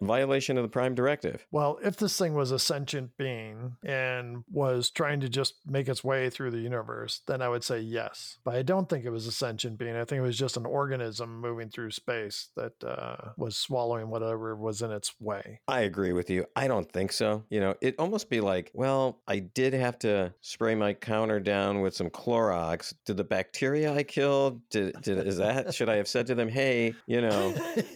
Violation 0.06 0.56
of 0.56 0.62
the 0.62 0.68
prime 0.68 0.94
directive. 0.94 1.46
Well, 1.50 1.78
if 1.82 1.96
this 1.96 2.18
thing 2.18 2.34
was 2.34 2.50
a 2.50 2.58
sentient 2.58 3.16
being 3.16 3.76
and 3.82 4.44
was 4.50 4.90
trying 4.90 5.20
to 5.20 5.28
just 5.28 5.54
make 5.66 5.88
its 5.88 6.04
way 6.04 6.30
through 6.30 6.50
the 6.50 6.58
universe, 6.58 7.20
then 7.26 7.42
I 7.42 7.48
would 7.48 7.64
say 7.64 7.80
yes. 7.80 8.38
But 8.44 8.54
I 8.56 8.62
don't 8.62 8.88
think 8.88 9.04
it 9.04 9.10
was 9.10 9.26
a 9.26 9.32
sentient 9.32 9.78
being. 9.78 9.96
I 9.96 10.04
think 10.04 10.20
it 10.20 10.26
was 10.26 10.38
just 10.38 10.56
an 10.56 10.66
organism 10.66 11.40
moving 11.40 11.68
through 11.68 11.90
space 11.90 12.48
that 12.56 12.72
uh, 12.84 13.32
was 13.36 13.56
swallowing 13.56 14.08
whatever 14.10 14.54
was 14.56 14.82
in 14.82 14.90
its 14.90 15.14
way. 15.20 15.60
I 15.68 15.80
agree 15.80 16.12
with 16.12 16.30
you. 16.30 16.46
I 16.56 16.68
don't 16.68 16.90
think 16.90 17.12
so. 17.12 17.44
You 17.48 17.60
know, 17.60 17.74
it 17.80 17.94
almost 17.98 18.28
be 18.28 18.40
like, 18.40 18.70
well, 18.74 19.20
I 19.26 19.38
did 19.38 19.74
have 19.74 19.98
to 20.00 20.34
spray 20.40 20.74
my 20.74 20.94
counter 20.94 21.40
down 21.40 21.80
with 21.80 21.94
some 21.94 22.10
Clorox. 22.10 22.94
Did 23.04 23.16
the 23.16 23.24
bacteria 23.24 23.92
I 23.92 24.02
killed, 24.02 24.60
did, 24.70 25.00
did 25.02 25.26
is 25.26 25.38
that 25.38 25.74
should 25.74 25.88
I 25.88 25.96
have 25.96 26.08
said 26.08 26.26
to 26.28 26.34
them, 26.34 26.48
"Hey, 26.48 26.94
you 27.06 27.20
know, 27.20 27.54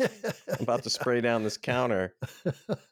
I'm 0.49 0.61
about 0.61 0.83
to 0.85 0.91
spray 0.91 1.21
down 1.21 1.43
this 1.43 1.57
counter. 1.57 1.98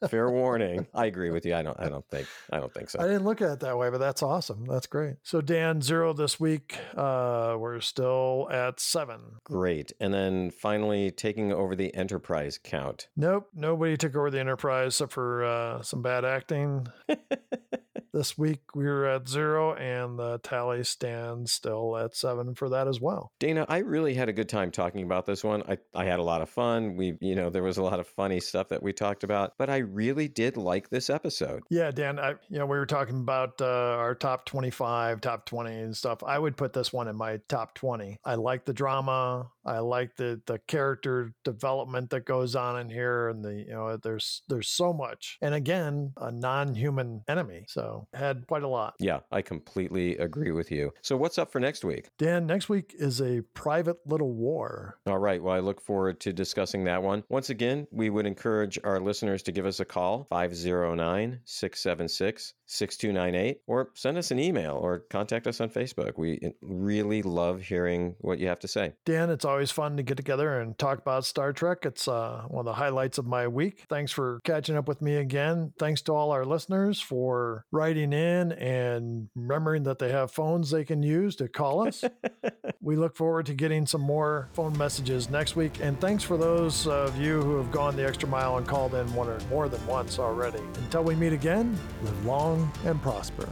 Fair 0.09 0.29
warning." 0.29 0.87
I 0.93 1.05
agree 1.05 1.31
with 1.31 1.45
you. 1.45 1.55
I 1.55 1.61
don't 1.61 1.79
I 1.79 1.89
don't 1.89 2.07
think 2.09 2.27
I 2.51 2.59
don't 2.59 2.73
think 2.73 2.89
so. 2.89 2.99
I 2.99 3.03
didn't 3.03 3.23
look 3.25 3.41
at 3.41 3.51
it 3.51 3.59
that 3.61 3.77
way, 3.77 3.89
but 3.89 3.99
that's 3.99 4.21
awesome. 4.21 4.65
That's 4.65 4.87
great. 4.87 5.15
So 5.23 5.41
Dan, 5.41 5.81
zero 5.81 6.13
this 6.13 6.39
week. 6.39 6.77
Uh, 6.95 7.55
we're 7.57 7.79
still 7.79 8.47
at 8.51 8.79
seven. 8.79 9.19
Great. 9.43 9.91
And 9.99 10.13
then 10.13 10.51
finally 10.51 11.11
taking 11.11 11.51
over 11.51 11.75
the 11.75 11.93
enterprise 11.95 12.59
count. 12.61 13.07
Nope, 13.15 13.49
nobody 13.55 13.97
took 13.97 14.15
over 14.15 14.29
the 14.29 14.39
Enterprise 14.39 14.93
except 14.97 15.11
for 15.11 15.43
uh, 15.43 15.81
some 15.81 16.01
bad 16.01 16.25
acting. 16.25 16.87
this 18.17 18.35
week 18.35 18.61
we 18.73 18.83
were 18.85 19.05
at 19.05 19.29
zero, 19.29 19.75
and 19.75 20.17
the 20.17 20.39
tally 20.39 20.83
stands 20.83 21.51
still 21.51 21.95
at 21.95 22.15
seven 22.15 22.55
for 22.55 22.69
that 22.69 22.87
as 22.87 22.99
well. 22.99 23.31
Dana, 23.39 23.63
I 23.69 23.79
really 23.79 24.15
had 24.15 24.27
a 24.27 24.33
good 24.33 24.49
time 24.49 24.71
talking 24.71 25.03
about 25.03 25.27
this 25.27 25.43
one. 25.43 25.61
I, 25.69 25.77
I 25.93 26.05
had 26.05 26.17
a 26.17 26.23
lot 26.23 26.41
of 26.41 26.49
fun. 26.49 26.95
We, 26.95 27.15
you 27.21 27.35
know, 27.35 27.51
there 27.51 27.61
was 27.61 27.77
a 27.77 27.83
lot 27.83 27.99
of 27.99 28.07
funny 28.07 28.39
stuff 28.39 28.69
that 28.69 28.81
we 28.81 28.91
talked 28.91 29.23
about, 29.23 29.53
but 29.59 29.69
I 29.69 29.77
really 29.77 30.27
did 30.27 30.57
like 30.57 30.89
this 30.89 31.11
episode. 31.11 31.61
Yeah, 31.69 31.91
Dan, 31.91 32.17
I, 32.17 32.31
you 32.49 32.57
know, 32.57 32.65
we 32.65 32.77
were 32.77 32.87
talking 32.87 33.19
about 33.19 33.61
uh, 33.61 33.65
our 33.65 34.15
top 34.15 34.45
25, 34.45 35.21
top 35.21 35.45
20 35.45 35.75
and 35.75 35.95
stuff. 35.95 36.23
I 36.23 36.39
would 36.39 36.57
put 36.57 36.73
this 36.73 36.91
one 36.91 37.07
in 37.07 37.15
my 37.15 37.39
top 37.47 37.75
20. 37.75 38.17
I 38.25 38.33
like 38.33 38.65
the 38.65 38.73
drama. 38.73 39.51
I 39.67 39.79
like 39.79 40.15
the 40.15 40.41
the 40.45 40.59
character 40.67 41.33
development 41.43 42.09
that 42.11 42.25
goes 42.25 42.55
on 42.55 42.79
in 42.79 42.89
here 42.89 43.29
and 43.29 43.43
the, 43.43 43.53
you 43.53 43.71
know, 43.71 43.97
there's 43.97 44.41
there's 44.47 44.69
so 44.69 44.93
much. 44.93 45.37
And 45.41 45.53
again, 45.53 46.13
a 46.17 46.31
non-human 46.31 47.23
enemy. 47.27 47.65
So, 47.67 48.07
had 48.13 48.47
quite 48.47 48.63
a 48.63 48.67
lot. 48.67 48.95
Yeah, 48.99 49.19
I 49.31 49.41
completely 49.41 50.17
agree 50.17 50.51
with 50.51 50.71
you. 50.71 50.93
So 51.01 51.17
what's 51.17 51.37
up 51.37 51.51
for 51.51 51.59
next 51.59 51.83
week? 51.83 52.07
Dan, 52.17 52.45
next 52.45 52.69
week 52.69 52.95
is 52.97 53.21
a 53.21 53.41
private 53.53 53.97
little 54.05 54.33
war. 54.33 54.99
All 55.05 55.17
right. 55.17 55.41
Well, 55.41 55.55
I 55.55 55.59
look 55.59 55.81
forward 55.81 56.19
to 56.21 56.33
discussing 56.33 56.83
that 56.85 57.03
one. 57.03 57.23
Once 57.29 57.49
again, 57.49 57.87
we 57.91 58.09
would 58.09 58.25
encourage 58.25 58.79
our 58.83 58.99
listeners 58.99 59.43
to 59.43 59.51
give 59.51 59.65
us 59.65 59.79
a 59.79 59.85
call 59.85 60.25
509 60.29 61.39
676 61.43 62.53
6298 62.67 63.61
or 63.65 63.89
send 63.95 64.17
us 64.17 64.31
an 64.31 64.39
email 64.39 64.75
or 64.75 64.99
contact 65.09 65.47
us 65.47 65.61
on 65.61 65.69
Facebook. 65.69 66.17
We 66.17 66.53
really 66.61 67.21
love 67.21 67.61
hearing 67.61 68.15
what 68.19 68.39
you 68.39 68.47
have 68.47 68.59
to 68.59 68.67
say. 68.67 68.93
Dan, 69.05 69.29
it's 69.29 69.45
always 69.45 69.71
fun 69.71 69.97
to 69.97 70.03
get 70.03 70.17
together 70.17 70.59
and 70.59 70.77
talk 70.77 70.99
about 70.99 71.25
Star 71.25 71.53
Trek. 71.53 71.79
It's 71.83 72.07
uh, 72.07 72.43
one 72.47 72.61
of 72.61 72.65
the 72.65 72.73
highlights 72.73 73.17
of 73.17 73.25
my 73.25 73.47
week. 73.47 73.85
Thanks 73.89 74.11
for 74.11 74.41
catching 74.43 74.75
up 74.75 74.87
with 74.87 75.01
me 75.01 75.15
again. 75.15 75.73
Thanks 75.79 76.01
to 76.03 76.13
all 76.13 76.31
our 76.31 76.45
listeners 76.45 76.99
for 76.99 77.65
writing 77.71 78.13
in 78.13 78.51
and 78.51 79.29
remembering 79.35 79.83
that 79.83 79.99
they 79.99 80.11
have 80.11 80.31
phones 80.31 80.69
they 80.69 80.83
can 80.83 81.01
use 81.01 81.35
to 81.37 81.47
call 81.47 81.87
us. 81.87 82.03
we 82.81 82.95
look 82.95 83.15
forward 83.15 83.45
to 83.45 83.53
getting 83.53 83.85
some 83.85 84.01
more 84.01 84.49
phone 84.53 84.77
messages 84.77 85.29
next 85.29 85.55
week. 85.55 85.79
And 85.81 85.99
thanks 85.99 86.23
for 86.23 86.37
those 86.37 86.87
of 86.87 87.17
you 87.17 87.41
who 87.41 87.57
have 87.57 87.71
gone 87.71 87.95
the 87.95 88.05
extra 88.05 88.27
mile 88.27 88.57
and 88.57 88.67
called 88.67 88.93
in 88.93 89.11
one 89.15 89.29
or 89.29 89.39
more 89.49 89.69
than 89.69 89.85
once 89.87 90.19
already. 90.19 90.59
Until 90.75 91.03
we 91.03 91.15
meet 91.15 91.33
again, 91.33 91.77
live 92.03 92.25
long 92.25 92.56
and 92.85 93.01
prosper. 93.01 93.49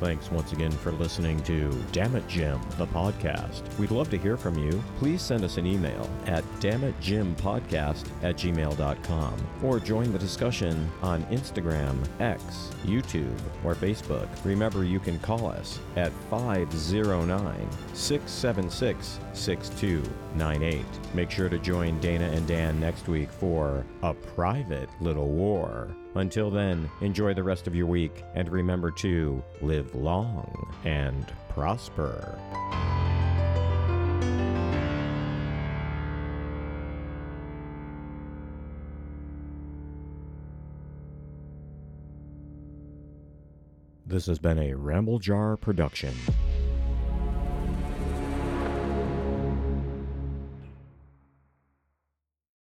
Thanks 0.00 0.30
once 0.30 0.52
again 0.52 0.72
for 0.72 0.90
listening 0.92 1.42
to 1.44 1.70
Damn 1.92 2.16
It 2.16 2.26
Jim, 2.26 2.60
the 2.78 2.86
podcast. 2.86 3.62
We'd 3.78 3.92
love 3.92 4.10
to 4.10 4.18
hear 4.18 4.36
from 4.36 4.58
you. 4.58 4.82
Please 4.98 5.22
send 5.22 5.44
us 5.44 5.56
an 5.56 5.66
email 5.66 6.10
at 6.26 6.44
damnitjimpodcast 6.60 8.04
at 8.22 8.36
gmail.com 8.36 9.46
or 9.62 9.78
join 9.78 10.12
the 10.12 10.18
discussion 10.18 10.90
on 11.00 11.22
Instagram, 11.26 11.96
X, 12.20 12.70
YouTube, 12.84 13.38
or 13.64 13.74
Facebook. 13.74 14.28
Remember, 14.44 14.84
you 14.84 14.98
can 14.98 15.18
call 15.20 15.46
us 15.46 15.78
at 15.96 16.12
509 16.28 17.68
676 17.94 19.20
6298. 19.32 20.84
Make 21.14 21.30
sure 21.30 21.48
to 21.48 21.58
join 21.58 22.00
Dana 22.00 22.26
and 22.26 22.46
Dan 22.48 22.80
next 22.80 23.06
week 23.06 23.30
for 23.30 23.86
A 24.02 24.12
Private 24.12 24.90
Little 25.00 25.28
War. 25.28 25.94
Until 26.16 26.48
then, 26.48 26.88
enjoy 27.00 27.34
the 27.34 27.42
rest 27.42 27.66
of 27.66 27.74
your 27.74 27.86
week 27.86 28.22
and 28.34 28.48
remember 28.48 28.90
to 28.92 29.42
live 29.60 29.94
long 29.94 30.72
and 30.84 31.26
prosper. 31.48 32.38
This 44.06 44.26
has 44.26 44.38
been 44.38 44.58
a 44.60 44.74
Ramble 44.74 45.18
Jar 45.18 45.56
production. 45.56 46.14